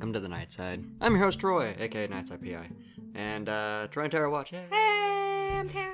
welcome 0.00 0.14
to 0.14 0.20
the 0.20 0.28
Night 0.28 0.50
Side. 0.50 0.82
I'm 1.02 1.12
your 1.14 1.22
host 1.24 1.40
Troy, 1.40 1.74
aka 1.78 2.08
Nightside 2.08 2.42
PI, 2.42 2.70
and 3.14 3.50
uh, 3.50 3.86
Troy 3.90 4.04
and 4.04 4.10
Tara 4.10 4.30
watch. 4.30 4.50
Yay. 4.50 4.64
Hey, 4.70 5.58
I'm 5.58 5.68
Tara. 5.68 5.92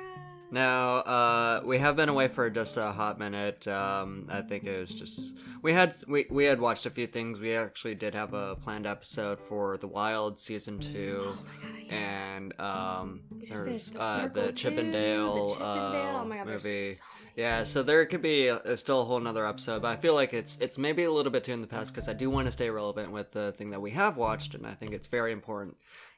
Now, 0.49 0.99
uh, 0.99 1.61
we 1.65 1.77
have 1.79 1.97
been 1.97 2.07
away 2.07 2.29
for 2.29 2.49
just 2.49 2.77
a 2.77 2.93
hot 2.93 3.19
minute. 3.19 3.67
Um, 3.67 4.25
I 4.31 4.39
think 4.39 4.63
it 4.63 4.79
was 4.79 4.95
just 4.95 5.37
we 5.61 5.73
had 5.73 5.93
we, 6.07 6.25
we 6.29 6.45
had 6.45 6.61
watched 6.61 6.85
a 6.85 6.89
few 6.89 7.05
things. 7.05 7.37
We 7.41 7.53
actually 7.53 7.95
did 7.95 8.15
have 8.15 8.33
a 8.33 8.55
planned 8.55 8.87
episode 8.87 9.41
for 9.41 9.75
The 9.77 9.87
Wild 9.87 10.39
season 10.39 10.79
two, 10.79 11.23
Oh 11.25 11.37
my 11.45 11.69
god, 11.69 11.79
yeah. 11.87 11.93
and 12.37 12.59
um, 12.61 13.19
there's 13.49 13.89
the, 13.91 13.99
uh, 13.99 14.27
the 14.29 14.53
Chippendale, 14.53 15.49
the 15.49 15.53
Chippendale. 15.55 16.15
uh, 16.15 16.21
oh 16.21 16.25
my 16.25 16.37
god, 16.37 16.47
movie. 16.47 16.93
so. 16.93 17.03
Yeah, 17.37 17.65
so 17.65 17.83
there 17.83 18.03
could 18.07 18.23
be 18.23 18.47
a, 18.47 18.75
still 18.75 19.01
a 19.01 19.05
whole 19.05 19.19
nother 19.19 19.45
episode, 19.45 19.83
but 19.83 19.89
I 19.89 19.95
feel 19.95 20.15
like 20.15 20.33
it's 20.33 20.57
it's 20.57 20.79
maybe 20.79 21.03
a 21.03 21.11
little 21.11 21.31
bit 21.31 21.43
too 21.43 21.53
in 21.53 21.61
the 21.61 21.67
past 21.67 21.93
because 21.93 22.09
I 22.09 22.13
do 22.13 22.31
want 22.31 22.47
to 22.47 22.51
stay 22.51 22.67
relevant 22.71 23.11
with 23.11 23.31
the 23.31 23.51
thing 23.51 23.69
that 23.69 23.79
we 23.79 23.91
have 23.91 24.17
watched, 24.17 24.55
and 24.55 24.65
I 24.65 24.73
think 24.73 24.91
it's 24.91 25.05
very 25.05 25.31
important. 25.31 25.77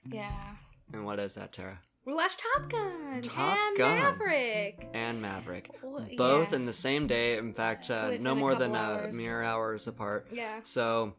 Yeah. 0.09 0.32
And 0.94 1.04
what 1.04 1.20
is 1.20 1.36
that, 1.36 1.52
Tara? 1.52 1.78
We 2.09 2.16
watched 2.16 2.41
Top 2.55 2.68
Gun 2.72 3.22
Top 3.22 3.55
and 3.55 3.77
Gun. 3.77 3.99
Maverick. 3.99 4.88
And 4.95 5.22
Maverick, 5.22 5.70
Well, 5.84 6.08
both 6.17 6.50
yeah. 6.50 6.55
in 6.55 6.66
the 6.66 6.73
same 6.73 7.05
day. 7.05 7.38
In 7.38 7.54
fact, 7.54 7.91
uh, 7.91 8.17
no 8.20 8.31
a 8.31 8.36
more 8.36 8.55
than 8.55 8.73
couple 8.73 9.09
uh, 9.09 9.12
mere 9.12 9.44
hours 9.44 9.86
apart. 9.88 10.26
Yeah. 10.34 10.59
So, 10.64 11.14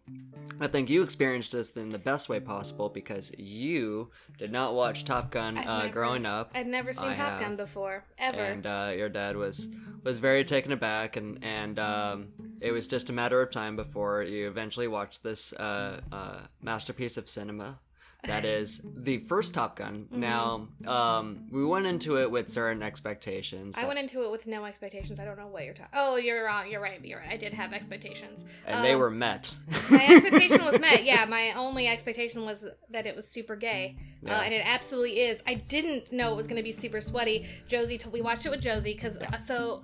I 0.60 0.66
think 0.66 0.90
you 0.90 1.02
experienced 1.04 1.52
this 1.52 1.76
in 1.76 1.90
the 1.90 1.98
best 2.00 2.28
way 2.28 2.40
possible 2.40 2.88
because 2.88 3.32
you 3.38 4.10
did 4.36 4.50
not 4.50 4.74
watch 4.74 5.04
Top 5.04 5.30
Gun 5.30 5.56
uh, 5.58 5.82
never- 5.82 5.92
growing 5.92 6.26
up. 6.26 6.50
I'd 6.56 6.66
never 6.66 6.92
seen 6.92 7.10
I 7.10 7.14
Top 7.14 7.30
have. 7.34 7.40
Gun 7.40 7.54
before, 7.56 8.02
ever. 8.18 8.40
and 8.40 8.66
uh, 8.66 8.90
your 8.96 9.08
dad 9.08 9.36
was 9.36 9.68
was 10.02 10.18
very 10.18 10.42
taken 10.42 10.72
aback 10.72 11.16
and 11.16 11.38
and 11.44 11.78
um, 11.78 12.26
it 12.60 12.72
was 12.72 12.88
just 12.88 13.10
a 13.10 13.12
matter 13.12 13.40
of 13.40 13.52
time 13.52 13.76
before 13.76 14.24
you 14.24 14.48
eventually 14.48 14.88
watched 14.88 15.22
this 15.22 15.52
uh, 15.52 16.00
uh, 16.10 16.40
masterpiece 16.62 17.16
of 17.16 17.30
cinema 17.30 17.78
that 18.24 18.44
is 18.44 18.82
the 18.84 19.18
first 19.20 19.54
top 19.54 19.76
gun 19.76 20.06
Mm-hmm. 20.10 20.20
now 20.20 20.68
um, 20.86 21.46
we 21.50 21.64
went 21.64 21.86
into 21.86 22.18
it 22.18 22.30
with 22.30 22.48
certain 22.48 22.82
expectations 22.82 23.76
I 23.78 23.86
went 23.86 23.98
into 23.98 24.22
it 24.24 24.30
with 24.30 24.46
no 24.46 24.64
expectations. 24.64 25.18
I 25.18 25.24
don't 25.24 25.38
know 25.38 25.46
what 25.46 25.64
you're 25.64 25.74
talking. 25.74 25.90
Oh, 25.94 26.16
you're 26.16 26.44
wrong. 26.44 26.70
You're 26.70 26.80
right. 26.80 27.00
You're 27.04 27.18
right. 27.20 27.30
I 27.30 27.36
did 27.36 27.54
have 27.54 27.72
expectations. 27.72 28.44
and 28.66 28.84
they 28.84 28.92
Um, 28.92 29.00
were 29.00 29.10
met 29.10 29.52
my 29.90 30.06
expectation 30.10 30.64
was 30.64 30.78
met. 30.80 31.04
Yeah, 31.04 31.24
my 31.24 31.52
only 31.52 31.86
expectation 31.88 32.44
was 32.44 32.64
that 32.90 33.06
it 33.06 33.16
was 33.16 33.26
super 33.26 33.56
gay, 33.56 33.96
Yeah. 34.22 34.38
uh, 34.38 34.42
and 34.42 34.52
it 34.54 34.62
absolutely 34.66 35.20
is. 35.20 35.42
I 35.46 35.54
didn't 35.54 36.12
know 36.12 36.32
it 36.32 36.36
was 36.36 36.46
going 36.46 36.56
to 36.58 36.62
be 36.62 36.72
super 36.72 37.00
sweaty. 37.00 37.46
Josie 37.68 37.98
told 37.98 38.12
we 38.12 38.20
watched 38.20 38.44
it 38.46 38.50
with 38.50 38.60
Josie 38.60 38.94
because 38.94 39.18
so. 39.46 39.82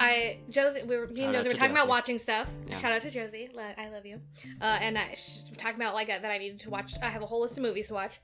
I 0.00 0.38
Josie, 0.48 0.82
we 0.82 0.96
were 0.96 1.06
me 1.06 1.24
and 1.24 1.32
Josie 1.34 1.48
were 1.50 1.54
talking 1.54 1.72
about 1.74 1.86
watching 1.88 2.18
stuff. 2.18 2.48
Yeah. 2.66 2.78
Shout 2.78 2.92
out 2.92 3.02
to 3.02 3.10
Josie, 3.10 3.50
I 3.78 3.88
love 3.90 4.06
you. 4.06 4.20
Uh, 4.60 4.78
and 4.80 4.98
I 4.98 5.16
talking 5.58 5.76
about 5.80 5.94
like 5.94 6.08
uh, 6.08 6.18
that 6.18 6.30
I 6.30 6.38
needed 6.38 6.58
to 6.60 6.70
watch. 6.70 6.94
I 7.02 7.06
have 7.10 7.22
a 7.22 7.26
whole 7.26 7.42
list 7.42 7.58
of 7.58 7.62
movies 7.62 7.88
to 7.88 7.94
watch, 7.94 8.18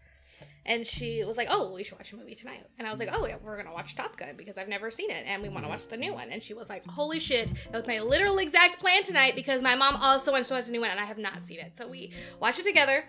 and 0.64 0.86
she 0.86 1.22
was 1.24 1.36
like, 1.36 1.48
"Oh, 1.50 1.72
we 1.74 1.84
should 1.84 1.98
watch 1.98 2.12
a 2.12 2.16
movie 2.16 2.34
tonight." 2.34 2.64
And 2.78 2.88
I 2.88 2.90
was 2.90 2.98
like, 2.98 3.10
"Oh 3.12 3.26
yeah, 3.26 3.36
we're 3.42 3.58
gonna 3.58 3.74
watch 3.74 3.94
Top 3.94 4.16
Gun 4.16 4.36
because 4.38 4.56
I've 4.56 4.68
never 4.68 4.90
seen 4.90 5.10
it, 5.10 5.24
and 5.26 5.42
we 5.42 5.48
want 5.50 5.64
Mm-hmm. 5.64 5.72
to 5.72 5.78
watch 5.78 5.86
the 5.88 5.98
new 5.98 6.14
one." 6.14 6.30
And 6.30 6.42
she 6.42 6.54
was 6.54 6.70
like, 6.70 6.86
"Holy 6.86 7.20
shit, 7.20 7.52
that 7.70 7.72
was 7.74 7.86
my 7.86 8.00
literal 8.00 8.38
exact 8.38 8.80
plan 8.80 9.02
tonight 9.02 9.34
because 9.36 9.60
my 9.60 9.74
mom 9.76 9.96
also 9.96 10.32
wants 10.32 10.48
to 10.48 10.54
watch 10.54 10.64
the 10.66 10.72
new 10.72 10.80
one, 10.80 10.90
and 10.90 10.98
I 11.00 11.04
have 11.04 11.18
not 11.18 11.42
seen 11.44 11.60
it." 11.60 11.72
So 11.76 11.86
we 11.86 12.10
watched 12.40 12.58
it 12.58 12.64
together. 12.64 13.04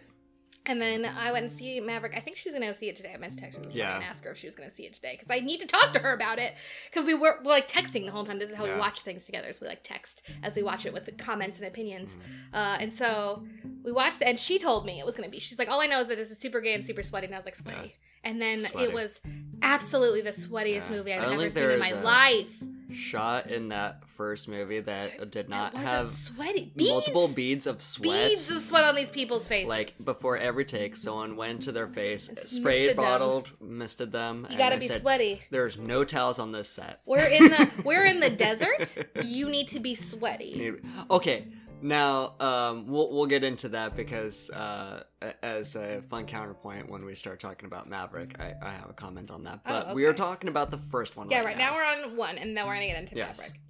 And 0.67 0.81
then 0.81 1.05
I 1.05 1.31
went 1.31 1.43
and 1.43 1.51
see 1.51 1.79
Maverick. 1.79 2.13
I 2.15 2.19
think 2.19 2.35
she 2.37 2.49
was 2.49 2.53
gonna 2.53 2.73
see 2.73 2.89
it 2.89 2.95
today. 2.97 3.11
I 3.13 3.17
meant 3.17 3.31
to 3.33 3.37
text 3.39 3.57
her 3.57 3.63
this 3.63 3.73
morning 3.73 3.87
Yeah. 3.89 3.95
and 3.95 4.03
ask 4.03 4.23
her 4.25 4.31
if 4.31 4.37
she 4.37 4.45
was 4.47 4.55
gonna 4.55 4.69
see 4.69 4.83
it 4.83 4.93
today 4.93 5.13
because 5.17 5.29
I 5.31 5.39
need 5.39 5.61
to 5.61 5.65
talk 5.67 5.93
to 5.93 5.99
her 5.99 6.11
about 6.13 6.39
it 6.39 6.53
because 6.91 7.05
we 7.05 7.13
were, 7.13 7.37
we're 7.43 7.51
like 7.51 7.67
texting 7.69 8.05
the 8.05 8.11
whole 8.11 8.25
time. 8.25 8.37
This 8.37 8.49
is 8.49 8.55
how 8.55 8.65
Yeah. 8.65 8.73
we 8.73 8.79
watch 8.79 8.99
things 9.01 9.25
together. 9.25 9.51
So 9.53 9.59
we 9.63 9.69
like 9.69 9.81
text 9.83 10.23
as 10.43 10.55
we 10.57 10.63
watch 10.63 10.85
it 10.85 10.93
with 10.93 11.05
the 11.05 11.13
comments 11.13 11.57
and 11.59 11.67
opinions. 11.67 12.13
Mm-hmm. 12.15 12.55
Uh, 12.55 12.77
and 12.81 12.93
so 12.93 13.45
we 13.83 13.91
watched, 13.93 14.21
and 14.21 14.37
she 14.37 14.59
told 14.59 14.85
me 14.85 14.99
it 14.99 15.05
was 15.05 15.15
gonna 15.15 15.29
be. 15.29 15.39
She's 15.39 15.57
like, 15.57 15.69
all 15.69 15.79
I 15.81 15.87
know 15.87 16.01
is 16.01 16.07
that 16.07 16.17
this 16.17 16.31
is 16.31 16.37
super 16.37 16.59
gay 16.59 16.73
and 16.73 16.85
super 16.85 17.01
sweaty, 17.01 17.27
and 17.27 17.33
I 17.35 17.37
was 17.37 17.45
like, 17.45 17.55
sweaty. 17.55 17.95
And 18.25 18.41
then 18.41 18.59
Sweaty. 18.65 18.89
it 18.89 18.93
was 18.93 19.21
absolutely 19.61 20.21
the 20.21 20.31
sweatiest 20.31 20.89
Yeah. 20.89 20.95
movie 20.97 21.13
I've 21.13 21.31
ever 21.31 21.49
seen 21.49 21.63
in 21.69 21.79
my 21.79 21.89
a- 21.89 22.01
life. 22.01 22.57
Shot 22.93 23.49
in 23.51 23.69
that 23.69 24.03
first 24.07 24.47
movie 24.47 24.79
that 24.79 25.29
did 25.31 25.49
not 25.49 25.73
wasn't 25.73 25.89
have 25.91 26.07
sweaty. 26.09 26.71
Beads, 26.75 26.89
multiple 26.91 27.27
beads 27.27 27.67
of 27.67 27.81
sweat 27.81 28.29
beads 28.29 28.49
of 28.49 28.61
sweat 28.61 28.83
on 28.83 28.95
these 28.95 29.09
people's 29.09 29.47
faces. 29.47 29.69
like 29.69 29.93
before 30.05 30.37
every 30.37 30.65
take 30.65 30.95
someone 30.97 31.35
went 31.35 31.61
to 31.63 31.71
their 31.71 31.87
face 31.87 32.29
It's 32.29 32.51
sprayed 32.51 32.81
misted 32.87 32.97
them. 32.97 33.03
bottled 33.05 33.51
misted 33.61 34.11
them 34.11 34.39
you 34.43 34.47
and 34.49 34.57
gotta 34.57 34.77
be 34.77 34.87
said, 34.87 35.01
sweaty. 35.01 35.41
there's 35.51 35.77
no 35.77 36.03
towels 36.03 36.39
on 36.39 36.51
this 36.51 36.69
set 36.69 37.01
We're 37.05 37.19
in 37.27 37.43
the 37.49 37.69
we're 37.83 38.05
in 38.05 38.19
the 38.19 38.29
desert. 38.47 38.97
You 39.23 39.49
need 39.49 39.67
to 39.69 39.79
be 39.79 39.93
sweaty. 39.95 40.73
okay 41.11 41.47
now 41.81 42.33
um, 42.39 42.87
we'll, 42.87 43.11
we'll 43.11 43.25
get 43.25 43.43
into 43.43 43.69
that 43.69 43.95
because 43.95 44.49
uh, 44.51 45.03
as 45.43 45.75
a 45.75 46.01
fun 46.09 46.25
counterpoint 46.25 46.89
when 46.89 47.05
we 47.05 47.13
start 47.15 47.39
talking 47.39 47.65
about 47.65 47.89
maverick 47.89 48.35
i, 48.39 48.53
I 48.61 48.71
have 48.71 48.89
a 48.89 48.93
comment 48.93 49.31
on 49.31 49.43
that 49.43 49.59
Oh, 49.65 49.83
but 49.87 49.95
we 49.95 50.05
are 50.05 50.13
talking 50.13 50.49
about 50.49 50.71
the 50.71 50.77
first 50.91 51.15
one 51.15 51.29
Yeah, 51.29 51.41
right 51.41 51.57
now 51.57 51.75
we're 51.75 51.83
on 51.83 52.17
one, 52.17 52.37
and 52.37 52.55
then 52.55 52.65
we're 52.65 52.73
gonna 52.75 52.87
get 52.87 52.97
into 52.97 53.15
Maverick. 53.15 53.29
Yes. 53.37 53.39
Maverick. 53.53 53.61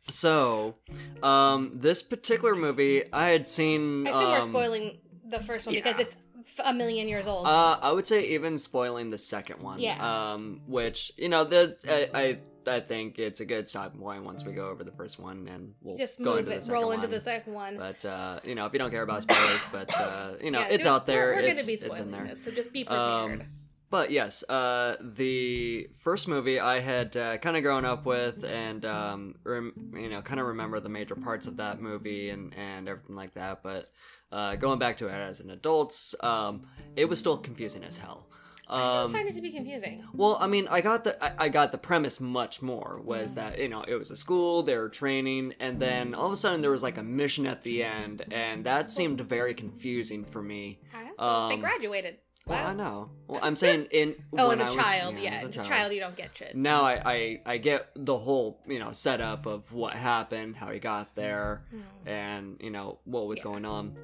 so 0.00 0.76
um, 1.22 1.70
this 1.74 2.02
particular 2.02 2.54
movie 2.54 3.04
i 3.12 3.28
had 3.28 3.46
seen 3.46 4.06
I 4.06 4.10
assume 4.10 4.30
we're 4.30 4.36
um, 4.36 4.42
spoiling 4.42 4.98
the 5.26 5.40
first 5.40 5.66
one 5.66 5.74
because 5.74 5.98
it's 5.98 6.16
a 6.64 6.72
million 6.74 7.08
years 7.08 7.26
old. 7.26 7.46
Uh, 7.46 7.78
I 7.82 7.92
would 7.92 8.06
say 8.06 8.28
even 8.28 8.58
spoiling 8.58 9.10
the 9.10 9.18
second 9.18 9.62
one. 9.62 9.78
Yeah. 9.78 10.32
Um, 10.32 10.60
which 10.66 11.12
you 11.16 11.28
know, 11.28 11.44
the 11.44 11.76
I, 11.88 12.20
I 12.22 12.38
I 12.76 12.80
think 12.80 13.18
it's 13.18 13.40
a 13.40 13.44
good 13.44 13.68
stopping 13.68 14.00
point 14.00 14.24
once 14.24 14.44
we 14.44 14.52
go 14.52 14.68
over 14.68 14.84
the 14.84 14.92
first 14.92 15.18
one, 15.18 15.48
and 15.48 15.74
we'll 15.82 15.96
Just 15.96 16.18
go 16.18 16.24
move 16.36 16.38
into 16.40 16.50
the 16.50 16.56
it, 16.56 16.62
second 16.62 16.74
roll 16.80 16.90
into 16.92 17.06
one. 17.06 17.10
the 17.10 17.20
second 17.20 17.52
one. 17.54 17.76
But 17.76 18.04
uh, 18.04 18.38
you 18.44 18.54
know, 18.54 18.66
if 18.66 18.72
you 18.72 18.78
don't 18.78 18.90
care 18.90 19.02
about 19.02 19.22
spoilers, 19.22 19.64
but 19.72 19.92
uh, 19.98 20.34
you 20.42 20.50
know, 20.50 20.60
Yeah, 20.60 20.68
it's 20.68 20.86
out 20.86 21.06
there. 21.06 21.30
We're, 21.30 21.34
we're 21.42 21.48
it's, 21.48 21.60
gonna 21.60 21.78
be 21.78 21.86
it's 21.86 21.98
in 21.98 22.10
there. 22.10 22.24
this, 22.24 22.44
so 22.44 22.50
just 22.50 22.72
be 22.72 22.86
Um, 22.86 23.28
prepared. 23.28 23.48
But 23.90 24.10
yes, 24.10 24.42
uh, 24.48 24.96
the 25.02 25.86
first 25.98 26.26
movie 26.26 26.58
I 26.58 26.80
had 26.80 27.14
uh, 27.14 27.36
kind 27.36 27.58
of 27.58 27.62
grown 27.62 27.84
up 27.84 28.06
with, 28.06 28.42
and 28.42 28.86
um, 28.86 29.34
rem- 29.44 29.92
you 29.94 30.08
know, 30.08 30.22
kind 30.22 30.40
of 30.40 30.46
remember 30.46 30.80
the 30.80 30.88
major 30.88 31.14
parts 31.14 31.46
of 31.46 31.58
that 31.58 31.78
movie 31.82 32.30
and 32.30 32.54
and 32.56 32.88
everything 32.88 33.16
like 33.16 33.34
that. 33.34 33.62
But 33.62 33.90
uh, 34.32 34.56
going 34.56 34.78
back 34.78 34.96
to 34.98 35.06
it 35.08 35.12
as 35.12 35.40
an 35.40 35.50
adult, 35.50 36.14
um, 36.20 36.62
it 36.96 37.04
was 37.08 37.18
still 37.18 37.36
confusing 37.36 37.84
as 37.84 37.98
hell. 37.98 38.26
I 38.68 38.78
don't 38.78 39.04
Um, 39.06 39.12
find 39.12 39.28
it 39.28 39.34
to 39.34 39.42
be 39.42 39.50
confusing. 39.52 40.02
well, 40.14 40.38
I 40.40 40.46
mean, 40.46 40.66
I 40.70 40.80
got 40.80 41.04
the 41.04 41.22
I, 41.22 41.44
I 41.46 41.48
got 41.50 41.72
the 41.72 41.78
premise 41.78 42.20
much 42.20 42.62
more 42.62 43.00
was 43.04 43.34
that 43.34 43.58
you 43.58 43.68
know 43.68 43.82
it 43.86 43.96
was 43.96 44.10
a 44.10 44.16
school 44.16 44.62
they 44.62 44.76
were 44.76 44.88
training, 44.88 45.54
and 45.60 45.78
then 45.78 46.14
all 46.14 46.26
of 46.26 46.32
a 46.32 46.36
sudden 46.36 46.62
there 46.62 46.70
was 46.70 46.82
like 46.82 46.96
a 46.96 47.02
mission 47.02 47.46
at 47.46 47.62
the 47.64 47.84
end, 47.84 48.24
and 48.30 48.64
that 48.64 48.90
seemed 48.90 49.20
very 49.20 49.52
confusing 49.54 50.24
for 50.24 50.40
me. 50.40 50.80
Um, 51.18 51.50
they 51.50 51.56
graduated. 51.58 52.16
Well, 52.46 52.58
Wow. 52.58 52.70
I 52.70 52.74
know. 52.74 53.10
Well, 53.28 53.40
I'm 53.42 53.54
saying 53.54 53.86
in 53.92 54.16
Oh, 54.38 54.48
when 54.48 54.60
as 54.60 54.60
a 54.60 54.62
I 54.62 54.66
was- 54.66 54.74
child, 54.74 55.18
yeah. 55.18 55.30
as 55.34 55.42
a 55.44 55.48
As 55.48 55.56
a 55.58 55.68
child, 55.68 55.92
you 55.92 56.00
don't 56.00 56.16
get 56.16 56.36
shit. 56.36 56.56
Now 56.56 56.82
I, 56.82 56.94
I 57.14 57.40
I 57.46 57.58
get 57.58 57.90
the 57.94 58.16
whole 58.16 58.60
you 58.66 58.78
know 58.78 58.92
setup 58.92 59.44
of 59.46 59.72
what 59.72 59.92
happened, 59.94 60.56
how 60.56 60.70
he 60.72 60.78
got 60.80 61.14
there, 61.14 61.62
Mm. 61.74 61.82
and 62.10 62.56
you 62.60 62.70
know 62.70 62.98
what 63.04 63.26
was 63.26 63.38
Yeah. 63.40 63.44
going 63.44 63.64
on 63.64 63.96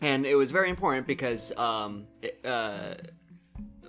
and 0.00 0.26
it 0.26 0.34
was 0.34 0.50
very 0.50 0.70
important 0.70 1.06
because 1.06 1.56
um 1.56 2.06
uh 2.44 2.94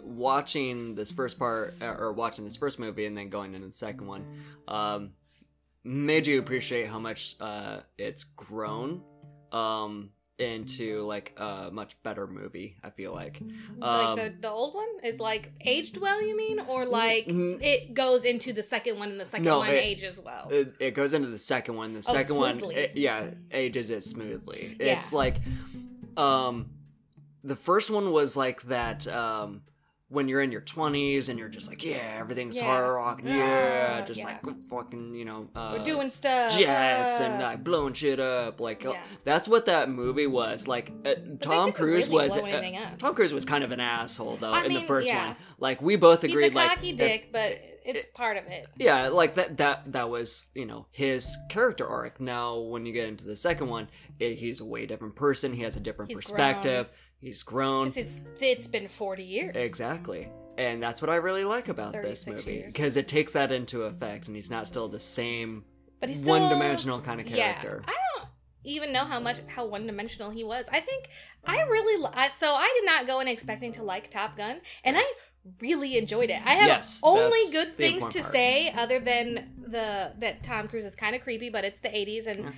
watching 0.03 0.95
this 0.95 1.11
first 1.11 1.39
part 1.39 1.73
uh, 1.81 1.95
or 1.97 2.11
watching 2.11 2.43
this 2.43 2.57
first 2.57 2.79
movie 2.79 3.05
and 3.05 3.17
then 3.17 3.29
going 3.29 3.53
into 3.53 3.67
the 3.67 3.73
second 3.73 4.07
one 4.07 4.25
um 4.67 5.11
made 5.83 6.27
you 6.27 6.39
appreciate 6.39 6.87
how 6.87 6.99
much 6.99 7.35
uh 7.39 7.79
it's 7.97 8.23
grown. 8.23 9.01
Um 9.51 10.11
into 10.39 11.01
like 11.03 11.33
a 11.37 11.69
much 11.71 12.01
better 12.01 12.25
movie 12.25 12.75
i 12.83 12.89
feel 12.89 13.13
like 13.13 13.39
um, 13.41 13.79
like 13.79 14.15
the, 14.15 14.37
the 14.41 14.49
old 14.49 14.73
one 14.73 14.87
is 15.03 15.19
like 15.19 15.51
aged 15.61 15.97
well, 15.97 16.19
you 16.21 16.35
mean, 16.35 16.59
or 16.67 16.85
like 16.85 17.27
n- 17.27 17.59
it 17.61 17.93
goes 17.93 18.25
into 18.25 18.51
the 18.51 18.63
second 18.63 18.97
one 18.97 19.09
and 19.11 19.19
the 19.19 19.25
second 19.25 19.45
No, 19.45 19.59
one 19.59 19.69
it- 19.69 19.73
ages 19.83 20.19
well. 20.19 20.47
it, 20.49 20.73
it 20.79 20.91
goes 20.95 21.13
into 21.13 21.27
the 21.27 21.37
second 21.39 21.75
one 21.75 21.93
the 21.93 21.99
Oh, 21.99 22.13
second 22.13 22.35
one 22.37 22.57
smoothly. 22.57 22.75
it, 22.75 22.91
yeah 22.95 23.31
ages 23.51 23.89
it 23.91 24.01
smoothly 24.03 24.75
Yeah. 24.79 24.93
it's 24.95 25.13
like 25.13 25.35
um 26.17 26.71
the 27.43 27.55
first 27.55 27.89
one 27.89 28.11
was 28.11 28.35
like 28.35 28.63
that 28.63 29.07
um 29.07 29.61
when 30.11 30.27
you're 30.27 30.41
in 30.41 30.51
your 30.51 30.61
20s 30.61 31.29
and 31.29 31.39
you're 31.39 31.47
just 31.49 31.69
like 31.69 31.83
yeah 31.85 32.17
everything's 32.19 32.57
Yeah. 32.57 32.65
hard 32.65 32.93
rock 32.93 33.21
yeah, 33.23 33.35
Yeah, 33.35 34.01
just 34.05 34.19
yeah. 34.19 34.37
like 34.43 34.61
fucking 34.69 35.15
you 35.15 35.25
know 35.25 35.47
uh, 35.55 35.75
We're 35.77 35.83
doing 35.85 36.09
stuff. 36.09 36.55
jets 36.57 37.19
and 37.21 37.41
uh, 37.41 37.45
like 37.45 37.63
blowing 37.63 37.93
shit 37.93 38.19
up 38.19 38.59
like 38.59 38.85
that's 39.23 39.47
what 39.47 39.65
that 39.67 39.89
movie 39.89 40.27
was 40.27 40.67
like 40.67 40.91
uh, 41.05 41.13
tom 41.39 41.71
cruise 41.71 42.07
really 42.09 42.23
was 42.29 42.35
uh, 42.37 42.89
tom 42.99 43.15
cruise 43.15 43.33
was 43.33 43.45
kind 43.45 43.63
of 43.63 43.71
an 43.71 43.79
asshole 43.79 44.35
though 44.35 44.51
I 44.51 44.65
in 44.65 44.73
the 44.73 44.83
first 44.83 45.11
one. 45.11 45.35
Like 45.59 45.81
we 45.81 45.95
both 45.95 46.23
He's 46.23 46.31
agreed 46.31 46.53
a 46.53 46.55
like 46.55 46.69
cocky 46.71 46.89
if- 46.91 46.97
dick, 46.97 47.29
but 47.31 47.59
it's 47.85 48.05
part 48.07 48.37
of 48.37 48.45
it. 48.47 48.67
yeah 48.77 49.07
like 49.09 49.35
that 49.35 49.57
that 49.57 49.91
that 49.93 50.09
was 50.09 50.49
you 50.55 50.65
know 50.65 50.87
his 50.91 51.35
character 51.49 51.87
arc. 51.87 52.19
Now 52.19 52.57
when 52.59 52.85
you 52.85 52.93
get 52.93 53.07
into 53.07 53.25
the 53.25 53.35
second 53.35 53.69
one 53.69 53.87
it, 54.19 54.37
he's 54.37 54.59
a 54.59 54.65
way 54.65 54.85
different 54.85 55.15
person. 55.15 55.53
He 55.53 55.61
has 55.63 55.75
a 55.75 55.79
different 55.79 56.11
He's 56.11 56.17
perspective 56.17 56.89
he's 57.21 57.43
grown 57.43 57.91
It's, 57.95 58.21
it's 58.41 58.67
been 58.67 58.87
forty 58.87 59.23
years. 59.23 59.55
exactly 59.55 60.29
and 60.57 60.83
that's 60.83 61.01
what 61.01 61.09
i 61.09 61.15
really 61.15 61.45
like 61.45 61.69
about 61.69 61.93
this 61.93 62.27
movie 62.27 62.63
because 62.67 62.97
it 62.97 63.07
takes 63.07 63.31
that 63.33 63.51
into 63.51 63.83
effect 63.83 64.27
and 64.27 64.35
he's 64.35 64.51
not 64.51 64.67
still 64.67 64.89
the 64.89 64.99
same 64.99 65.63
But 66.01 66.09
he's 66.09 66.19
still 66.19 66.37
one-dimensional 66.39 67.01
kind 67.01 67.21
of 67.21 67.27
character. 67.27 67.83
Yeah, 67.87 67.93
I 67.93 67.97
don't. 68.19 68.29
even 68.63 68.91
know 68.91 69.05
how 69.05 69.19
much 69.19 69.37
how 69.47 69.65
one 69.65 69.85
dimensional 69.87 70.29
he 70.29 70.43
was. 70.43 70.65
I 70.71 70.79
think 70.81 71.09
I 71.45 71.61
um, 71.61 71.69
really 71.69 71.97
li- 72.03 72.13
I, 72.13 72.29
so 72.29 72.47
I 72.53 72.69
did 72.79 72.85
not 72.85 73.07
go 73.07 73.19
in 73.21 73.27
expecting 73.27 73.71
to 73.73 73.83
like 73.83 74.09
Top 74.09 74.35
Gun, 74.35 74.59
and 74.83 74.97
I 74.97 75.05
really 75.59 75.97
enjoyed 75.97 76.29
it. 76.29 76.41
I 76.45 76.53
have 76.53 76.67
Yes, 76.67 77.01
only 77.03 77.39
good 77.51 77.75
things 77.77 78.07
to 78.13 78.21
part. 78.21 78.31
say 78.31 78.71
other 78.77 78.99
than 78.99 79.53
the 79.57 80.11
that 80.19 80.43
Tom 80.43 80.67
Cruise 80.67 80.85
is 80.85 80.95
kind 80.95 81.15
of 81.15 81.21
creepy, 81.21 81.49
but 81.49 81.63
it's 81.63 81.79
the 81.79 81.87
80s 81.89 82.27
and 82.27 82.53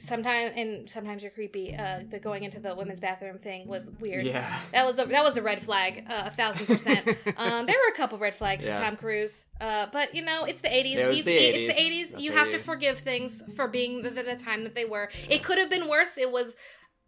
sometimes 0.00 0.52
and 0.56 0.90
sometimes 0.90 1.22
you're 1.22 1.30
creepy. 1.30 1.74
Uh, 1.74 2.00
the 2.08 2.18
going 2.18 2.42
into 2.42 2.60
the 2.60 2.74
women's 2.74 3.00
bathroom 3.00 3.38
thing 3.38 3.66
was 3.68 3.90
weird. 4.00 4.26
Yeah. 4.26 4.58
That 4.72 4.84
was 4.86 4.98
a 4.98 5.04
that 5.06 5.22
was 5.24 5.36
a 5.36 5.42
red 5.42 5.62
flag, 5.62 6.04
uh, 6.08 6.24
a 6.26 6.30
thousand 6.30 6.66
percent. 6.66 7.06
um, 7.36 7.66
there 7.66 7.76
were 7.76 7.92
a 7.92 7.96
couple 7.96 8.18
red 8.18 8.34
flags 8.34 8.64
Yeah. 8.64 8.74
for 8.74 8.80
Tom 8.80 8.96
Cruise, 8.96 9.44
uh, 9.60 9.86
but 9.92 10.14
you 10.14 10.22
know 10.22 10.44
it's 10.44 10.60
the 10.60 10.74
eighties. 10.74 10.98
It 10.98 11.06
was 11.08 11.16
It's 11.18 11.26
the 11.26 11.32
the 11.68 11.72
80s. 11.72 12.10
That's 12.12 12.22
You 12.24 12.32
have 12.32 12.46
you- 12.48 12.52
to 12.54 12.58
forgive 12.58 12.98
things 12.98 13.42
for 13.56 13.68
being 13.68 14.02
the, 14.02 14.10
the, 14.10 14.22
the 14.24 14.36
time 14.36 14.64
that 14.64 14.74
they 14.74 14.84
were. 14.84 15.08
It 15.28 15.42
could 15.44 15.58
have 15.58 15.70
been 15.70 15.88
worse. 15.88 16.18
It 16.18 16.30
was 16.30 16.54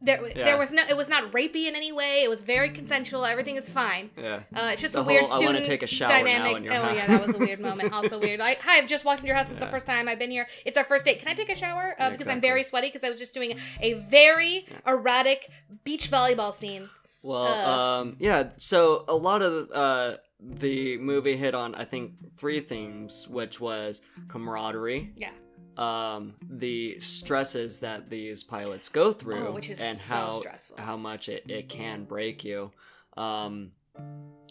there. 0.03 0.21
Yeah. 0.29 0.45
There 0.45 0.59
was 0.59 0.73
no. 0.73 0.83
It 0.89 0.97
was 0.97 1.09
not 1.09 1.33
rapey 1.33 1.67
in 1.67 1.75
any 1.77 1.93
way. 1.93 2.23
It 2.25 2.29
was 2.31 2.43
very 2.43 2.71
consensual. 2.71 3.25
Everything 3.25 3.57
is 3.57 3.69
fine. 3.71 4.11
Yeah. 4.17 4.41
Uh, 4.55 4.71
it's 4.73 4.81
just 4.81 4.95
The 4.95 5.01
a 5.01 5.05
weird 5.05 5.25
whole, 5.27 5.33
"I 5.33 5.37
wanna 5.37 5.47
student 5.47 5.67
take 5.67 5.83
a 5.83 5.87
shower 5.87 6.09
now 6.11 6.23
dynamic. 6.25 6.57
in 6.59 6.65
your 6.65 6.73
oh 6.75 6.83
house." 6.83 6.97
yeah, 6.97 7.07
that 7.07 7.27
was 7.27 7.35
a 7.37 7.39
weird 7.39 7.61
moment. 7.69 7.93
Also 7.93 8.19
weird. 8.19 8.41
Like, 8.41 8.61
hi, 8.61 8.79
I've 8.79 8.89
just 8.89 9.05
walked 9.05 9.21
into 9.21 9.29
your 9.29 9.37
house. 9.37 9.51
It's 9.51 9.61
the 9.61 9.67
first 9.69 9.87
time 9.87 10.09
I've 10.09 10.19
been 10.19 10.31
here. 10.31 10.47
It's 10.65 10.77
our 10.77 10.85
first 10.85 11.05
date. 11.05 11.19
Can 11.21 11.29
I 11.29 11.35
take 11.35 11.49
a 11.51 11.55
shower? 11.57 11.95
Uh, 11.99 12.11
because 12.11 12.27
I'm 12.27 12.41
very 12.41 12.65
sweaty 12.65 12.89
because 12.89 13.05
I 13.05 13.09
was 13.11 13.19
just 13.19 13.35
doing 13.35 13.59
a 13.81 13.95
very 13.95 14.67
erratic 14.87 15.51
beach 15.85 16.11
volleyball 16.11 16.53
scene. 16.55 16.89
Well, 17.23 17.45
Uh. 17.47 18.01
um, 18.01 18.17
yeah. 18.19 18.49
So 18.57 19.05
a 19.09 19.15
lot 19.15 19.43
of 19.43 19.71
uh, 19.73 20.17
the 20.41 20.99
movie 20.99 21.37
hit 21.37 21.55
on, 21.55 21.75
I 21.77 21.85
think, 21.85 22.13
three 22.37 22.59
themes, 22.59 23.29
which 23.29 23.61
was 23.61 24.03
camaraderie, 24.29 25.13
Yeah. 25.17 25.31
Um, 25.77 26.35
the 26.51 26.99
stresses 27.01 27.81
that 27.81 28.11
these 28.11 28.43
pilots 28.43 28.89
go 28.89 29.13
through, 29.13 29.49
Oh, 29.49 29.53
which 29.53 29.71
is 29.71 29.81
and 29.81 29.97
so 29.97 30.15
how 30.15 30.41
stressful. 30.41 30.77
how 30.79 30.97
much 30.97 31.29
it, 31.29 31.45
it 31.51 31.69
can 31.69 32.05
break 32.05 32.45
you. 32.45 32.71
Um, 33.17 33.73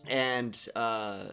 and 0.08 0.58
uh, 0.76 1.26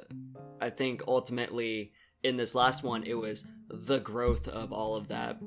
I 0.61 0.71
think 0.71 1.03
ultimately 1.09 1.93
in 2.23 2.37
this 2.37 2.55
last 2.55 2.83
one, 2.83 3.05
it 3.05 3.15
was 3.15 3.47
the 3.71 3.99
growth 3.99 4.49
of 4.49 4.73
all 4.73 4.95
of 4.97 5.09
that 5.09 5.39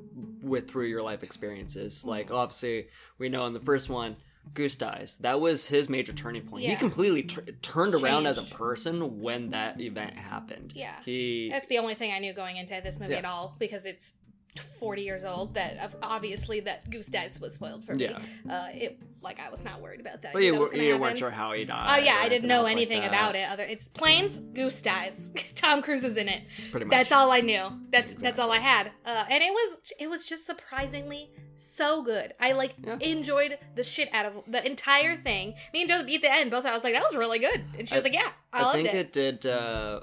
with 0.42 0.70
through 0.70 0.86
your 0.86 1.02
life 1.02 1.22
experiences. 1.22 2.04
Like 2.04 2.30
obviously, 2.30 2.88
we 3.18 3.28
know 3.28 3.46
in 3.46 3.52
the 3.52 3.60
first 3.60 3.88
one. 3.88 4.16
Goose 4.54 4.74
dies. 4.74 5.18
That 5.18 5.40
was 5.40 5.68
his 5.68 5.88
major 5.88 6.12
turning 6.12 6.42
point. 6.42 6.64
He 6.64 6.74
completely 6.74 7.22
tur 7.22 7.42
turned 7.62 7.94
around 7.94 8.26
as 8.26 8.38
a 8.38 8.54
person 8.56 9.20
when 9.20 9.50
that 9.50 9.80
event 9.80 10.14
happened. 10.14 10.72
Yeah. 10.74 10.96
He 11.04 11.48
That's 11.48 11.68
the 11.68 11.78
only 11.78 11.94
thing 11.94 12.10
I 12.10 12.18
knew 12.18 12.32
going 12.34 12.56
into 12.56 12.80
this 12.82 12.98
movie 12.98 13.12
Yeah. 13.12 13.18
at 13.20 13.24
all 13.24 13.54
because 13.60 13.86
it's 13.86 14.14
40 14.58 15.02
years 15.02 15.24
old 15.24 15.54
that 15.54 15.94
obviously 16.02 16.60
that 16.60 16.88
Goose 16.90 17.06
Dice 17.06 17.40
was 17.40 17.54
spoiled 17.54 17.84
for 17.84 17.94
me. 17.94 18.04
Yeah. 18.04 18.18
Uh, 18.48 18.68
it 18.72 19.00
like 19.22 19.38
I 19.40 19.48
was 19.50 19.64
not 19.64 19.80
worried 19.80 20.00
about 20.00 20.22
that. 20.22 20.32
But 20.32 20.42
you, 20.42 20.52
That 20.52 20.76
you 20.76 20.98
weren't 20.98 21.16
sure 21.18 21.30
how 21.30 21.52
he 21.52 21.64
died. 21.64 21.86
Oh 21.90 22.02
yeah, 22.04 22.16
I 22.20 22.28
didn't 22.28 22.48
know 22.48 22.56
else 22.58 22.66
like 22.66 22.76
anything 22.76 23.04
about 23.04 23.34
it. 23.36 23.48
Other 23.48 23.62
it's 23.62 23.86
planes, 23.88 24.36
Goose 24.36 24.80
dies. 24.82 25.30
Tom 25.54 25.80
Cruise 25.82 26.04
is 26.04 26.16
in 26.16 26.28
it. 26.28 26.50
It's 26.56 26.68
pretty 26.68 26.86
much. 26.86 26.90
That's 26.90 27.12
all 27.12 27.30
I 27.30 27.40
knew. 27.40 27.68
That's 27.90 28.14
that's 28.14 28.38
all 28.38 28.50
I 28.50 28.58
had. 28.58 28.90
Uh, 29.06 29.24
and 29.28 29.42
it 29.42 29.52
was 29.52 29.76
it 29.98 30.10
was 30.10 30.24
just 30.24 30.44
surprisingly 30.44 31.30
so 31.56 32.02
good. 32.02 32.34
I 32.40 32.52
like 32.52 32.74
Yeah. 32.84 32.98
enjoyed 33.00 33.58
the 33.76 33.84
shit 33.84 34.08
out 34.12 34.26
of 34.26 34.42
the 34.48 34.64
entire 34.66 35.16
thing. 35.16 35.54
Me 35.72 35.82
and 35.82 35.88
Josie 35.90 36.16
at 36.16 36.22
the 36.22 36.32
end 36.32 36.50
both. 36.50 36.64
I 36.66 36.74
was 36.74 36.82
like, 36.84 36.94
that 36.94 37.04
was 37.04 37.16
really 37.16 37.38
good, 37.38 37.64
and 37.78 37.88
she 37.88 37.94
was 37.94 38.02
I- 38.04 38.08
like, 38.08 38.14
yeah, 38.14 38.28
I, 38.52 38.58
I, 38.58 38.62
loved 38.64 38.74
think 38.76 38.88
it. 38.88 38.94
it, 38.96 39.12
did 39.12 39.46
uh, 39.46 40.00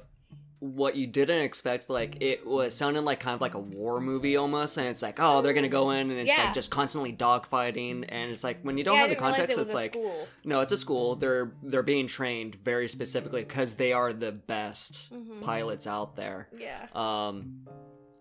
what 0.59 0.95
you 0.95 1.07
didn't 1.07 1.41
expect. 1.43 1.89
Like 1.89 2.17
it 2.21 2.45
was 2.45 2.75
sounding 2.75 3.05
like 3.05 3.19
kind 3.21 3.33
of 3.35 3.41
like 3.41 3.53
a 3.53 3.59
war 3.59 3.99
movie 4.01 4.35
almost, 4.35 4.77
and 4.77 4.87
it's 4.87 5.01
like, 5.01 5.19
oh, 5.19 5.41
they're 5.41 5.53
gonna 5.53 5.69
go 5.69 5.91
in 5.91 6.09
and 6.11 6.19
it's 6.19 6.27
Yeah. 6.29 6.45
like 6.45 6.53
just 6.53 6.69
constantly 6.71 7.13
dogfighting, 7.13 8.05
and 8.09 8.31
it's 8.31 8.43
like 8.43 8.61
when 8.63 8.77
you 8.77 8.83
don't 8.83 8.95
yeah, 8.95 9.01
have 9.01 9.09
the 9.09 9.15
context, 9.15 9.51
it 9.57 9.61
it's 9.61 9.71
a 9.71 9.75
like 9.75 9.91
school. 9.93 10.27
no, 10.43 10.59
it's 10.59 10.71
a 10.71 10.77
school. 10.77 11.15
They're 11.15 11.53
they're 11.63 11.83
being 11.83 12.07
trained 12.07 12.55
very 12.55 12.89
specifically 12.89 13.41
because 13.41 13.75
they 13.75 13.93
are 13.93 14.11
the 14.13 14.31
best 14.33 15.13
Mhm. 15.13 15.41
pilots 15.41 15.87
out 15.87 16.15
there. 16.15 16.49
Yeah. 16.57 16.87
um 16.93 17.65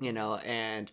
you 0.00 0.12
know 0.12 0.37
and 0.37 0.93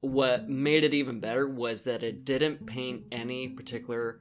what 0.00 0.46
made 0.48 0.84
it 0.84 0.92
even 0.92 1.20
better 1.20 1.48
was 1.48 1.84
that 1.84 2.02
it 2.02 2.24
didn't 2.26 2.66
paint 2.66 3.04
any 3.10 3.48
particular 3.48 4.20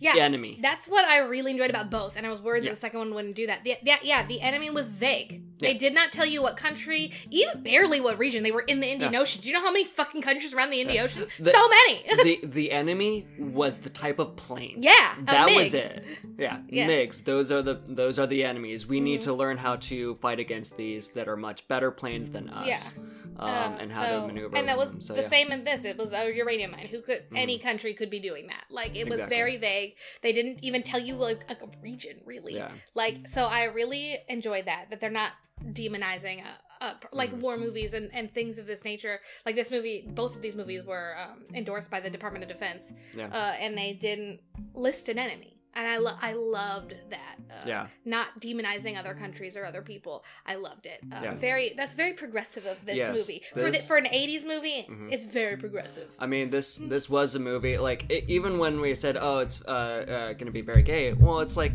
Yeah. 0.00 0.14
The 0.14 0.20
enemy 0.20 0.58
That's 0.62 0.88
what 0.88 1.04
I 1.04 1.18
really 1.18 1.50
enjoyed 1.50 1.70
about 1.70 1.90
both, 1.90 2.16
and 2.16 2.26
I 2.26 2.30
was 2.30 2.40
worried 2.40 2.62
Yeah. 2.62 2.70
that 2.70 2.74
the 2.76 2.80
second 2.80 3.00
one 3.00 3.14
wouldn't 3.14 3.34
do 3.34 3.46
that. 3.48 3.64
The, 3.64 3.76
yeah, 3.82 3.96
yeah, 4.02 4.26
the 4.26 4.40
enemy 4.40 4.70
was 4.70 4.88
vague. 4.90 5.42
They 5.58 5.74
did 5.74 5.92
not 5.92 6.12
tell 6.12 6.24
you 6.24 6.40
what 6.40 6.56
country, 6.56 7.10
even 7.30 7.62
barely 7.64 8.00
what 8.00 8.16
region. 8.16 8.44
They 8.44 8.52
were 8.52 8.60
in 8.60 8.78
the 8.78 8.86
Indian 8.86 9.12
Yeah. 9.12 9.20
Ocean. 9.20 9.42
Do 9.42 9.48
you 9.48 9.54
know 9.54 9.60
how 9.60 9.72
many 9.72 9.84
fucking 9.84 10.22
countries 10.22 10.54
around 10.54 10.70
the 10.70 10.80
Indian 10.80 10.98
Yeah. 10.98 11.02
Ocean? 11.04 11.26
The- 11.40 11.50
so 11.50 11.68
many. 11.68 12.04
the 12.42 12.46
the 12.58 12.70
enemy 12.70 13.26
was 13.38 13.78
the 13.78 13.90
type 13.90 14.18
of 14.20 14.36
plane 14.36 14.78
yeah, 14.82 15.14
that 15.24 15.50
was 15.54 15.74
it 15.74 16.04
yeah, 16.38 16.58
Yeah. 16.68 16.86
migs 16.88 17.24
those 17.24 17.50
are 17.50 17.62
the 17.62 17.80
those 17.88 18.18
are 18.20 18.26
the 18.26 18.44
enemies 18.44 18.86
we 18.86 19.00
need 19.00 19.20
Mhm. 19.20 19.24
to 19.24 19.32
learn 19.34 19.56
how 19.56 19.76
to 19.76 20.14
fight 20.16 20.38
against 20.38 20.76
these 20.76 21.08
that 21.08 21.26
are 21.28 21.36
much 21.36 21.66
better 21.68 21.90
planes 21.90 22.30
than 22.30 22.48
us 22.50 22.98
um, 23.38 23.48
Uh, 23.74 23.78
and 23.80 23.90
how 23.92 24.06
so- 24.06 24.20
to 24.22 24.26
maneuver 24.28 24.56
And 24.56 24.68
that 24.68 24.76
was 24.78 24.90
them. 24.90 25.00
so, 25.00 25.14
the 25.14 25.22
yeah. 25.22 25.28
same 25.28 25.52
in 25.52 25.64
this. 25.64 25.84
It 25.84 25.96
was 25.96 26.12
a 26.12 26.32
uranium 26.34 26.70
mine. 26.72 26.88
Who 26.88 27.00
could 27.02 27.24
any 27.34 27.58
Mhm. 27.58 27.62
country 27.62 27.94
could 27.94 28.10
be 28.10 28.20
doing 28.20 28.46
that? 28.48 28.64
Like 28.70 28.96
it 28.96 29.04
was 29.04 29.14
Exactly. 29.20 29.36
very 29.36 29.56
vague. 29.56 29.96
They 30.22 30.32
didn't 30.32 30.62
even 30.64 30.82
tell 30.82 31.00
you 31.00 31.14
like, 31.14 31.48
like 31.48 31.62
a 31.62 31.68
region 31.82 32.20
really. 32.24 32.54
yeah 32.56 32.72
Like 32.94 33.28
so, 33.28 33.44
I 33.44 33.64
really 33.64 34.18
enjoyed 34.28 34.64
that. 34.66 34.90
That 34.90 35.00
they're 35.00 35.10
not 35.10 35.32
demonizing 35.72 36.42
uh, 36.44 36.48
uh, 36.80 36.94
like 37.12 37.32
Mhm. 37.32 37.40
war 37.40 37.56
movies 37.56 37.92
and, 37.94 38.08
and 38.14 38.32
things 38.32 38.58
of 38.58 38.66
this 38.66 38.84
nature. 38.84 39.20
Like 39.44 39.56
this 39.56 39.70
movie, 39.70 40.04
both 40.06 40.36
of 40.36 40.42
these 40.42 40.54
movies 40.54 40.84
were 40.84 41.16
um, 41.18 41.44
endorsed 41.52 41.90
by 41.90 41.98
the 42.00 42.08
Department 42.10 42.44
of 42.44 42.48
Defense, 42.48 42.92
yeah 43.16 43.26
uh, 43.26 43.56
and 43.58 43.76
they 43.76 43.92
didn't 43.94 44.40
list 44.74 45.08
an 45.08 45.18
enemy. 45.18 45.57
And 45.74 45.86
I 45.86 45.98
lo- 45.98 46.16
I 46.20 46.32
loved 46.32 46.94
that. 47.10 47.36
Uh, 47.50 47.54
yeah 47.66 47.86
Not 48.04 48.40
demonizing 48.40 48.98
other 48.98 49.14
countries 49.14 49.56
or 49.56 49.64
other 49.64 49.82
people. 49.82 50.24
I 50.44 50.54
loved 50.56 50.86
it. 50.86 51.00
Uh, 51.12 51.20
Yeah. 51.22 51.34
Very. 51.34 51.72
That's 51.76 51.92
very 51.94 52.14
progressive 52.14 52.66
of 52.66 52.84
this 52.84 52.96
Yes, 52.96 53.12
movie. 53.12 53.42
For 53.54 53.70
the, 53.70 53.78
for 53.78 53.96
an 53.96 54.06
'80s 54.06 54.44
movie, 54.46 54.86
Mhm. 54.88 55.12
it's 55.12 55.26
very 55.26 55.56
progressive. 55.56 56.14
I 56.18 56.26
mean, 56.26 56.50
this 56.50 56.76
this 56.76 57.08
was 57.08 57.34
a 57.34 57.38
movie. 57.38 57.78
Like 57.78 58.10
it, 58.10 58.24
even 58.28 58.58
when 58.58 58.80
we 58.80 58.94
said, 58.94 59.16
"Oh, 59.20 59.38
it's 59.38 59.62
uh, 59.62 59.70
uh, 59.70 60.32
going 60.38 60.46
to 60.46 60.52
be 60.52 60.62
very 60.72 60.82
gay," 60.82 61.12
well, 61.12 61.40
it's 61.40 61.56
like 61.56 61.72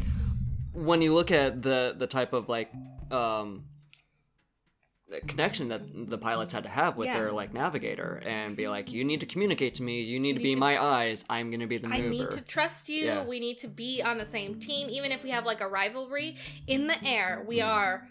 when 0.74 1.02
you 1.02 1.14
look 1.14 1.32
at 1.32 1.62
the 1.62 1.96
the 1.98 2.08
type 2.08 2.34
of 2.34 2.50
like 2.50 2.70
um, 3.12 3.64
connection 5.22 5.68
that 5.70 5.82
the 6.10 6.18
pilots 6.18 6.52
had 6.54 6.64
to 6.64 6.70
have 6.70 6.98
with 6.98 7.08
Yeah. 7.08 7.18
their 7.20 7.32
like 7.32 7.54
navigator, 7.54 8.22
and 8.26 8.56
be 8.56 8.68
like, 8.68 8.92
"You 8.92 9.04
need 9.04 9.20
to 9.22 9.26
communicate 9.26 9.76
to 9.76 9.84
me. 9.84 10.02
You 10.02 10.20
need 10.20 10.34
to 10.34 10.40
need 10.40 10.44
be 10.44 10.54
to- 10.54 10.60
my 10.60 10.82
eyes. 10.84 11.26
I'm 11.30 11.50
going 11.50 11.60
to 11.62 11.68
be 11.68 11.78
the 11.78 11.88
I 11.88 11.98
mover." 11.98 12.10
need 12.10 12.32
to 12.32 12.42
trust 12.42 12.90
you. 12.90 13.06
Yeah. 13.06 13.26
We 13.26 13.40
need 13.40 13.58
to 13.60 13.68
be 13.68 14.02
on 14.02 14.18
the 14.18 14.26
same 14.26 14.60
team, 14.60 14.90
even 14.90 15.12
if 15.12 15.24
we 15.24 15.30
have 15.32 15.46
like 15.46 15.62
a 15.62 15.68
rivalry 15.68 16.38
in 16.68 16.88
the 16.88 17.04
air. 17.06 17.44
We 17.48 17.58
Mm. 17.60 17.68
are, 17.68 18.08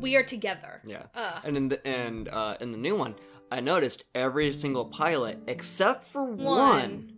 we 0.00 0.16
are 0.16 0.22
together. 0.22 0.80
yeah. 0.84 1.04
Uh, 1.14 1.40
And 1.44 1.56
in 1.56 1.68
the 1.68 1.86
and 1.86 2.28
uh, 2.28 2.56
in 2.60 2.70
the 2.72 2.78
new 2.78 2.96
one, 2.96 3.14
I 3.50 3.60
noticed 3.60 4.04
every 4.14 4.52
single 4.52 4.84
pilot 4.84 5.38
except 5.46 6.04
for 6.04 6.22
one, 6.24 6.36
one. 6.44 7.12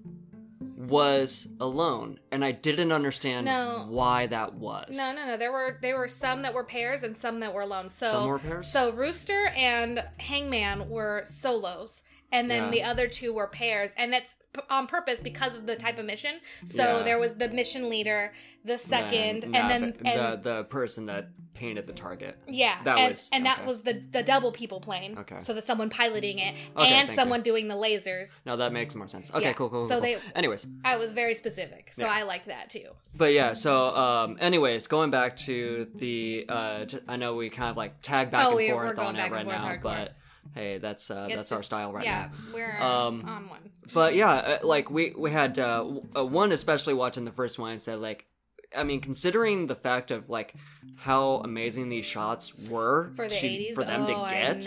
Was 0.90 1.48
alone, 1.60 2.18
and 2.30 2.44
I 2.44 2.52
didn't 2.52 2.92
understand 2.92 3.46
No. 3.46 3.86
why 3.88 4.26
that 4.26 4.54
was. 4.54 4.96
No, 4.96 5.12
no, 5.14 5.26
no. 5.26 5.36
There 5.36 5.52
were 5.52 5.78
there 5.80 5.96
were 5.96 6.08
some 6.08 6.42
that 6.42 6.52
were 6.52 6.64
pairs 6.64 7.02
and 7.02 7.16
some 7.16 7.40
that 7.40 7.54
were 7.54 7.62
alone. 7.62 7.88
So 7.88 8.10
Some 8.10 8.28
were 8.28 8.38
pairs? 8.38 8.66
So 8.70 8.92
Rooster 8.92 9.46
and 9.56 10.02
Hangman 10.18 10.88
were 10.88 11.22
solos, 11.24 12.02
and 12.32 12.50
then 12.50 12.64
Yeah. 12.64 12.70
the 12.70 12.82
other 12.84 13.08
two 13.08 13.32
were 13.32 13.46
pairs, 13.46 13.92
and 13.96 14.12
that's 14.12 14.34
p- 14.52 14.60
on 14.68 14.86
purpose 14.86 15.20
because 15.20 15.54
of 15.54 15.66
the 15.66 15.76
type 15.76 15.98
of 15.98 16.04
mission. 16.04 16.40
So 16.66 16.98
Yeah. 16.98 17.02
there 17.04 17.18
was 17.18 17.34
the 17.34 17.48
mission 17.48 17.88
leader, 17.88 18.32
the 18.64 18.78
second, 18.78 19.42
Then 19.42 19.54
and 19.54 19.70
then 19.70 19.94
the 19.98 20.08
and 20.08 20.42
the 20.42 20.64
person 20.64 21.04
that 21.06 21.28
painted 21.54 21.84
the 21.86 21.92
target. 21.92 22.36
yeah, 22.48 22.76
that 22.84 22.98
and, 22.98 23.10
was- 23.10 23.30
and 23.32 23.46
that 23.46 23.64
was 23.66 23.82
the 23.82 24.02
the 24.10 24.22
double 24.22 24.50
people 24.52 24.80
plane. 24.80 25.16
Okay. 25.18 25.38
So 25.38 25.52
that 25.54 25.64
someone 25.64 25.88
piloting 25.90 26.38
it 26.40 26.54
Okay, 26.76 26.88
and 26.88 27.10
someone 27.10 27.42
doing 27.42 27.68
the 27.68 27.74
lasers. 27.74 28.40
No, 28.44 28.56
that 28.56 28.72
makes 28.72 28.94
more 28.94 29.06
sense. 29.08 29.30
Okay, 29.32 29.46
Yeah, 29.46 29.52
cool, 29.52 29.68
cool. 29.70 29.82
so 29.88 29.94
cool. 29.94 30.00
they- 30.02 30.18
Anyways, 30.34 30.66
I 30.84 30.96
was 30.96 31.12
very 31.12 31.34
specific, 31.34 31.92
so. 31.92 32.06
I 32.06 32.22
liked 32.22 32.46
that 32.46 32.70
too. 32.70 32.88
but 33.14 33.32
yeah. 33.32 33.52
So, 33.52 33.94
um, 33.96 34.36
anyways, 34.40 34.86
going 34.88 35.10
back 35.10 35.36
to 35.38 35.88
the, 35.94 36.46
uh, 36.48 36.84
t- 36.86 36.98
I 37.08 37.16
know 37.16 37.34
we 37.36 37.50
kind 37.50 37.70
of 37.70 37.76
like 37.76 38.00
tag 38.02 38.30
back 38.30 38.44
Oh, 38.44 38.48
and 38.48 38.56
we- 38.56 38.70
forth 38.70 38.98
on 38.98 39.16
it 39.16 39.30
right 39.30 39.46
now, 39.46 39.76
but 39.82 40.14
hey, 40.54 40.78
that's 40.78 41.10
uh, 41.10 41.28
that's 41.30 41.52
our 41.52 41.62
style 41.62 41.92
right 41.92 42.04
yeah, 42.04 42.12
now. 42.12 42.32
Yeah, 42.48 42.54
we're 42.54 42.80
Um, 42.80 43.24
on 43.26 43.48
one. 43.48 43.70
But 43.92 44.14
yeah, 44.14 44.30
uh, 44.30 44.58
like 44.62 44.90
we 44.90 45.12
we 45.16 45.30
had 45.30 45.58
uh, 45.58 45.84
uh, 46.16 46.24
one 46.24 46.52
especially 46.52 46.94
watching 46.94 47.24
the 47.24 47.32
first 47.32 47.58
one 47.58 47.78
said 47.78 47.98
like, 47.98 48.26
I 48.76 48.84
mean, 48.84 49.00
considering 49.00 49.66
the 49.66 49.74
fact 49.74 50.10
of 50.10 50.30
like 50.30 50.54
how 50.96 51.36
amazing 51.44 51.88
these 51.88 52.06
shots 52.06 52.54
were 52.68 53.10
For 53.16 53.26
the 53.28 53.34
to- 53.34 53.46
80s? 53.46 53.74
for 53.74 53.84
them 53.84 54.02
oh, 54.02 54.06
to 54.06 54.30
get. 54.30 54.66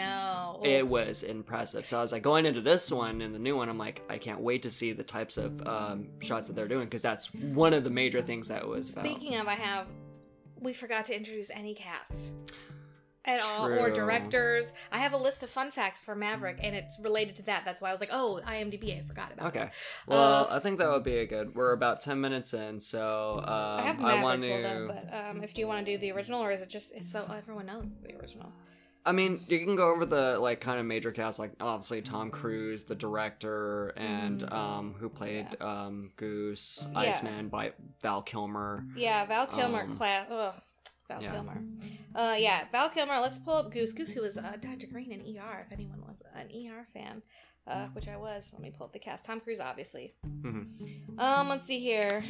It 0.64 0.88
was 0.88 1.24
impressive. 1.24 1.86
So 1.86 1.98
I 2.00 2.02
was 2.02 2.12
like 2.14 2.24
going 2.24 2.46
into 2.46 2.62
this 2.62 2.90
one 2.92 3.22
and 3.22 3.36
the 3.36 3.40
new 3.40 3.56
one, 3.58 3.68
I'm 3.70 3.78
like, 3.78 4.02
I 4.10 4.18
can't 4.18 4.40
wait 4.40 4.62
to 4.64 4.70
see 4.70 4.94
the 4.94 5.04
types 5.04 5.38
of 5.38 5.62
um, 5.68 6.08
shots 6.22 6.48
that 6.48 6.56
they're 6.56 6.70
doing 6.70 6.86
because 6.86 7.02
that's 7.02 7.34
one 7.34 7.74
of 7.74 7.84
the 7.84 7.90
major 7.90 8.22
things 8.22 8.48
that 8.48 8.66
was 8.66 8.92
about. 8.92 9.06
Speaking 9.06 9.36
of, 9.36 9.48
I 9.48 9.56
have. 9.56 9.88
We 10.60 10.72
forgot 10.72 11.04
to 11.06 11.16
introduce 11.18 11.52
any 11.52 11.74
cast. 11.74 12.32
At 13.26 13.42
all, 13.42 13.68
or 13.68 13.90
directors. 13.90 14.74
I 14.92 14.98
have 15.00 15.14
a 15.14 15.18
list 15.18 15.44
of 15.44 15.50
fun 15.50 15.72
facts 15.72 16.02
for 16.02 16.14
Maverick, 16.16 16.60
and 16.62 16.76
it's 16.76 17.00
related 17.00 17.38
to 17.38 17.44
that. 17.44 17.64
That's 17.64 17.82
why 17.82 17.88
I 17.90 17.92
was 17.94 18.02
like, 18.02 18.10
oh, 18.12 18.42
IMDb, 18.46 18.98
I 19.00 19.02
forgot 19.02 19.32
about. 19.32 19.48
Okay. 19.48 19.64
it. 19.68 19.72
Well, 20.08 20.48
Uh, 20.50 20.56
I 20.56 20.60
think 20.60 20.78
that 20.80 20.90
would 20.90 21.04
be 21.06 21.18
a 21.20 21.26
good. 21.26 21.56
We're 21.56 21.72
about 21.72 22.02
ten 22.02 22.20
minutes 22.20 22.54
in, 22.54 22.80
so 22.80 23.40
um, 23.46 23.80
I 23.80 23.82
have 23.84 24.00
I 24.00 24.20
Maverick 24.22 24.24
want 24.24 24.42
pulled 24.42 24.64
to. 24.64 24.88
up, 24.94 25.06
but 25.10 25.18
um, 25.30 25.44
if 25.44 25.54
do 25.54 25.62
you 25.62 25.68
want 25.68 25.86
to 25.86 25.92
do 25.92 25.98
the 25.98 26.12
original, 26.12 26.42
or 26.44 26.52
is 26.52 26.62
it 26.62 26.70
just 26.70 27.02
so 27.02 27.26
everyone 27.34 27.66
knows 27.68 27.86
the 28.06 28.14
original? 28.18 28.52
I 29.06 29.12
mean, 29.12 29.44
you 29.50 29.60
can 29.60 29.76
go 29.76 29.90
over 29.94 30.06
the 30.06 30.40
like 30.40 30.62
kind 30.62 30.80
of 30.80 30.86
major 30.86 31.12
cast, 31.12 31.38
like 31.40 31.52
obviously 31.60 32.02
Tom 32.02 32.30
Cruise, 32.30 32.84
the 32.86 32.96
director, 32.96 33.90
and 33.98 34.42
Mhm. 34.42 34.54
um, 34.54 34.96
who 35.00 35.10
played 35.10 35.48
um 35.62 36.12
Goose, 36.18 36.88
Yeah. 36.94 37.00
Iceman 37.00 37.50
by 37.50 37.74
Val 38.02 38.22
Kilmer. 38.22 38.86
Yeah, 38.96 39.26
Val 39.26 39.48
Kilmer, 39.48 39.82
Um, 39.84 39.96
class. 39.96 40.28
Val 41.08 41.22
yeah. 41.22 41.32
Kilmer. 41.32 41.62
Uh, 42.16 42.36
yeah, 42.38 42.64
Val 42.72 42.90
Kilmer. 42.90 43.20
Let's 43.20 43.38
pull 43.38 43.56
up 43.56 43.72
Goose. 43.72 43.92
Goose, 43.92 44.12
who 44.12 44.22
was 44.22 44.38
uh, 44.38 44.54
Dr. 44.62 44.88
Green 44.88 45.12
in 45.12 45.20
ER. 45.38 45.66
If 45.66 45.74
anyone 45.74 46.02
was 46.02 46.22
an 46.36 46.48
ER 46.48 46.86
fan, 46.94 47.22
uh, 47.68 47.88
which 47.94 48.08
I 48.08 48.18
was. 48.18 48.52
Let 48.54 48.62
me 48.62 48.72
pull 48.76 48.86
up 48.86 48.94
the 48.94 49.00
cast. 49.00 49.26
Tom 49.26 49.40
Cruise, 49.40 49.60
obviously. 49.60 50.14
Mhm. 50.26 51.20
Um, 51.20 51.50
let's 51.50 51.66
see 51.66 51.80
here. 51.80 52.24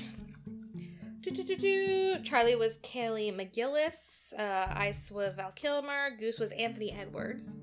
Do-do-do-do. 1.21 2.19
Charlie 2.23 2.55
was 2.55 2.77
Kelly 2.83 3.31
McGillis. 3.31 4.33
Uh, 4.37 4.67
Ice 4.75 5.09
was 5.09 5.37
Val 5.37 5.51
Kilmer. 5.51 6.17
Goose 6.19 6.37
was 6.37 6.51
Anthony 6.51 6.91
Edwards. 6.91 7.55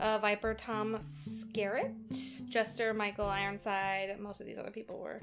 Uh, 0.00 0.18
Viper 0.18 0.54
Tom 0.54 0.96
Skerritt. 0.98 1.94
Jester 2.48 2.92
Michael 2.92 3.26
Ironside. 3.26 4.18
Most 4.18 4.40
of 4.40 4.46
these 4.46 4.58
other 4.58 4.72
people 4.72 4.98
were. 4.98 5.20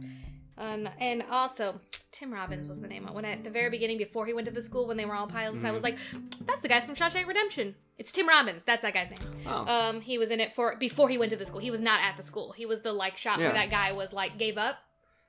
Uh, 0.58 0.88
and 1.00 1.24
also, 1.30 1.82
Tim 2.14 2.32
Robbins 2.32 2.70
was 2.70 2.80
the 2.80 2.88
name. 2.88 3.06
When 3.12 3.26
I, 3.26 3.32
at 3.32 3.44
the 3.44 3.50
very 3.50 3.70
beginning, 3.70 3.98
before 3.98 4.26
he 4.26 4.34
went 4.34 4.46
to 4.48 4.54
the 4.54 4.62
school, 4.62 4.88
when 4.88 4.96
they 4.96 5.06
were 5.06 5.16
all 5.16 5.28
pilots, 5.28 5.64
I 5.66 5.72
was 5.72 5.84
like, 5.84 5.98
"That's 6.46 6.62
the 6.62 6.68
guy 6.70 6.80
from 6.80 6.96
Shawshank 6.96 7.28
Redemption. 7.28 7.76
It's 7.98 8.12
Tim 8.12 8.30
Robbins. 8.30 8.64
That's 8.64 8.84
that 8.84 8.94
guy's 8.94 9.10
name." 9.10 9.20
Oh, 9.46 9.66
Um, 9.68 10.00
he 10.02 10.18
was 10.18 10.32
in 10.32 10.40
it 10.40 10.54
for 10.54 10.76
before 10.78 11.10
he 11.10 11.18
went 11.18 11.32
to 11.32 11.38
the 11.38 11.46
school. 11.46 11.60
He 11.60 11.72
was 11.72 11.82
not 11.82 12.00
at 12.02 12.16
the 12.16 12.24
school. 12.24 12.54
He 12.54 12.66
was 12.66 12.82
the 12.82 12.94
like 12.94 13.18
shop 13.18 13.40
Yeah. 13.40 13.46
where 13.48 13.54
that 13.56 13.70
guy 13.70 13.92
was 13.92 14.14
like 14.14 14.38
gave 14.38 14.58
up. 14.58 14.78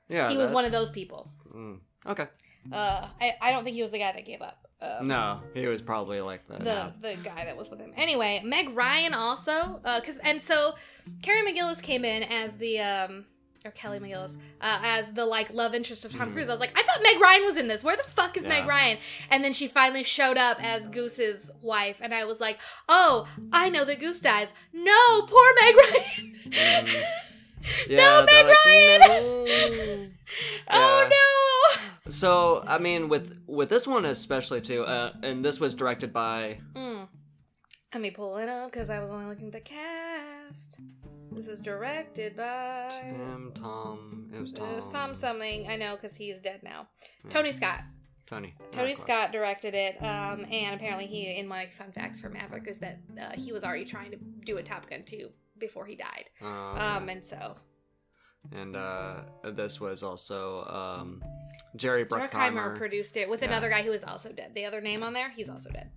yeah. 0.07 0.29
he 0.29 0.37
was 0.37 0.47
that- 0.49 0.53
one 0.55 0.63
of 0.65 0.71
those 0.71 0.91
people. 0.91 1.31
mm, 1.53 1.79
Okay. 2.05 2.27
Uh, 2.71 3.07
I, 3.21 3.35
I 3.41 3.51
don't 3.51 3.63
think 3.63 3.75
he 3.75 3.81
was 3.81 3.91
the 3.91 3.99
guy 3.99 4.11
that 4.11 4.25
gave 4.25 4.41
up. 4.41 4.57
Um, 4.81 5.07
No, 5.07 5.41
he 5.53 5.65
was 5.67 5.81
probably 5.81 6.21
like 6.21 6.47
the. 6.47 6.57
The 6.57 6.93
the 7.01 7.15
guy 7.23 7.45
that 7.45 7.57
was 7.57 7.69
with 7.69 7.79
him. 7.79 7.93
Anyway, 7.97 8.41
Meg 8.43 8.69
Ryan 8.75 9.13
also, 9.15 9.79
uh, 9.83 10.01
cause 10.01 10.17
and 10.23 10.39
so 10.41 10.75
Carrie 11.23 11.41
McGillis 11.41 11.81
came 11.81 12.05
in 12.05 12.23
as 12.23 12.57
the 12.57 12.79
um 12.79 13.25
or 13.65 13.71
Kelly 13.71 13.99
McGillis 13.99 14.37
uh, 14.61 14.79
as 14.83 15.11
the 15.13 15.25
like 15.25 15.51
love 15.53 15.73
interest 15.73 16.05
of 16.05 16.15
Tom 16.15 16.29
Mhm. 16.29 16.33
Cruise. 16.33 16.49
I 16.49 16.51
was 16.53 16.59
like, 16.59 16.77
I 16.77 16.83
thought 16.83 17.01
Meg 17.03 17.19
Ryan 17.19 17.45
was 17.45 17.57
in 17.57 17.67
this. 17.67 17.83
Where 17.83 17.97
the 17.97 18.03
fuck 18.03 18.37
is 18.37 18.45
Meg 18.45 18.65
Ryan? 18.67 18.97
And 19.29 19.43
then 19.43 19.53
she 19.53 19.67
finally 19.67 20.03
showed 20.03 20.37
up 20.37 20.63
as 20.63 20.87
Goose's 20.87 21.51
wife, 21.61 21.97
and 21.99 22.13
I 22.13 22.25
was 22.25 22.39
like, 22.39 22.59
oh, 22.87 23.27
I 23.51 23.69
know 23.69 23.83
that 23.85 23.99
Goose 23.99 24.19
dies. 24.19 24.53
No, 24.71 25.21
poor 25.27 25.53
Meg 25.61 25.75
Ryan. 25.75 26.39
Mm. 26.49 26.93
no, 27.89 27.95
Yeah, 27.95 28.19
Meg 28.21 28.29
they're 28.29 28.43
like, 28.45 28.57
Ryan. 28.65 28.99
"No." 29.01 30.07
Oh 30.69 31.01
Yeah. 31.03 31.09
no. 31.09 32.11
So 32.11 32.63
I 32.67 32.77
mean, 32.77 33.09
with 33.09 33.37
with 33.47 33.69
this 33.69 33.87
one 33.87 34.05
especially 34.05 34.61
too, 34.61 34.83
uh, 34.83 35.13
and 35.23 35.43
this 35.43 35.59
was 35.59 35.75
directed 35.75 36.11
by. 36.13 36.59
Mm. 36.73 37.07
Let 37.93 38.01
me 38.01 38.11
pull 38.11 38.37
it 38.37 38.49
up 38.49 38.71
because 38.71 38.89
I 38.89 38.99
was 38.99 39.09
only 39.09 39.25
looking 39.27 39.47
at 39.47 39.53
the 39.53 39.59
cast. 39.61 40.79
This 41.35 41.47
is 41.47 41.59
directed 41.59 42.35
by. 42.37 42.87
Tim, 42.89 43.51
Tom. 43.53 44.29
It 44.35 44.39
was 44.39 44.53
Tom. 44.53 44.69
It 44.69 44.75
was 44.75 44.89
Tom 44.89 45.13
something. 45.15 45.67
I 45.69 45.75
know 45.75 45.95
because 45.95 46.15
he's 46.15 46.39
dead 46.39 46.61
now. 46.63 46.87
Yeah. 47.25 47.31
Tony 47.31 47.51
Scott. 47.51 47.81
Tony. 48.25 48.55
Tony. 48.71 48.95
Scott 48.95 49.31
directed 49.31 49.75
it, 49.75 50.01
um, 50.01 50.45
and 50.51 50.73
apparently 50.75 51.05
he, 51.05 51.37
in 51.37 51.47
my 51.47 51.67
fun 51.67 51.91
facts 51.91 52.19
for 52.19 52.29
Maverick, 52.29 52.67
is 52.67 52.79
that 52.79 52.99
uh, 53.21 53.31
he 53.37 53.51
was 53.51 53.63
already 53.63 53.85
trying 53.85 54.09
to 54.11 54.17
do 54.45 54.57
a 54.57 54.63
Top 54.63 54.89
Gun 54.89 55.03
2 55.05 55.29
before 55.59 55.85
he 55.85 55.95
died. 55.95 56.25
Okay. 56.41 56.49
Um, 56.81 57.07
and 57.09 57.23
so 57.23 57.55
and 58.51 58.75
uh, 58.75 59.21
this 59.53 59.79
was 59.79 60.01
also 60.03 60.63
um, 60.65 61.23
Jerry 61.75 62.05
Bruckheimer 62.05 62.29
Bruckheimer. 62.31 62.77
produced 62.77 63.17
it 63.17 63.29
with 63.29 63.41
Yeah. 63.41 63.49
another 63.49 63.69
guy 63.69 63.83
who 63.83 63.91
is 63.91 64.03
also 64.03 64.31
dead. 64.31 64.51
The 64.55 64.65
other 64.65 64.81
name 64.81 65.03
on 65.03 65.13
there, 65.13 65.29
he's 65.29 65.49
also 65.49 65.69
dead. 65.69 65.91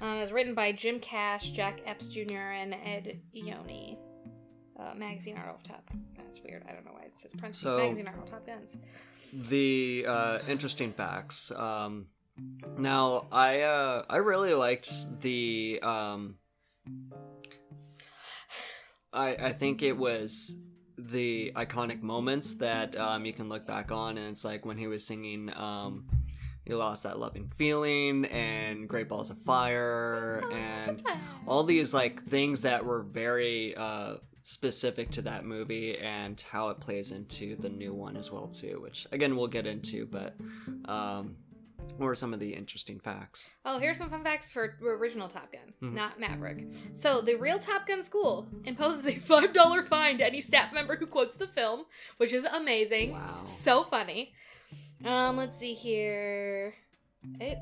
Um, 0.00 0.16
it 0.16 0.20
was 0.20 0.32
written 0.32 0.54
by 0.54 0.72
Jim 0.72 1.00
Cash, 1.00 1.52
Jack 1.52 1.80
Epps 1.86 2.08
Jr., 2.08 2.34
and 2.34 2.74
Ehud 2.74 3.18
Yonay. 3.34 3.96
Uh, 4.78 4.94
magazine 4.94 5.36
art 5.36 5.48
off 5.48 5.62
top. 5.62 5.88
That's 6.16 6.40
weird. 6.42 6.64
I 6.68 6.72
don't 6.72 6.84
know 6.84 6.92
why 6.92 7.02
it 7.04 7.18
says 7.18 7.32
parentheses 7.36 7.62
So- 7.62 7.76
magazine 7.78 8.08
art 8.08 8.18
off 8.20 8.26
Top 8.26 8.46
Guns. 8.46 8.76
the 9.48 10.04
uh, 10.08 10.38
interesting 10.48 10.92
facts. 10.92 11.50
Um, 11.50 12.06
now, 12.78 13.26
I 13.30 13.60
uh, 13.60 14.04
I 14.08 14.16
really 14.18 14.54
liked 14.54 15.20
the. 15.20 15.78
Um, 15.82 16.36
I 19.12 19.34
I 19.36 19.52
think 19.52 19.82
it 19.82 19.96
was 19.96 20.56
the 20.98 21.52
iconic 21.56 22.00
moments 22.02 22.54
that 22.58 22.96
um, 22.96 23.24
you 23.26 23.32
can 23.32 23.48
look 23.48 23.66
back 23.66 23.92
on, 23.92 24.16
and 24.18 24.28
it's 24.28 24.44
like 24.44 24.64
when 24.64 24.78
he 24.78 24.86
was 24.86 25.06
singing. 25.06 25.52
Um, 25.54 26.06
you 26.64 26.76
lost 26.76 27.02
that 27.02 27.18
loving 27.18 27.50
feeling 27.58 28.24
and 28.26 28.88
great 28.88 29.08
balls 29.08 29.30
of 29.30 29.38
fire 29.38 30.44
and 30.52 31.02
all 31.44 31.64
these 31.64 31.92
like 31.92 32.22
things 32.26 32.62
that 32.62 32.84
were 32.84 33.02
very 33.02 33.74
uh 33.74 34.14
specific 34.42 35.10
to 35.10 35.22
that 35.22 35.44
movie 35.44 35.96
and 35.98 36.40
how 36.50 36.68
it 36.70 36.80
plays 36.80 37.12
into 37.12 37.54
the 37.56 37.68
new 37.68 37.92
one 37.94 38.16
as 38.16 38.30
well 38.32 38.48
too 38.48 38.78
which 38.82 39.06
again 39.12 39.36
we'll 39.36 39.46
get 39.46 39.66
into 39.66 40.04
but 40.06 40.34
um 40.86 41.36
what 41.98 42.06
are 42.08 42.14
some 42.14 42.32
of 42.32 42.40
the 42.40 42.54
interesting 42.54 42.98
facts 43.00 43.50
Oh, 43.64 43.78
here's 43.78 43.98
some 43.98 44.08
fun 44.10 44.22
facts 44.22 44.50
for 44.50 44.76
original 44.82 45.26
Top 45.28 45.50
Gun, 45.52 45.72
Mhm. 45.82 45.94
not 45.94 46.18
Maverick. 46.20 46.64
So, 46.92 47.20
the 47.20 47.34
real 47.34 47.58
Top 47.58 47.86
Gun 47.88 48.04
school 48.04 48.46
imposes 48.64 49.04
a 49.06 49.12
$5 49.18 49.82
fine 49.84 50.16
to 50.18 50.24
any 50.26 50.40
staff 50.40 50.72
member 50.72 50.94
who 50.96 51.06
quotes 51.06 51.36
the 51.36 51.46
film, 51.48 51.84
which 52.18 52.32
is 52.32 52.44
amazing. 52.44 53.12
Wow. 53.12 53.44
So 53.44 53.82
funny. 53.82 54.32
Um, 55.04 55.36
let's 55.36 55.56
see 55.58 55.74
here. 55.74 56.74
It, 57.40 57.58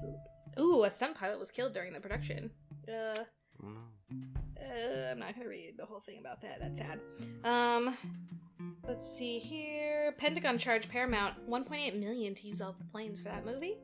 ooh, 0.59 0.85
a 0.85 0.91
stunt 0.91 1.17
pilot 1.17 1.39
was 1.41 1.51
killed 1.51 1.73
during 1.73 1.95
the 1.95 2.01
production. 2.01 2.51
Uh. 2.87 3.25
Uh, 4.63 5.11
I'm 5.13 5.19
not 5.19 5.35
gonna 5.37 5.49
read 5.49 5.75
the 5.79 5.87
whole 5.87 6.01
thing 6.01 6.19
about 6.19 6.41
that. 6.43 6.59
That's 6.61 6.79
sad. 6.79 7.01
Um, 7.45 7.97
let's 8.87 9.07
see 9.07 9.39
here. 9.39 10.13
Pentagon 10.19 10.59
charged 10.59 10.89
Paramount 10.89 11.35
1.8 11.49 11.99
million 11.99 12.35
to 12.37 12.47
use 12.49 12.61
all 12.61 12.75
the 12.79 12.85
planes 12.85 13.21
for 13.21 13.29
that 13.29 13.45
movie. 13.45 13.77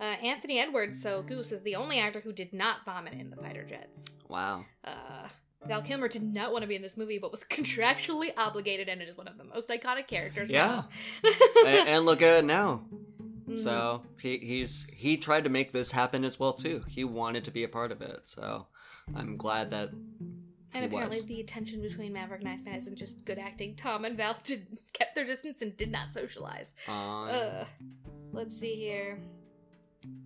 Uh, 0.00 0.14
Anthony 0.22 0.58
Edwards, 0.60 1.00
so 1.00 1.22
Goose, 1.22 1.52
is 1.52 1.62
the 1.62 1.76
only 1.76 1.98
actor 1.98 2.20
who 2.20 2.32
did 2.32 2.52
not 2.52 2.84
vomit 2.84 3.14
in 3.14 3.30
the 3.30 3.36
fighter 3.36 3.64
jets. 3.64 4.04
wow 4.28 4.64
Uh, 4.84 5.28
Val 5.66 5.82
Kilmer 5.82 6.06
did 6.06 6.22
not 6.22 6.52
want 6.52 6.62
to 6.62 6.68
be 6.68 6.76
in 6.76 6.82
this 6.82 6.96
movie, 6.96 7.18
but 7.18 7.32
was 7.32 7.42
contractually 7.50 8.30
obligated, 8.36 8.88
and 8.88 9.00
it 9.02 9.08
is 9.08 9.16
one 9.16 9.26
of 9.26 9.36
the 9.38 9.44
most 9.44 9.68
iconic 9.68 10.06
characters. 10.06 10.48
Yeah. 10.50 10.82
and, 11.66 11.88
and 11.88 12.04
look 12.06 12.22
at 12.22 12.38
it 12.38 12.44
now 12.44 12.82
Mhm. 13.48 13.60
so 13.62 14.02
he, 14.20 14.38
he's 14.38 14.88
he 14.92 15.16
tried 15.16 15.44
to 15.44 15.50
make 15.50 15.70
this 15.70 15.92
happen 15.92 16.24
as 16.24 16.36
well 16.40 16.52
too 16.52 16.84
he 16.88 17.04
wanted 17.04 17.44
to 17.44 17.52
be 17.52 17.62
a 17.62 17.68
part 17.68 17.92
of 17.92 18.02
it 18.02 18.22
so 18.24 18.66
i'm 19.14 19.36
glad 19.36 19.70
that 19.70 19.90
And 20.74 20.84
apparently, 20.84 21.18
was. 21.18 21.26
the 21.26 21.42
tension 21.44 21.80
between 21.80 22.12
Maverick 22.12 22.40
and 22.42 22.48
Iceman 22.50 22.74
isn't 22.74 22.96
just 22.96 23.24
good 23.24 23.38
acting. 23.38 23.76
Tom 23.76 24.04
and 24.04 24.16
Val 24.16 24.36
did, 24.44 24.66
kept 24.92 25.14
their 25.14 25.24
distance 25.24 25.62
and 25.62 25.74
did 25.76 25.90
not 25.90 26.10
socialize. 26.12 26.74
uh, 26.88 26.92
Uh, 26.92 27.64
let's 28.32 28.58
see 28.58 28.74
here. 28.74 29.18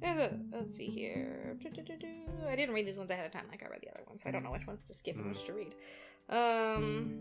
There's 0.00 0.18
a, 0.18 0.38
let's 0.52 0.74
see 0.74 0.86
here. 0.88 1.56
I 2.48 2.56
didn't 2.56 2.74
read 2.74 2.86
these 2.86 2.98
ones 2.98 3.10
ahead 3.10 3.26
of 3.26 3.32
time 3.32 3.44
like 3.50 3.62
I 3.62 3.68
read 3.68 3.80
the 3.82 3.90
other 3.90 4.02
ones, 4.08 4.22
so 4.22 4.28
I 4.28 4.32
don't 4.32 4.42
know 4.42 4.50
which 4.50 4.66
ones 4.66 4.84
to 4.86 4.94
skip 4.94 5.14
and 5.16 5.28
which 5.28 5.44
to 5.44 5.52
read. 5.52 5.74
Um. 6.28 7.14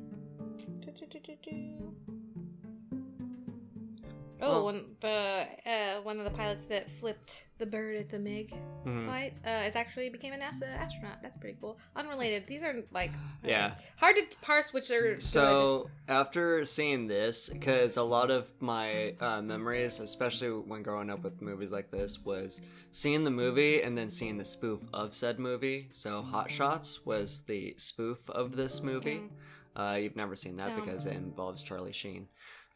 Oh, 4.42 4.50
Well- 4.50 4.66
one 4.66 4.96
the 5.02 5.46
uh, 5.66 6.02
one 6.02 6.18
of 6.20 6.24
the 6.24 6.32
pilots 6.32 6.68
that 6.68 6.90
flipped 6.90 7.46
the 7.58 7.66
bird 7.66 7.98
at 7.98 8.10
the 8.10 8.20
MiG 8.20 8.54
mhm. 8.86 9.04
flight 9.04 9.40
uh, 9.46 9.66
is 9.68 9.76
actually 9.76 10.10
became 10.10 10.34
a 10.34 10.38
NASA 10.38 10.68
astronaut. 10.68 11.22
That's 11.22 11.38
pretty 11.38 11.58
cool. 11.60 11.78
Unrelated. 11.96 12.48
These 12.48 12.64
are 12.64 12.76
like 12.94 13.12
yeah 13.44 13.76
hard 13.98 14.16
to 14.16 14.24
parse 14.42 14.72
which 14.74 14.90
are 14.92 15.16
good. 15.16 15.24
So 15.24 15.90
after 16.08 16.64
seeing 16.66 17.08
this, 17.08 17.50
because 17.50 17.98
a 17.98 18.04
lot 18.04 18.32
of 18.32 18.50
my 18.62 19.16
uh, 19.20 19.42
memories, 19.42 20.00
especially 20.00 20.50
when 20.50 20.84
growing 20.84 21.10
up 21.10 21.22
with 21.24 21.42
movies 21.42 21.72
like 21.72 21.92
this, 21.92 22.20
was 22.24 22.62
seeing 22.92 23.24
the 23.24 23.32
movie 23.32 23.84
and 23.84 23.98
then 23.98 24.10
seeing 24.10 24.38
the 24.38 24.46
spoof 24.46 24.80
of 24.94 25.14
said 25.14 25.38
movie. 25.40 25.90
So 25.92 26.22
Hot 26.22 26.50
Shots 26.50 27.06
was 27.06 27.42
the 27.42 27.74
spoof 27.78 28.18
of 28.30 28.56
this 28.56 28.82
movie. 28.84 29.24
Uh, 29.76 29.98
you've 30.02 30.16
never 30.16 30.36
seen 30.36 30.58
that 30.58 30.76
because 30.76 31.06
it 31.06 31.14
involves 31.16 31.62
Charlie 31.62 31.94
Sheen. 31.94 32.28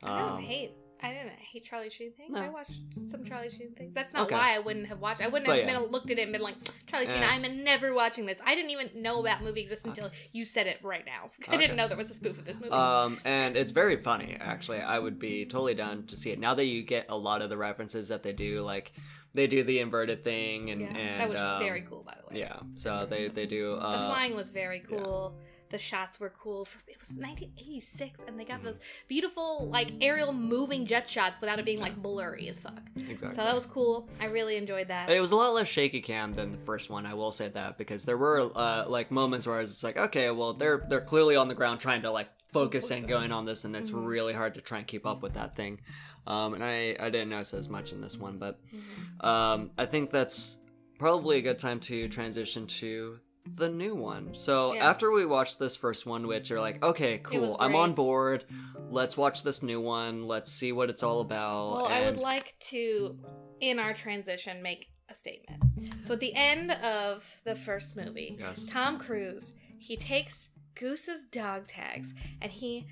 I 0.03 0.19
don't 0.19 0.29
Um, 0.37 0.43
hate. 0.43 0.71
I 1.03 1.09
didn't 1.11 1.31
hate 1.37 1.65
Charlie 1.65 1.89
Sheen 1.89 2.13
things. 2.13 2.31
No. 2.31 2.41
I 2.41 2.49
watched 2.49 2.71
some 3.09 3.25
Charlie 3.25 3.49
Sheen 3.49 3.73
things. 3.75 3.93
That's 3.93 4.13
not 4.13 4.23
Okay. 4.23 4.35
why 4.35 4.55
I 4.55 4.59
wouldn't 4.59 4.87
have 4.87 4.99
watched. 4.99 5.21
I 5.21 5.27
wouldn't 5.27 5.45
But 5.47 5.59
have 5.59 5.67
yeah. 5.69 5.79
been 5.79 5.91
looked 5.91 6.09
at 6.11 6.17
it 6.17 6.23
and 6.23 6.31
been 6.31 6.41
like 6.41 6.55
Charlie 6.87 7.07
Sheen. 7.07 7.17
Eh. 7.21 7.27
I'm 7.29 7.63
never 7.63 7.93
watching 7.93 8.25
this. 8.25 8.39
I 8.45 8.55
didn't 8.55 8.71
even 8.71 8.89
know 9.01 9.23
that 9.23 9.43
movie 9.43 9.61
existed 9.61 9.89
until 9.89 10.09
you 10.31 10.45
said 10.45 10.65
it 10.67 10.79
right 10.81 11.05
now. 11.05 11.29
I 11.49 11.57
didn't 11.57 11.75
know 11.75 11.87
there 11.89 11.97
was 11.97 12.09
a 12.09 12.13
spoof 12.13 12.39
of 12.39 12.45
this 12.45 12.59
movie. 12.59 12.71
Um, 12.71 13.19
and 13.25 13.57
it's 13.57 13.71
very 13.71 13.97
funny, 13.97 14.37
actually. 14.39 14.79
I 14.79 14.97
would 14.97 15.19
be 15.19 15.45
totally 15.45 15.75
down 15.75 16.05
to 16.07 16.15
see 16.15 16.31
it. 16.31 16.39
Now 16.39 16.53
that 16.55 16.65
you 16.65 16.83
get 16.83 17.07
a 17.09 17.17
lot 17.17 17.41
of 17.41 17.49
the 17.49 17.57
references 17.57 18.07
that 18.07 18.23
they 18.23 18.33
do, 18.33 18.61
like 18.61 18.93
they 19.33 19.47
do 19.47 19.63
the 19.63 19.79
inverted 19.79 20.23
thing, 20.23 20.69
and, 20.69 20.79
Yeah, 20.81 20.87
and 20.87 21.19
that 21.19 21.29
was 21.29 21.39
um, 21.39 21.59
very 21.59 21.81
cool, 21.81 22.03
by 22.03 22.15
the 22.15 22.33
way. 22.33 22.39
Yeah, 22.39 22.59
so 22.75 23.05
they 23.09 23.27
they 23.27 23.45
do. 23.45 23.73
Uh, 23.73 23.91
the 23.91 24.07
flying 24.07 24.35
was 24.35 24.49
very 24.51 24.79
cool. 24.87 25.35
The 25.73 25.79
shots 25.79 26.19
were 26.19 26.29
cool. 26.29 26.65
For, 26.65 26.77
it 26.87 26.99
was 26.99 27.09
1986, 27.17 28.19
and 28.27 28.39
they 28.39 28.45
got 28.45 28.61
Mhm. 28.61 28.65
those 28.65 28.79
beautiful, 29.07 29.69
like 29.71 29.89
aerial 30.01 30.31
moving 30.31 30.85
jet 30.85 31.09
shots 31.09 31.41
without 31.41 31.57
it 31.57 31.65
being 31.65 31.79
like 31.79 31.99
blurry 31.99 32.47
as 32.47 32.59
fuck. 32.59 32.79
exactly. 32.95 33.35
So 33.35 33.43
that 33.43 33.55
was 33.55 33.65
cool. 33.65 34.07
I 34.19 34.25
really 34.25 34.55
enjoyed 34.55 34.89
that. 34.89 35.09
It 35.09 35.19
was 35.19 35.31
a 35.31 35.35
lot 35.35 35.51
less 35.55 35.67
shaky 35.67 35.99
cam 35.99 36.33
than 36.33 36.51
the 36.51 36.59
first 36.59 36.91
one. 36.91 37.07
I 37.07 37.15
will 37.15 37.31
say 37.31 37.47
that 37.49 37.79
because 37.79 38.05
there 38.05 38.19
were 38.19 38.51
uh, 38.55 38.85
like 38.87 39.09
moments 39.09 39.47
where 39.47 39.57
I 39.57 39.61
was 39.61 39.71
just 39.71 39.83
like, 39.83 39.97
okay, 39.97 40.29
well 40.29 40.53
they're 40.53 40.85
they're 40.87 41.01
clearly 41.01 41.35
on 41.35 41.47
the 41.47 41.55
ground 41.55 41.79
trying 41.79 42.03
to 42.03 42.11
like 42.11 42.29
focus 42.51 42.91
and 42.91 43.07
going 43.07 43.31
on 43.31 43.45
this, 43.45 43.65
and 43.65 43.75
it's 43.75 43.89
Mhm. 43.89 44.05
really 44.05 44.33
hard 44.33 44.53
to 44.53 44.61
try 44.61 44.77
and 44.77 44.85
keep 44.85 45.07
up 45.07 45.23
with 45.23 45.33
that 45.33 45.55
thing. 45.55 45.81
Um, 46.27 46.53
and 46.53 46.63
I 46.63 46.95
I 46.99 47.09
didn't 47.09 47.29
notice 47.29 47.55
as 47.55 47.67
much 47.67 47.91
in 47.93 47.99
this 47.99 48.19
one, 48.19 48.37
but 48.37 48.59
Mhm. 48.71 49.25
um, 49.25 49.71
I 49.79 49.87
think 49.87 50.11
that's 50.11 50.59
probably 50.99 51.39
a 51.39 51.41
good 51.41 51.57
time 51.57 51.79
to 51.79 52.07
transition 52.09 52.67
to 52.67 53.19
the 53.45 53.69
new 53.69 53.95
one. 53.95 54.33
So 54.35 54.73
Yeah. 54.73 54.89
after 54.89 55.11
we 55.11 55.25
watched 55.25 55.59
this 55.59 55.75
first 55.75 56.05
one, 56.05 56.27
which 56.27 56.51
are 56.51 56.59
like, 56.61 56.83
okay, 56.83 57.19
cool, 57.19 57.57
I'm 57.59 57.75
on 57.75 57.93
board. 57.93 58.45
Let's 58.89 59.17
watch 59.17 59.43
this 59.43 59.61
new 59.63 59.81
one. 59.81 60.27
Let's 60.27 60.51
see 60.51 60.71
what 60.71 60.89
it's 60.89 61.03
all 61.03 61.19
about. 61.21 61.71
Well, 61.73 61.87
I 61.87 62.01
would 62.01 62.17
like 62.17 62.55
to, 62.71 63.17
in 63.59 63.79
our 63.79 63.93
transition, 63.93 64.61
make 64.61 64.87
a 65.09 65.15
statement. 65.15 65.61
So 66.05 66.13
at 66.13 66.19
the 66.19 66.33
end 66.35 66.71
of 66.71 67.39
the 67.43 67.55
first 67.55 67.97
movie, 67.97 68.37
Yes. 68.39 68.65
Tom 68.65 68.97
Cruise 68.99 69.53
he 69.77 69.97
takes 69.97 70.47
Goose's 70.75 71.25
dog 71.25 71.67
tags 71.67 72.13
and 72.41 72.49
he 72.51 72.87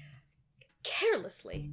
carelessly, 0.84 1.72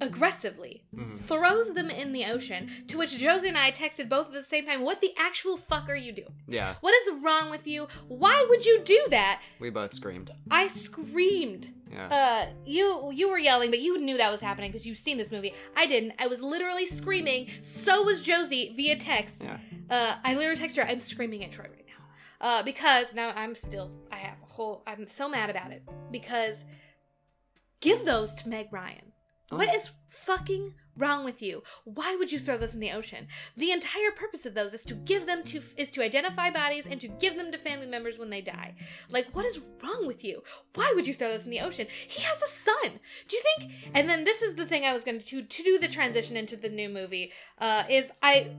aggressively 0.00 0.82
Mhm. 0.94 1.16
throws 1.18 1.72
them 1.74 1.90
in 1.90 2.12
the 2.12 2.24
ocean. 2.26 2.70
To 2.88 2.98
which 2.98 3.16
Josie 3.16 3.48
and 3.48 3.58
I 3.58 3.70
texted 3.72 4.08
both 4.08 4.26
at 4.28 4.32
the 4.32 4.42
same 4.42 4.66
time, 4.66 4.82
"What 4.82 5.00
the 5.00 5.12
actual 5.16 5.56
fuck 5.56 5.88
are 5.88 5.94
you 5.94 6.12
doing? 6.12 6.34
Yeah, 6.48 6.74
What 6.80 6.94
is 6.94 7.22
wrong 7.22 7.50
with 7.50 7.66
you? 7.66 7.88
Why 8.08 8.44
would 8.48 8.64
you 8.66 8.82
do 8.84 9.06
that?" 9.10 9.40
we 9.58 9.70
both 9.70 9.92
screamed. 9.94 10.32
I 10.50 10.68
screamed. 10.68 11.72
Yeah. 11.90 12.08
Uh, 12.08 12.52
you 12.66 13.10
you 13.12 13.28
were 13.30 13.38
yelling, 13.38 13.70
but 13.70 13.80
you 13.80 13.98
knew 13.98 14.16
that 14.16 14.30
was 14.32 14.40
happening 14.40 14.70
because 14.72 14.84
you've 14.86 14.98
seen 14.98 15.16
this 15.16 15.30
movie. 15.30 15.54
I 15.76 15.86
didn't. 15.86 16.14
I 16.18 16.26
was 16.26 16.40
literally 16.40 16.86
screaming. 16.86 17.50
So 17.62 18.02
was 18.02 18.22
Josie 18.22 18.72
via 18.76 18.96
text. 18.96 19.42
Yeah. 19.42 19.58
Uh, 19.88 20.16
I 20.24 20.34
literally 20.34 20.60
texted 20.60 20.76
her. 20.78 20.88
I'm 20.88 20.98
screaming 21.00 21.44
at 21.44 21.52
Troy 21.52 21.66
right 21.66 21.86
now. 21.86 21.92
Uh, 22.40 22.62
because 22.62 23.14
now 23.14 23.32
I'm 23.36 23.54
still. 23.54 23.92
I 24.10 24.16
have 24.16 24.38
a 24.42 24.46
whole. 24.46 24.82
I'm 24.86 25.06
so 25.06 25.28
mad 25.28 25.50
about 25.50 25.70
it 25.72 25.82
because 26.10 26.64
give 27.80 28.04
those 28.04 28.34
to 28.36 28.48
Meg 28.48 28.72
Ryan. 28.72 29.12
What 29.50 29.74
is 29.74 29.90
fucking 30.08 30.74
wrong 30.96 31.24
with 31.24 31.42
you? 31.42 31.62
Why 31.84 32.16
would 32.18 32.32
you 32.32 32.38
throw 32.38 32.56
those 32.56 32.74
in 32.74 32.80
the 32.80 32.92
ocean? 32.92 33.28
The 33.56 33.72
entire 33.72 34.10
purpose 34.10 34.46
of 34.46 34.54
those 34.54 34.74
is 34.74 34.82
to 34.84 34.94
give 34.94 35.26
them 35.26 35.42
to 35.44 35.60
is 35.76 35.90
to 35.90 36.02
identify 36.02 36.50
bodies 36.50 36.86
and 36.88 37.00
to 37.00 37.08
give 37.08 37.36
them 37.36 37.52
to 37.52 37.58
family 37.58 37.86
members 37.86 38.18
when 38.18 38.30
they 38.30 38.40
die. 38.40 38.74
Like 39.10 39.26
what 39.34 39.44
is 39.44 39.60
wrong 39.82 40.06
with 40.06 40.24
you? 40.24 40.42
Why 40.74 40.92
would 40.94 41.06
you 41.06 41.14
throw 41.14 41.28
this 41.28 41.44
in 41.44 41.50
the 41.50 41.60
ocean? 41.60 41.86
He 41.90 42.22
has 42.22 42.42
a 42.42 42.48
son. 42.48 43.00
Do 43.28 43.36
you 43.36 43.42
think? 43.42 43.72
And 43.94 44.08
then 44.08 44.24
this 44.24 44.40
is 44.42 44.54
the 44.54 44.66
thing 44.66 44.84
I 44.84 44.92
was 44.92 45.04
going 45.04 45.20
to 45.20 45.42
to 45.42 45.62
do 45.62 45.78
the 45.78 45.88
transition 45.88 46.36
into 46.36 46.56
the 46.56 46.70
new 46.70 46.88
movie. 46.88 47.32
Uh, 47.58 47.84
is 47.88 48.10
I 48.22 48.56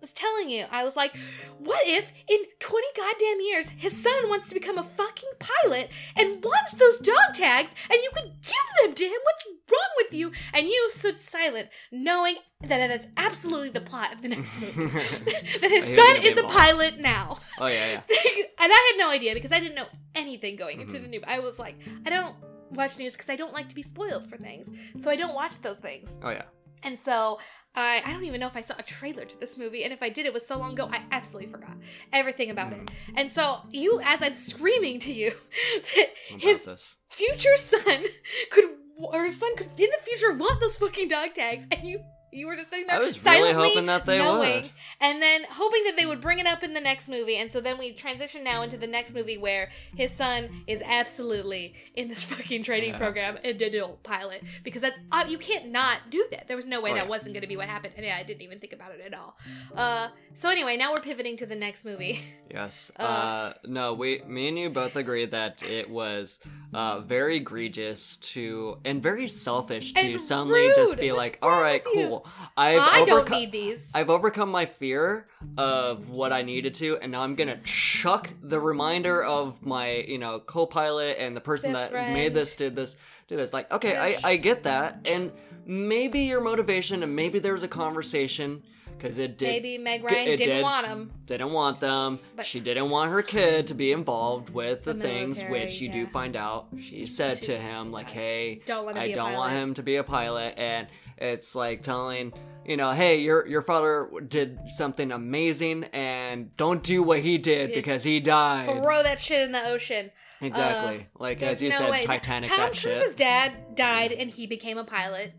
was 0.00 0.12
telling 0.12 0.48
you, 0.50 0.64
I 0.70 0.84
was 0.84 0.96
like, 0.96 1.16
what 1.58 1.80
if 1.86 2.12
in 2.28 2.38
20 2.60 2.86
goddamn 2.96 3.40
years 3.40 3.68
his 3.70 3.92
son 4.00 4.28
wants 4.28 4.48
to 4.48 4.54
become 4.54 4.78
a 4.78 4.82
fucking 4.82 5.30
pilot 5.38 5.90
and 6.16 6.42
wants 6.44 6.72
those 6.72 6.98
dog 6.98 7.34
tags 7.34 7.70
and 7.90 7.98
you 8.02 8.10
could 8.14 8.32
give 8.42 8.84
them 8.84 8.94
to 8.94 9.04
him? 9.04 9.18
What's 9.24 9.46
wrong 9.70 9.90
with 9.96 10.14
you? 10.14 10.32
And 10.54 10.66
you 10.66 10.90
stood 10.92 11.16
silent, 11.18 11.68
knowing 11.92 12.36
that 12.62 12.88
that's 12.88 13.06
absolutely 13.16 13.70
the 13.70 13.80
plot 13.80 14.12
of 14.12 14.22
the 14.22 14.28
next 14.28 14.50
movie. 14.60 14.84
that 15.60 15.70
his 15.70 15.84
son 15.84 16.16
is 16.24 16.36
a 16.38 16.44
pilot 16.44 16.98
now. 16.98 17.38
oh 17.58 17.66
yeah, 17.66 17.86
yeah. 17.92 18.00
and 18.58 18.72
I 18.72 18.92
had 18.92 18.98
no 18.98 19.10
idea 19.10 19.34
because 19.34 19.52
I 19.52 19.60
didn't 19.60 19.74
know 19.76 19.86
anything 20.14 20.56
going 20.56 20.80
into 20.80 20.98
Mhm. 20.98 21.02
the 21.02 21.08
new. 21.08 21.20
I 21.26 21.38
was 21.40 21.58
like, 21.58 21.76
I 22.06 22.10
don't 22.10 22.34
watch 22.70 22.98
news 22.98 23.12
because 23.12 23.30
I 23.30 23.36
don't 23.36 23.52
like 23.52 23.68
to 23.68 23.74
be 23.74 23.82
spoiled 23.82 24.26
for 24.26 24.36
things. 24.36 24.68
So 25.02 25.10
I 25.10 25.16
don't 25.16 25.34
watch 25.34 25.58
those 25.60 25.78
things. 25.78 26.18
Oh 26.22 26.30
yeah. 26.30 26.42
And 26.84 26.98
so 26.98 27.38
I 27.78 28.02
I 28.04 28.12
don't 28.12 28.24
even 28.24 28.40
know 28.40 28.46
if 28.46 28.56
I 28.56 28.60
saw 28.60 28.74
a 28.78 28.82
trailer 28.82 29.24
to 29.24 29.40
this 29.40 29.56
movie, 29.56 29.84
and 29.84 29.92
if 29.92 30.02
I 30.02 30.08
did, 30.08 30.26
it 30.26 30.32
was 30.32 30.46
so 30.46 30.58
long 30.58 30.72
ago 30.72 30.88
I 30.90 31.02
absolutely 31.10 31.50
forgot 31.50 31.76
everything 32.12 32.50
about 32.50 32.72
it. 32.72 32.80
Mm. 32.80 32.90
And 33.16 33.30
so 33.30 33.60
you, 33.70 34.00
as 34.02 34.22
I'm 34.22 34.34
screaming 34.34 34.98
to 35.00 35.12
you, 35.12 35.32
that 35.96 36.08
his 36.26 36.64
this. 36.64 36.96
future 37.08 37.56
son 37.56 38.04
could 38.50 38.64
or 38.98 39.24
his 39.24 39.38
son 39.38 39.54
could 39.56 39.68
in 39.78 39.88
the 39.90 40.02
future 40.02 40.32
want 40.32 40.60
those 40.60 40.76
fucking 40.76 41.08
dog 41.08 41.34
tags, 41.34 41.66
and 41.70 41.88
you 41.88 42.00
you 42.32 42.46
were 42.46 42.56
just 42.56 42.70
sitting 42.70 42.86
there 42.86 42.96
I 42.96 43.00
was 43.00 43.22
really 43.24 43.38
silently 43.38 43.68
hoping 43.70 43.86
that 43.86 44.06
they 44.06 44.18
knowing, 44.18 44.62
would. 44.62 44.70
and 45.00 45.22
then 45.22 45.42
hoping 45.50 45.82
that 45.84 45.94
they 45.96 46.06
would 46.06 46.20
bring 46.20 46.38
it 46.38 46.46
up 46.46 46.62
in 46.62 46.74
the 46.74 46.80
next 46.80 47.08
movie. 47.08 47.36
And 47.36 47.50
so 47.50 47.60
then 47.60 47.78
we 47.78 47.92
transition 47.92 48.44
now 48.44 48.62
into 48.62 48.76
the 48.76 48.86
next 48.86 49.14
movie 49.14 49.38
where 49.38 49.70
his 49.96 50.12
son 50.12 50.48
is 50.66 50.82
absolutely 50.84 51.74
in 51.94 52.08
this 52.08 52.22
fucking 52.32 52.62
training 52.62 52.90
Yeah. 52.90 52.98
program, 52.98 53.38
a 53.44 53.52
digital 53.52 53.98
pilot, 54.02 54.42
because 54.62 54.82
that's 54.82 54.98
uh, 55.12 55.24
you 55.28 55.38
can't 55.38 55.70
not 55.70 56.10
do 56.10 56.26
that. 56.30 56.48
There 56.48 56.56
was 56.56 56.66
no 56.66 56.80
way 56.80 56.90
Oh, 56.90 56.94
that 56.94 57.04
yeah. 57.04 57.08
wasn't 57.10 57.34
going 57.34 57.42
to 57.42 57.48
be 57.48 57.56
what 57.56 57.68
happened, 57.68 57.94
and 57.96 58.04
yeah, 58.04 58.16
I 58.16 58.22
didn't 58.22 58.42
even 58.42 58.58
think 58.60 58.72
about 58.72 58.92
it 58.92 59.00
at 59.04 59.14
all. 59.14 59.36
Uh, 59.74 60.08
so 60.34 60.48
anyway, 60.48 60.76
now 60.76 60.92
we're 60.92 61.00
pivoting 61.00 61.36
to 61.38 61.46
the 61.46 61.54
next 61.56 61.84
movie. 61.84 62.20
Yes. 62.50 62.90
Uh, 62.98 63.02
Uh, 63.02 63.52
no, 63.66 63.92
we, 63.92 64.22
me 64.26 64.48
and 64.48 64.58
you 64.58 64.70
both 64.70 64.96
agreed 64.96 65.32
that 65.32 65.62
it 65.62 65.90
was 65.90 66.38
uh, 66.72 66.98
very 67.00 67.36
egregious 67.36 68.16
to 68.18 68.78
and 68.86 69.02
very 69.02 69.28
selfish 69.28 69.92
to 69.92 70.00
And 70.00 70.22
suddenly 70.22 70.70
just 70.74 70.98
be 70.98 71.12
What's 71.12 71.18
like, 71.18 71.38
all 71.42 71.60
right, 71.60 71.84
cool. 71.84 71.94
you?" 71.94 72.17
I've 72.56 72.80
I 72.80 73.04
don't 73.04 73.28
need 73.30 73.52
these. 73.52 73.90
I've 73.94 74.10
overcome 74.10 74.50
my 74.50 74.66
fear 74.66 75.28
of 75.56 76.10
what 76.10 76.32
I 76.32 76.42
needed 76.42 76.74
to, 76.74 76.98
and 76.98 77.12
now 77.12 77.22
I'm 77.22 77.34
gonna 77.34 77.58
chuck 77.64 78.30
the 78.42 78.58
reminder 78.60 79.22
of 79.22 79.64
my, 79.64 80.04
you 80.08 80.18
know, 80.18 80.40
co-pilot 80.40 81.16
and 81.18 81.36
the 81.36 81.40
person 81.40 81.72
Best 81.72 81.92
that 81.92 82.12
made 82.12 82.34
this 82.34 82.54
did 82.54 82.74
this 82.76 82.96
do 83.28 83.36
this. 83.36 83.52
Like, 83.52 83.70
okay. 83.72 83.96
I 83.96 84.16
I 84.32 84.36
get 84.36 84.62
that, 84.64 85.08
and 85.10 85.32
maybe 85.66 86.20
your 86.20 86.40
motivation, 86.40 87.02
and 87.02 87.14
maybe 87.14 87.38
there 87.38 87.52
was 87.52 87.62
a 87.62 87.68
conversation 87.68 88.62
because 88.96 89.18
it 89.18 89.38
did 89.38 89.46
Maybe 89.46 89.78
Meg 89.78 90.02
Ryan 90.02 90.24
didn't 90.36 90.46
did. 90.56 90.62
want 90.62 90.86
him. 90.88 91.12
didn't 91.26 91.52
want 91.52 91.78
them. 91.78 92.18
But- 92.34 92.46
she 92.46 92.58
didn't 92.58 92.90
want 92.90 93.12
her 93.12 93.22
kid 93.22 93.68
to 93.68 93.74
be 93.74 93.92
involved 93.92 94.50
with 94.50 94.82
the, 94.82 94.92
The 94.92 95.00
things, 95.00 95.40
which 95.44 95.80
you 95.80 95.86
yeah. 95.88 95.94
do 95.94 96.06
find 96.08 96.34
out. 96.34 96.66
She 96.80 97.06
said 97.06 97.38
She- 97.38 97.46
to 97.46 97.58
him, 97.58 97.92
like, 97.92 98.08
"Hey, 98.08 98.60
Don't 98.66 98.98
I 98.98 99.12
don't 99.12 99.34
want 99.34 99.52
him 99.52 99.74
to 99.74 99.84
be 99.84 99.96
a 99.96 100.02
pilot," 100.04 100.54
and 100.58 100.88
it's 101.20 101.54
like 101.54 101.82
telling, 101.82 102.32
you 102.64 102.76
know, 102.76 102.92
"Hey, 102.92 103.18
your 103.20 103.46
your 103.46 103.62
father 103.62 104.08
did 104.28 104.58
something 104.76 105.10
amazing, 105.12 105.84
and 105.92 106.56
don't 106.56 106.82
do 106.82 107.02
what 107.02 107.20
he 107.20 107.38
did 107.38 107.72
because 107.74 108.04
he 108.04 108.20
died." 108.20 108.66
Throw 108.66 109.02
that 109.02 109.20
shit 109.20 109.40
in 109.42 109.52
the 109.52 109.66
ocean. 109.68 110.10
exactly, 110.40 111.06
like 111.18 111.42
as 111.42 111.60
you 111.62 111.70
no 111.70 111.76
said, 111.76 111.90
way. 111.90 112.02
Titanic. 112.02 112.48
Tom 112.48 112.58
that 112.58 112.78
Cruise's 112.80 113.14
dad 113.14 113.74
died, 113.74 114.12
and 114.12 114.30
he 114.30 114.46
became 114.46 114.78
a 114.78 114.84
pilot 114.84 115.32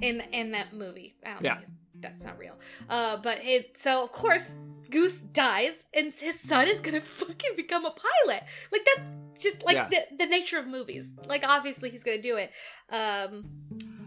in 0.00 0.20
in 0.32 0.52
that 0.52 0.72
movie. 0.72 1.16
I 1.24 1.32
don't 1.34 1.44
Yeah. 1.44 1.58
that's 2.00 2.24
not 2.24 2.38
real. 2.38 2.54
Uh, 2.88 3.16
but 3.18 3.44
it 3.44 3.78
so 3.78 4.02
of 4.04 4.12
course 4.12 4.50
Goose 4.90 5.14
dies, 5.14 5.82
and 5.94 6.12
his 6.12 6.38
son 6.40 6.68
is 6.68 6.80
gonna 6.80 7.00
fucking 7.20 7.56
become 7.56 7.84
a 7.84 7.90
pilot. 7.92 8.42
Like 8.72 8.86
that's 8.96 9.10
just 9.42 9.64
like 9.64 9.74
Yeah. 9.76 9.88
the 9.90 10.16
the 10.16 10.26
nature 10.26 10.58
of 10.58 10.66
movies. 10.66 11.08
Like 11.26 11.44
obviously 11.46 11.90
he's 11.90 12.02
gonna 12.04 12.22
do 12.22 12.36
it. 12.36 12.50
Um, 12.90 13.44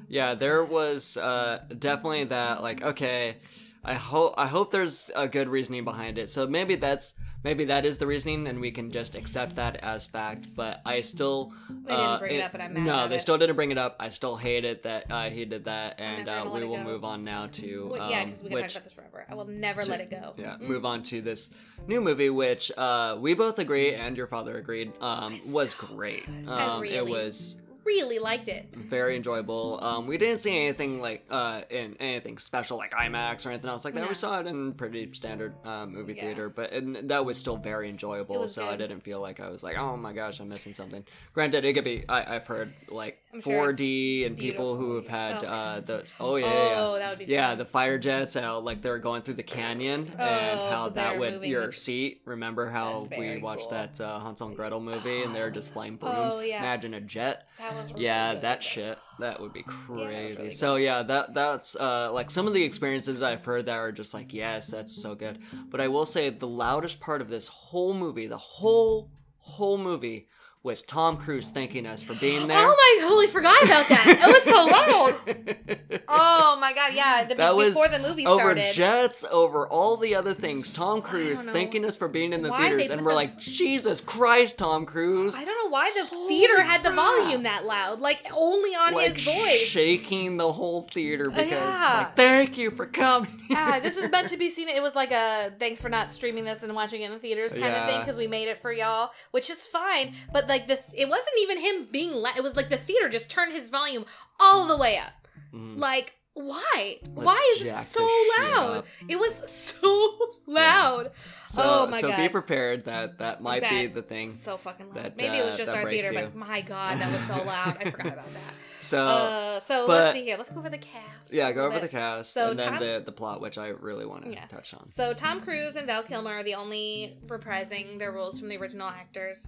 Yeah, 0.10 0.34
there 0.36 0.64
was 0.64 1.16
uh, 1.18 1.64
definitely 1.78 2.26
that. 2.26 2.62
Like, 2.64 2.82
okay, 2.82 3.38
I 3.84 3.94
hope 3.94 4.34
I 4.38 4.48
hope 4.48 4.72
there's 4.72 5.10
a 5.16 5.28
good 5.28 5.48
reasoning 5.48 5.84
behind 5.86 6.18
it. 6.18 6.30
So 6.30 6.48
maybe 6.48 6.76
that's 6.76 7.14
maybe 7.44 7.66
that 7.66 7.86
is 7.86 7.98
the 8.00 8.08
reasoning, 8.08 8.48
and 8.48 8.60
we 8.60 8.72
can 8.72 8.92
just 8.92 9.16
accept 9.16 9.56
that 9.56 9.78
as 9.78 10.06
fact. 10.08 10.48
But 10.56 10.82
I 10.86 11.02
still 11.02 11.54
They 11.70 11.92
didn't 11.92 12.06
uh, 12.06 12.20
bring 12.20 12.36
it 12.36 12.42
up, 12.42 12.54
and 12.56 12.64
I'm 12.64 12.74
mad 12.74 12.86
no, 12.86 13.08
they 13.08 13.16
it. 13.16 13.22
still 13.22 13.38
didn't 13.38 13.56
bring 13.56 13.70
it 13.72 13.78
up. 13.78 13.96
I 14.00 14.10
still 14.10 14.36
hate 14.36 14.66
it 14.66 14.84
that 14.84 15.12
uh, 15.12 15.30
he 15.30 15.46
did 15.46 15.66
that, 15.66 16.00
and 16.00 16.28
uh, 16.28 16.50
we 16.52 16.66
will 16.66 16.84
move 16.84 17.04
on 17.06 17.24
now 17.24 17.46
to 17.54 17.90
well, 17.92 18.10
yeah, 18.10 18.26
because 18.26 18.44
we 18.44 18.50
can 18.50 18.56
which 18.56 18.74
talk 18.74 18.82
about 18.82 18.84
this 18.86 18.94
forever. 18.94 19.26
I 19.30 19.36
will 19.36 19.46
never 19.46 19.84
to- 19.84 19.90
let 19.90 20.02
it 20.02 20.10
go. 20.10 20.34
yeah, 20.38 20.56
Mm. 20.58 20.62
move 20.62 20.86
on 20.86 21.04
to 21.04 21.22
this 21.22 21.52
new 21.88 22.02
movie, 22.02 22.30
which 22.32 22.72
uh, 22.78 23.16
we 23.20 23.36
both 23.36 23.60
agree, 23.60 23.94
and 23.94 24.18
your 24.18 24.28
father 24.28 24.58
agreed, 24.58 24.92
um, 25.02 25.40
was 25.52 25.72
so 25.72 25.86
great. 25.88 26.28
Um, 26.48 26.84
It 26.84 27.08
was 27.08 27.62
Really 27.86 28.20
liked 28.20 28.48
it. 28.48 28.68
very 28.76 29.16
enjoyable. 29.16 29.80
Um, 29.82 30.06
we 30.08 30.18
didn't 30.18 30.40
see 30.40 30.56
anything 30.56 31.02
like 31.02 31.26
uh 31.30 31.62
in 31.70 31.96
anything 32.00 32.38
special 32.38 32.78
like 32.78 32.92
IMAX 32.92 33.46
or 33.46 33.50
anything 33.50 33.70
else 33.70 33.84
like 33.86 33.94
that. 33.96 34.02
No. 34.02 34.08
We 34.08 34.16
saw 34.16 34.40
it 34.40 34.48
in 34.48 34.74
pretty 34.74 35.12
standard 35.14 35.54
uh, 35.66 35.86
movie 35.86 36.14
Yeah. 36.14 36.22
theater, 36.24 36.50
but 36.50 36.72
and 36.72 37.10
that 37.10 37.26
was 37.26 37.38
still 37.38 37.58
very 37.58 37.90
enjoyable. 37.90 38.48
So 38.48 38.68
I 38.68 38.76
didn't 38.76 39.02
feel 39.02 39.20
like 39.20 39.40
I 39.40 39.50
was 39.50 39.64
like, 39.64 39.78
oh 39.78 39.98
my 39.98 40.14
gosh, 40.14 40.40
I'm 40.40 40.50
missing 40.50 40.74
something. 40.74 41.04
Granted, 41.34 41.66
it 41.66 41.74
could 41.74 41.84
be. 41.84 42.06
I, 42.08 42.36
I've 42.36 42.46
heard 42.48 42.74
like 42.90 43.18
I'm 43.32 43.42
sure 43.42 43.72
4D 43.74 44.26
and 44.26 44.36
people 44.38 44.76
who 44.76 44.96
have 44.96 45.08
had 45.08 45.44
Oh. 45.44 45.48
uh 45.48 45.80
those. 45.90 46.16
Oh 46.20 46.36
yeah, 46.36 46.46
yeah, 46.48 46.54
yeah. 46.70 46.76
Oh, 46.80 46.98
that 46.98 47.10
would 47.12 47.20
be 47.28 47.32
Yeah, 47.32 47.50
fun. 47.50 47.58
the 47.60 47.66
fire 47.66 48.00
jets, 48.00 48.34
how 48.34 48.60
like 48.60 48.82
they're 48.82 48.98
going 48.98 49.22
through 49.22 49.36
the 49.36 49.44
canyon, 49.44 50.02
and 50.18 50.60
Oh, 50.60 50.70
how 50.72 50.84
so 50.86 50.90
that 50.90 51.12
they're 51.12 51.20
would 51.20 51.44
your 51.44 51.68
with- 51.68 51.78
seat. 51.78 52.22
Remember 52.26 52.68
how 52.70 53.08
we 53.18 53.40
watched 53.42 53.70
cool. 53.70 53.72
that 53.78 54.02
uh, 54.02 54.20
Hansel 54.20 54.48
and 54.48 54.56
Gretel 54.56 54.80
movie, 54.80 55.22
and 55.22 55.36
they're 55.36 55.52
just 55.52 55.72
flying 55.74 55.96
brooms. 55.96 56.34
Oh, 56.36 56.40
yeah. 56.40 56.58
Imagine 56.60 56.96
a 56.96 57.02
jet. 57.02 57.48
That 57.60 57.72
That 57.72 57.80
was 57.80 57.92
really 57.94 58.06
yeah, 58.06 58.34
good, 58.34 58.42
that 58.42 58.64
shit. 58.64 58.98
That 59.20 59.40
would 59.42 59.54
be 59.54 59.64
was 59.68 59.76
crazy. 59.86 60.36
really 60.38 60.52
so 60.52 60.78
yeah, 60.78 61.04
that 61.04 61.34
that's 61.34 61.76
uh 61.76 62.12
like 62.14 62.32
some 62.32 62.48
of 62.48 62.54
the 62.54 62.64
experiences 62.64 63.22
I've 63.22 63.44
heard 63.46 63.66
that 63.68 63.76
are 63.76 63.92
just 63.92 64.14
like, 64.14 64.34
yes, 64.34 64.68
that's 64.68 64.96
so 65.00 65.14
good. 65.14 65.40
But 65.70 65.82
I 65.82 65.88
will 65.88 66.06
say 66.06 66.30
the 66.30 66.48
loudest 66.48 67.00
part 67.00 67.22
of 67.22 67.30
this 67.30 67.48
whole 67.48 67.94
movie, 67.94 68.28
the 68.28 68.38
whole 68.38 69.12
whole 69.40 69.78
movie 69.78 70.28
was 70.62 70.82
Tom 70.82 71.16
Cruise 71.16 71.52
thanking 71.52 71.86
us 71.86 72.02
for 72.02 72.14
being 72.16 72.48
there. 72.48 72.58
Oh 72.60 72.76
my! 72.76 72.98
Totally 73.02 73.28
forgot 73.28 73.64
about 73.64 73.88
that. 73.88 74.06
It 74.08 74.28
was 74.28 74.44
so 74.44 74.66
loud. 74.66 75.90
Oh 76.12 76.58
my 76.60 76.74
god! 76.74 76.94
Yeah, 76.94 77.24
the, 77.26 77.36
That 77.36 77.56
was 77.56 77.70
before 77.70 77.88
the 77.88 78.00
movie 78.00 78.26
over 78.26 78.42
started. 78.42 78.74
jets, 78.74 79.24
over 79.32 79.68
all 79.68 79.96
the 79.96 80.16
other 80.16 80.34
things. 80.34 80.72
Tom 80.72 81.02
Cruise 81.02 81.46
thanking 81.46 81.86
us 81.86 81.96
for 81.96 82.08
being 82.08 82.34
in 82.34 82.42
the 82.42 82.50
why 82.50 82.70
theaters, 82.70 82.90
and 82.90 83.04
we're 83.04 83.12
the- 83.12 83.16
like, 83.16 83.38
Jesus 83.38 84.02
Christ, 84.02 84.58
Tom 84.58 84.86
Cruise! 84.86 85.36
I 85.36 85.46
don't 85.46 85.66
know 85.66 85.70
why 85.70 85.92
the 85.96 86.06
Holy 86.06 86.28
theater 86.30 86.62
had 86.64 86.82
the 86.84 86.92
volume 86.92 87.44
that 87.44 87.66
loud, 87.66 88.00
like 88.00 88.26
only 88.36 88.72
on 88.72 88.94
like 88.94 89.14
his 89.14 89.24
voice. 89.24 89.62
shaking 89.62 90.38
the 90.38 90.52
whole 90.52 90.82
theater 90.92 91.30
because 91.30 91.52
yeah. 91.52 91.94
like, 92.00 92.16
thank 92.16 92.58
you 92.58 92.72
for 92.72 92.88
coming. 92.88 93.40
ah, 93.52 93.80
this 93.82 93.96
was 93.96 94.10
meant 94.10 94.30
to 94.30 94.38
be 94.38 94.50
seen. 94.56 94.68
It 94.68 94.82
was 94.82 94.96
like 94.96 95.12
a 95.12 95.54
thanks 95.60 95.80
for 95.80 95.90
not 95.90 96.12
streaming 96.12 96.44
this 96.44 96.64
and 96.64 96.74
watching 96.74 97.02
it 97.02 97.06
in 97.06 97.12
the 97.12 97.20
theaters 97.20 97.54
kind 97.54 97.76
of 97.76 97.88
thing 97.88 98.00
because 98.00 98.18
we 98.18 98.28
made 98.28 98.48
it 98.48 98.58
for 98.58 98.72
y'all, 98.72 99.12
which 99.32 99.50
is 99.50 99.64
fine. 99.66 100.16
But 100.34 100.48
like 100.50 100.68
the, 100.68 100.80
it 100.94 101.08
wasn't 101.08 101.36
even 101.42 101.60
him 101.60 101.88
being. 101.92 102.12
La- 102.12 102.36
it 102.36 102.44
was 102.44 102.56
like 102.56 102.70
the 102.70 102.78
theater 102.78 103.08
just 103.08 103.30
turned 103.32 103.54
his 103.54 103.70
volume 103.70 104.06
all 104.40 104.68
the 104.68 104.76
way 104.78 104.98
up. 104.98 105.28
Mhm. 105.54 105.78
Like 105.80 106.16
why? 106.34 106.98
Let's 107.16 107.26
why 107.26 107.54
is 107.58 107.64
it 107.64 107.76
so 107.92 108.04
loud? 108.40 108.84
It 109.10 109.18
was 109.20 109.42
so 109.82 110.18
loud. 110.48 111.12
So, 111.48 111.62
oh 111.64 111.88
my 111.88 112.00
so 112.00 112.08
god. 112.10 112.16
So 112.18 112.22
be 112.24 112.30
prepared 112.30 112.86
that 112.86 113.18
that 113.20 113.42
might 113.42 113.68
be 113.70 113.88
the 113.88 114.02
thing. 114.02 114.32
So 114.32 114.56
fucking 114.58 114.88
loud. 114.88 114.96
that, 114.96 115.18
Maybe 115.18 115.38
it 115.38 115.46
was 115.46 115.56
uh, 115.56 115.58
just 115.58 115.72
that 115.74 115.84
our 115.84 115.90
theater, 115.90 116.14
you. 116.14 116.20
but 116.20 116.36
my 116.36 116.62
god, 116.62 117.00
that 117.00 117.12
was 117.12 117.22
so 117.38 117.44
loud. 117.46 117.78
I 117.80 117.90
forgot 117.90 118.14
about 118.14 118.34
that. 118.34 118.54
So 118.82 119.06
uh, 119.06 119.60
so 119.62 119.86
but- 119.88 119.94
let's 120.04 120.18
see 120.18 120.24
here. 120.24 120.38
Let's 120.38 120.50
go 120.52 120.60
over 120.60 120.70
the 120.70 120.78
cast. 120.78 121.34
yeah, 121.34 121.52
go 121.52 121.64
over 121.66 121.74
bit. 121.74 121.82
the 121.82 121.88
cast 121.90 122.32
So 122.32 122.52
and 122.52 122.60
then 122.60 122.72
Tom- 122.74 122.80
the 122.80 123.04
the 123.06 123.12
plot, 123.12 123.42
which 123.42 123.58
I 123.58 123.70
really 123.70 124.06
want 124.06 124.24
to 124.26 124.32
Yeah. 124.32 124.46
touch 124.46 124.74
on. 124.74 124.90
So 124.94 125.14
Tom 125.14 125.42
Cruise 125.42 125.76
and 125.76 125.88
Val 125.88 126.04
Kilmer 126.04 126.32
are 126.36 126.44
the 126.44 126.56
only 126.56 127.18
reprising 127.26 128.00
their 128.00 128.12
roles 128.14 128.40
from 128.40 128.48
the 128.50 128.58
original 128.58 128.88
actors. 128.88 129.46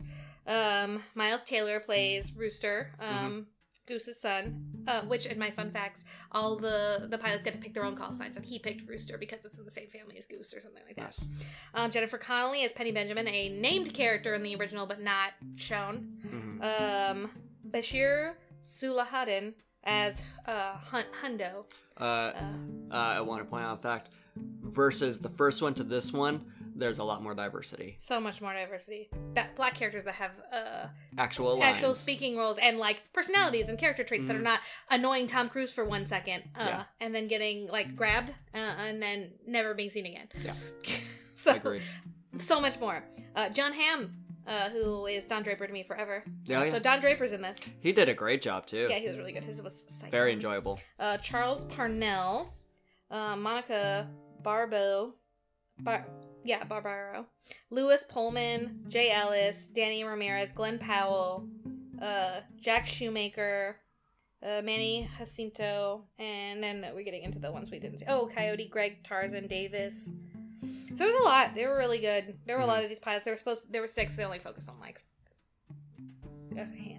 Um, 0.48 1.04
Miles 1.16 1.44
Teller 1.44 1.80
plays 1.80 2.34
Rooster, 2.36 2.92
Mm-hmm. 3.02 3.26
um, 3.26 3.48
Goose's 3.88 4.20
son. 4.22 4.68
Uh, 4.88 5.02
which, 5.04 5.28
in 5.28 5.38
my 5.38 5.52
fun 5.52 5.70
facts, 5.70 6.04
all 6.32 6.56
the 6.56 7.06
the 7.08 7.18
pilots 7.18 7.44
get 7.44 7.54
to 7.54 7.60
pick 7.60 7.72
their 7.76 7.86
own 7.86 7.96
call 7.96 8.12
signs, 8.12 8.36
and 8.36 8.44
he 8.44 8.58
picked 8.58 8.90
Rooster 8.90 9.16
because 9.16 9.46
it's 9.46 9.60
in 9.60 9.64
the 9.66 9.70
same 9.70 9.88
family 9.90 10.18
as 10.18 10.26
Goose 10.26 10.56
or 10.56 10.62
something 10.62 10.82
like 10.88 10.96
that. 10.96 11.04
Yes. 11.20 11.30
Um, 11.76 11.92
Jennifer 11.92 12.18
Connelly 12.18 12.64
as 12.66 12.72
Penny 12.74 12.92
Benjamin, 12.92 13.28
a 13.28 13.50
named 13.50 13.94
character 13.94 14.34
in 14.34 14.42
the 14.42 14.56
original 14.56 14.88
but 14.88 15.00
not 15.00 15.34
shown. 15.56 16.18
Mhm. 16.26 17.12
Um, 17.12 17.32
Bashir 17.70 18.34
Salahuddin 18.64 19.54
as 19.84 20.24
uh, 20.48 20.74
Hun- 20.78 21.06
Hundo. 21.24 21.64
Uh, 21.98 22.04
Uh, 22.04 22.34
uh, 22.92 22.96
I 22.96 23.22
want 23.22 23.44
to 23.44 23.50
point 23.50 23.64
out 23.66 23.78
a 23.78 23.82
fact. 23.82 24.10
Versus 24.36 25.20
the 25.20 25.30
first 25.30 25.62
one 25.62 25.74
to 25.76 25.84
this 25.84 26.12
one, 26.14 26.42
there's 26.82 27.00
a 27.00 27.04
lot 27.04 27.22
more 27.24 27.34
diversity. 27.34 27.98
so 28.00 28.20
much 28.20 28.42
more 28.42 28.54
diversity. 28.54 29.10
That 29.36 29.56
black 29.56 29.76
characters 29.76 30.04
that 30.04 30.16
have 30.16 30.32
uh, 30.52 30.88
Actual 31.18 31.58
lines. 31.60 31.64
actual 31.76 31.94
speaking 31.96 32.36
roles 32.38 32.58
and 32.58 32.78
like 32.78 33.02
personalities 33.14 33.70
and 33.70 33.78
character 33.78 34.04
traits 34.04 34.28
that 34.28 34.36
are 34.36 34.40
Mhm. 34.40 34.44
not 34.44 34.60
annoying 34.90 35.28
Tom 35.28 35.48
Cruise 35.50 35.72
for 35.72 35.86
one 35.86 36.06
second, 36.08 36.44
uh, 36.56 36.66
Yeah. 36.68 36.84
and 37.00 37.14
then 37.16 37.28
getting 37.28 37.68
like 37.68 37.96
grabbed 37.96 38.32
uh, 38.54 38.58
and 38.58 39.02
then 39.02 39.34
never 39.48 39.74
being 39.74 39.90
seen 39.90 40.06
again. 40.06 40.28
Yeah. 40.44 40.54
so 41.36 41.56
Agreed. 41.56 41.82
so 42.40 42.60
much 42.60 42.80
more. 42.80 43.04
Uh, 43.36 43.50
John 43.50 43.74
Hamm, 43.74 44.16
uh, 44.48 44.70
who 44.70 45.06
is 45.06 45.28
Don 45.28 45.44
Draper 45.44 45.68
to 45.68 45.72
me 45.74 45.84
forever. 45.84 46.24
Yeah, 46.46 46.62
Uh, 46.62 46.64
yeah. 46.66 46.72
So 46.72 46.80
Don 46.80 47.00
Draper's 47.00 47.32
in 47.32 47.42
this. 47.42 47.58
He 47.80 47.92
did 47.92 48.10
a 48.10 48.14
great 48.14 48.42
job 48.42 48.66
too. 48.66 48.88
Yeah, 48.90 48.98
he 48.98 49.08
was 49.08 49.18
really 49.18 49.32
good. 49.34 49.46
His 49.46 49.62
was 49.62 49.86
psycho. 49.88 50.12
Very 50.12 50.34
enjoyable. 50.34 50.80
Uh, 51.00 51.18
Charles 51.18 51.64
Parnell, 51.66 52.54
uh, 53.10 53.36
Monica 53.36 54.10
Barbo, 54.42 55.14
Bar- 55.80 56.06
yeah, 56.44 56.64
Barbaro, 56.64 57.26
Lewis 57.70 58.04
Pullman, 58.08 58.86
Jay 58.88 59.12
Ellis, 59.12 59.68
Danny 59.68 60.04
Ramirez, 60.04 60.52
Glen 60.52 60.80
Powell, 60.80 61.48
uh, 62.02 62.42
Jack 62.60 62.86
Schumacher, 62.86 63.78
uh, 64.44 64.62
Manny 64.64 65.10
Jacinto, 65.18 66.04
and 66.18 66.64
then 66.64 66.86
we're 66.96 67.04
getting 67.04 67.24
into 67.24 67.40
the 67.40 67.52
ones 67.52 67.70
we 67.70 67.80
didn't 67.80 68.00
see. 68.00 68.06
Oh, 68.08 68.30
Coyote, 68.34 68.68
Greg 68.68 69.04
Tarzan, 69.04 69.48
Davis. 69.48 70.10
So 70.94 71.06
there's 71.06 71.20
a 71.20 71.24
lot. 71.24 71.56
They 71.56 71.66
were 71.66 71.78
really 71.78 72.00
good. 72.00 72.38
There 72.46 72.58
were 72.58 72.64
a 72.64 72.68
lot 72.68 72.84
of 72.84 72.90
these 72.90 73.00
pilots. 73.00 73.26
They 73.26 73.32
were 73.32 73.38
supposed. 73.38 73.72
There 73.72 73.82
were 73.82 73.88
six. 73.88 74.16
They 74.16 74.26
only 74.26 74.40
focused 74.40 74.70
on 74.70 74.80
like. 74.80 75.02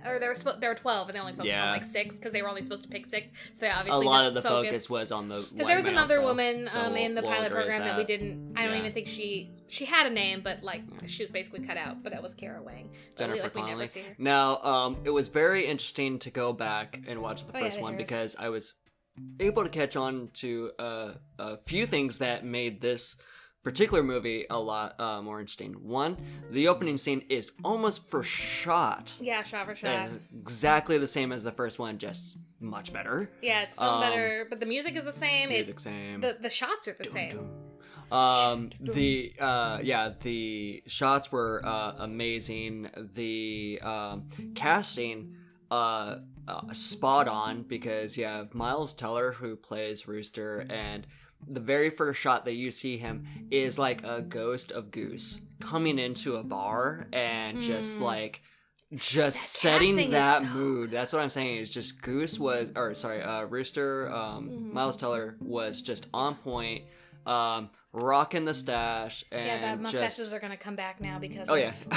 Or 0.04 0.18
there 0.18 0.30
were 0.34 0.52
there 0.60 0.70
were 0.70 0.74
twelve, 0.74 1.08
and 1.08 1.16
they 1.16 1.20
only 1.20 1.32
focused 1.32 1.46
Yeah. 1.48 1.66
on 1.66 1.72
like 1.78 1.84
six 1.84 2.14
because 2.14 2.32
they 2.32 2.42
were 2.42 2.48
only 2.48 2.62
supposed 2.62 2.82
to 2.84 2.88
pick 2.88 3.06
six. 3.06 3.26
So 3.54 3.60
they 3.60 3.68
A 3.68 3.72
obviously 3.74 4.04
lot 4.06 4.18
just 4.18 4.28
of 4.28 4.34
the 4.34 4.42
focused. 4.42 4.68
focus 4.70 4.90
was 4.90 5.12
on 5.12 5.28
the. 5.28 5.36
Because 5.52 5.66
there 5.66 5.76
was 5.76 5.84
another 5.84 6.16
though. 6.16 6.22
woman 6.26 6.66
So 6.66 6.80
um, 6.80 6.96
in 6.96 7.14
we'll- 7.14 7.22
the 7.22 7.28
we'll 7.28 7.36
pilot 7.36 7.52
program 7.52 7.80
that. 7.82 7.96
we 7.96 8.04
didn't. 8.04 8.54
I 8.56 8.62
don't 8.64 8.72
Yeah. 8.72 8.78
even 8.80 8.92
think 8.92 9.06
she 9.08 9.50
she 9.68 9.84
had 9.84 10.06
a 10.06 10.10
name, 10.10 10.40
but 10.42 10.62
like 10.62 10.82
she 11.06 11.22
was 11.22 11.30
basically 11.30 11.60
cut 11.66 11.76
out. 11.76 12.02
But 12.02 12.12
that 12.12 12.22
was 12.22 12.34
Kara 12.34 12.62
Wang. 12.62 12.90
Jennifer 13.16 13.36
we, 13.36 13.42
like, 13.42 13.54
we 13.54 13.62
never 13.62 13.86
see 13.86 14.00
her. 14.00 14.14
Now, 14.18 14.58
um, 14.62 14.98
it 15.04 15.10
was 15.10 15.28
very 15.28 15.66
interesting 15.66 16.18
to 16.20 16.30
go 16.30 16.52
back 16.52 17.00
and 17.06 17.20
watch 17.22 17.46
the 17.46 17.56
Oh, 17.56 17.60
first 17.60 17.76
the 17.76 17.82
one 17.82 17.96
because 17.96 18.34
I 18.38 18.48
was 18.48 18.74
able 19.40 19.62
to 19.62 19.68
catch 19.68 19.94
on 19.94 20.30
to 20.34 20.70
uh, 20.78 21.12
a 21.38 21.58
few 21.58 21.84
things 21.86 22.18
that 22.18 22.44
made 22.44 22.80
this 22.80 23.16
particular 23.62 24.03
movie 24.03 24.44
a 24.51 24.59
lot 24.59 24.98
uh, 25.01 25.22
more 25.22 25.40
interesting. 25.40 25.72
One, 25.75 26.16
the 26.51 26.68
opening 26.68 26.98
scene 26.98 27.25
is 27.29 27.53
almost 27.64 28.09
for 28.09 28.22
shot. 28.22 29.14
Yeah, 29.20 29.42
shot 29.42 29.66
for 29.66 29.75
shot. 29.77 30.09
exactly 30.40 30.98
the 30.98 31.07
same 31.07 31.33
as 31.33 31.42
the 31.42 31.53
first 31.53 31.79
one, 31.79 31.98
just 31.98 32.38
much 32.61 32.92
better. 32.92 33.31
Yeah, 33.42 33.62
it's 33.62 33.77
filmed 33.77 34.05
Um, 34.05 34.11
better, 34.11 34.46
but 34.51 34.61
the 34.61 34.66
music 34.66 34.96
is 34.96 35.05
the 35.05 35.12
same. 35.12 35.51
It, 35.51 35.55
Music 35.59 35.81
same. 35.81 36.20
the 36.20 36.37
the 36.40 36.51
shots 36.51 36.88
are 36.88 36.96
the 36.98 37.09
same. 37.11 37.51
Um, 38.11 38.70
the 38.79 39.33
uh, 39.40 39.79
yeah, 39.83 40.11
the 40.20 40.83
shots 40.87 41.33
were 41.33 41.62
uh, 41.64 41.94
amazing. 42.01 42.90
The 43.14 43.81
um, 43.83 44.27
casting 44.55 45.35
uh, 45.70 46.16
uh, 46.46 46.72
spot 46.75 47.27
on 47.29 47.62
because 47.62 48.18
you 48.18 48.25
have 48.27 48.55
Miles 48.55 48.92
Teller 48.92 49.33
who 49.33 49.57
plays 49.57 50.07
Rooster, 50.07 50.66
and 50.68 51.07
the 51.48 51.61
very 51.61 51.90
first 51.90 52.20
shot 52.20 52.44
that 52.44 52.55
you 52.55 52.70
see 52.70 52.96
him 52.96 53.26
is 53.50 53.78
like 53.78 54.02
a 54.05 54.22
ghost 54.22 54.72
of 54.72 54.90
Goose 54.90 55.40
coming 55.61 55.98
into 55.98 56.37
a 56.37 56.42
bar 56.42 57.07
and 57.12 57.61
just 57.61 57.98
Mm. 57.98 58.02
like 58.02 58.42
just 58.94 59.38
That 59.38 59.59
setting 59.61 60.11
that 60.11 60.42
so- 60.42 60.48
mood. 60.48 60.90
That's 60.90 61.12
what 61.12 61.22
I'm 61.22 61.31
saying. 61.31 61.57
Is 61.57 61.70
just 61.70 62.02
Goose 62.02 62.38
was, 62.38 62.70
or 62.76 62.94
sorry, 62.94 63.22
uh, 63.22 63.44
Rooster, 63.44 64.11
um, 64.12 64.48
Mhm. 64.50 64.72
Miles 64.74 64.96
Teller 64.98 65.37
was 65.40 65.81
just 65.81 66.09
on 66.12 66.35
point, 66.37 66.85
um, 67.26 67.70
rocking 67.92 68.44
the 68.46 68.55
stash, 68.55 69.24
and 69.31 69.46
Yeah, 69.46 69.61
that 69.61 69.81
mustaches 69.81 70.16
just 70.16 70.33
are 70.33 70.40
gonna 70.40 70.57
come 70.57 70.76
back 70.76 71.00
now 71.00 71.18
because 71.18 71.48
Oh, 71.48 71.55
of 71.55 71.61
yeah. 71.61 71.72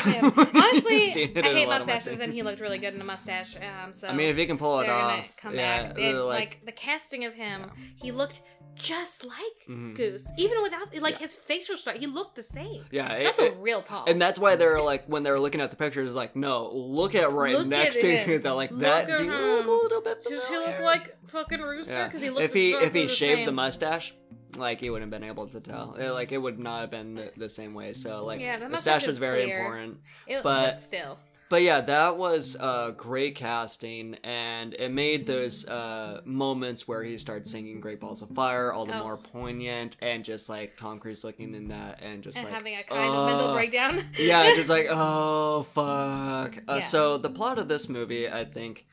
Honestly, 0.54 0.96
I 0.96 1.42
hate 1.42 1.68
lot 1.68 1.82
of 1.82 1.88
my 1.88 1.94
mustaches, 1.94 2.20
and 2.20 2.34
he 2.34 2.42
looked 2.44 2.60
really 2.60 2.80
good 2.80 2.94
in 2.94 3.02
a 3.02 3.06
mustache. 3.06 3.56
Um, 3.56 3.94
so 3.94 4.08
I 4.08 4.14
mean, 4.14 4.30
if 4.30 4.38
he 4.38 4.46
can 4.46 4.58
pull 4.58 4.80
it 4.82 4.90
off, 4.90 5.24
come 5.38 5.56
yeah, 5.56 5.84
back. 5.88 6.00
And, 6.00 6.18
uh, 6.18 6.26
like, 6.26 6.66
the 6.66 6.72
casting 6.74 7.24
of 7.26 7.34
him, 7.34 7.72
he 7.96 8.12
looked 8.12 8.42
just 8.76 9.26
like 9.26 9.36
Mhm. 9.70 9.96
Goose, 9.96 10.28
even 10.38 10.62
without 10.62 10.94
like 11.00 11.14
Yeah. 11.14 11.20
his 11.20 11.36
facial 11.36 11.78
structure. 11.78 11.98
He 12.02 12.08
looked 12.08 12.36
the 12.36 12.44
same. 12.44 12.84
yeah, 12.92 13.14
it- 13.14 13.24
That's 13.24 13.40
a 13.40 13.52
real 13.52 13.82
tall. 13.82 14.04
and 14.06 14.22
that's 14.22 14.38
why 14.38 14.56
they're 14.58 14.82
like 14.82 15.06
when 15.06 15.24
they're 15.24 15.40
looking 15.40 15.62
at 15.62 15.70
the 15.72 15.78
pictures, 15.78 16.14
like, 16.14 16.36
no, 16.36 16.70
look 16.74 17.16
at 17.16 17.32
right 17.32 17.54
Look 17.58 17.68
next 17.68 17.96
at 17.96 18.02
to 18.02 18.12
him. 18.18 18.30
you. 18.32 18.40
They're 18.40 18.52
like 18.52 18.72
Look 18.72 18.82
that. 18.82 19.10
at 19.10 19.18
Do 19.18 19.24
you 19.24 19.32
look 19.32 19.66
a 19.66 19.70
little 19.72 20.02
bit? 20.02 20.24
Does 20.26 20.46
he 20.50 20.58
look 20.58 20.80
like 20.82 21.16
fucking 21.28 21.62
Rooster? 21.62 21.94
Yeah. 21.94 22.08
Because 22.08 22.22
he 22.22 22.30
looks 22.30 22.44
if 22.44 22.54
he 22.54 22.74
if 22.74 22.94
he 22.94 23.08
shaved 23.08 23.48
the 23.48 23.54
mustache, 23.54 24.14
like 24.58 24.80
he 24.80 24.90
wouldn't 24.90 25.12
have 25.12 25.22
been 25.22 25.28
able 25.30 25.48
to 25.48 25.60
tell. 25.60 25.96
It, 25.96 26.12
like 26.12 26.32
it 26.32 26.38
would 26.38 26.60
not 26.60 26.82
have 26.82 26.92
been 26.92 27.16
the, 27.16 27.32
the 27.36 27.50
same 27.50 27.74
way. 27.74 27.94
So 27.94 28.24
like 28.26 28.40
Yeah, 28.42 28.58
the 28.58 28.70
mustache 28.70 29.08
is 29.08 29.18
very 29.18 29.44
clear. 29.44 29.60
important. 29.60 29.98
It- 30.28 30.44
but- 30.44 30.82
still, 30.82 31.18
But 31.48 31.62
yeah, 31.62 31.82
that 31.82 32.18
was 32.18 32.58
uh, 32.60 32.90
great 32.98 33.36
casting, 33.36 34.16
and 34.24 34.74
it 34.74 34.90
made 34.92 35.28
those 35.28 35.68
uh, 35.68 36.22
moments 36.26 36.88
where 36.88 37.04
he 37.04 37.20
starts 37.20 37.52
singing 37.52 37.80
"Great 37.80 38.00
Balls 38.00 38.24
of 38.24 38.30
Fire" 38.30 38.74
all 38.74 38.86
the 38.88 39.00
Oh. 39.00 39.04
more 39.04 39.18
poignant, 39.18 39.96
and 40.02 40.26
just 40.26 40.50
like 40.50 40.76
Tom 40.76 40.98
Cruise 41.00 41.24
looking 41.24 41.54
in 41.54 41.68
that, 41.68 42.02
and 42.02 42.24
just 42.24 42.38
and 42.38 42.46
like 42.46 42.54
having 42.54 42.76
a 42.78 42.84
kind 42.84 43.14
of 43.14 43.28
mental 43.28 43.54
breakdown. 43.54 44.04
yeah, 44.18 44.54
just 44.56 44.70
like 44.72 44.88
oh 44.90 45.68
fuck. 45.76 46.58
Uh, 46.68 46.76
Yeah. 46.76 46.80
So 46.80 47.18
the 47.20 47.30
plot 47.30 47.60
of 47.60 47.68
this 47.68 47.90
movie, 47.90 48.28
I 48.28 48.44
think. 48.46 48.88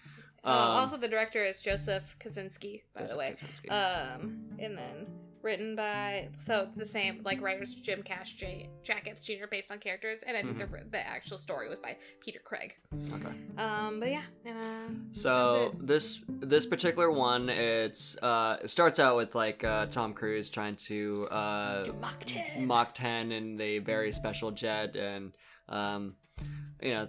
Uh, 0.44 0.48
Um, 0.50 0.70
also, 0.82 0.96
the 0.98 1.08
director 1.08 1.42
is 1.42 1.58
Joseph 1.58 2.16
Kosinski, 2.18 2.82
by 2.94 3.04
the 3.06 3.16
way. 3.16 3.34
Um, 3.70 4.50
and 4.58 4.76
then 4.76 5.06
written 5.42 5.74
by 5.76 6.28
so 6.38 6.66
it's 6.68 6.76
the 6.76 6.84
same 6.84 7.20
like 7.24 7.40
writers 7.40 7.74
Jim 7.74 8.02
Cash, 8.02 8.32
J, 8.34 8.68
Jack 8.84 9.08
Epps 9.08 9.22
Jr. 9.22 9.46
based 9.50 9.70
on 9.72 9.78
characters, 9.78 10.22
and 10.26 10.36
I 10.36 10.42
think 10.42 10.58
Mm-hmm. 10.58 10.72
the 10.74 10.90
the 10.90 11.06
actual 11.06 11.38
story 11.38 11.68
was 11.68 11.78
by 11.78 11.96
Peter 12.20 12.40
Craig. 12.44 12.74
okay. 13.12 13.34
Um, 13.58 14.00
but 14.00 14.10
yeah, 14.10 14.22
and, 14.44 14.58
uh, 14.58 14.88
So 15.12 15.74
this 15.80 16.22
this 16.28 16.66
particular 16.66 17.10
one, 17.10 17.48
it's 17.48 18.16
uh, 18.22 18.58
it 18.62 18.68
starts 18.68 18.98
out 18.98 19.16
with 19.16 19.34
like 19.34 19.64
uh, 19.64 19.86
Tom 19.86 20.14
Cruise 20.14 20.48
trying 20.50 20.76
to 20.76 21.26
uh, 21.30 21.86
Mach 22.00 22.20
10. 22.24 22.66
Mach 22.66 22.94
10 22.94 23.32
in 23.32 23.56
the 23.56 23.78
very 23.80 24.12
special 24.12 24.50
jet, 24.50 24.94
and 24.96 25.32
um, 25.68 26.14
you 26.82 26.90
know, 26.94 27.08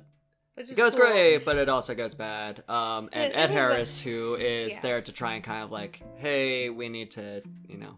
It 0.56 0.76
goes 0.76 0.94
cool. 0.96 1.06
great, 1.06 1.40
but 1.46 1.58
it 1.58 1.68
also 1.70 1.96
goes 1.96 2.14
bad. 2.14 2.64
Um, 2.70 3.10
and 3.12 3.24
It- 3.26 3.36
it 3.36 3.38
Ed 3.38 3.50
a- 3.50 3.54
Harris, 3.54 4.00
who 4.00 4.36
is 4.36 4.76
Yeah. 4.76 4.82
there 4.82 5.02
to 5.02 5.12
try 5.12 5.34
and 5.36 5.44
kind 5.44 5.64
of 5.64 5.72
like, 5.72 6.02
hey, 6.18 6.70
we 6.70 6.90
need 6.90 7.12
to, 7.12 7.42
you 7.68 7.78
know, 7.78 7.98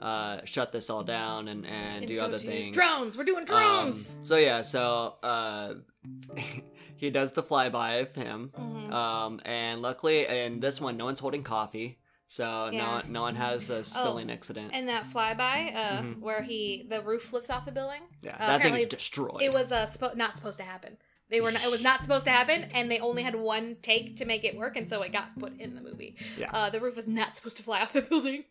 uh, 0.00 0.40
shut 0.44 0.72
this 0.72 0.90
all 0.90 1.02
down 1.02 1.48
and 1.48 1.66
and 1.66 2.06
do 2.06 2.20
other 2.20 2.38
things. 2.38 2.74
Drones. 2.76 3.16
We're 3.16 3.24
doing 3.24 3.40
Um, 3.40 3.44
drones. 3.46 4.16
so 4.22 4.36
yeah, 4.36 4.62
so 4.62 5.14
uh, 5.22 5.74
he 6.96 7.10
does 7.10 7.32
the 7.32 7.42
flyby 7.42 8.02
of 8.02 8.14
him, 8.14 8.50
Mhm. 8.56 8.92
um, 8.92 9.40
and 9.44 9.82
luckily 9.82 10.26
in 10.26 10.60
this 10.60 10.80
one, 10.80 10.96
no 10.96 11.04
one's 11.06 11.20
holding 11.20 11.42
coffee, 11.42 11.98
so 12.26 12.70
no 12.70 12.76
Yeah. 12.76 12.88
Oh, 12.88 12.92
one, 12.96 13.12
no 13.12 13.22
one 13.22 13.36
has 13.36 13.70
a 13.70 13.82
spilling 13.84 14.30
accident. 14.30 14.70
and 14.74 14.88
that 14.88 15.04
flyby, 15.04 15.74
uh, 15.74 16.02
Mhm. 16.02 16.20
where 16.20 16.42
he 16.42 16.86
the 16.88 17.00
roof 17.02 17.32
lifts 17.32 17.50
off 17.50 17.64
the 17.64 17.72
building. 17.72 18.02
yeah, 18.22 18.36
that 18.38 18.62
thing 18.62 18.74
is 18.74 18.86
destroyed. 18.86 19.42
It 19.42 19.52
was 19.52 19.72
uh, 19.72 19.86
spo- 19.86 20.16
not 20.16 20.36
supposed 20.36 20.58
to 20.58 20.64
happen. 20.64 20.96
They 21.30 21.40
were. 21.40 21.50
Not, 21.50 21.64
it 21.64 21.70
was 21.70 21.80
not 21.82 22.02
supposed 22.02 22.26
to 22.26 22.30
happen, 22.30 22.64
and 22.74 22.90
they 22.90 23.00
only 23.00 23.22
had 23.22 23.34
one 23.34 23.78
take 23.80 24.16
to 24.16 24.26
make 24.26 24.44
it 24.44 24.56
work, 24.56 24.76
and 24.76 24.88
so 24.88 25.00
it 25.00 25.10
got 25.10 25.36
put 25.38 25.58
in 25.58 25.74
the 25.74 25.80
movie. 25.80 26.16
Yeah. 26.36 26.50
Uh, 26.52 26.68
the 26.68 26.80
roof 26.82 26.96
was 26.96 27.06
not 27.08 27.34
supposed 27.34 27.56
to 27.56 27.62
fly 27.62 27.80
off 27.80 27.94
the 27.94 28.02
building. 28.10 28.44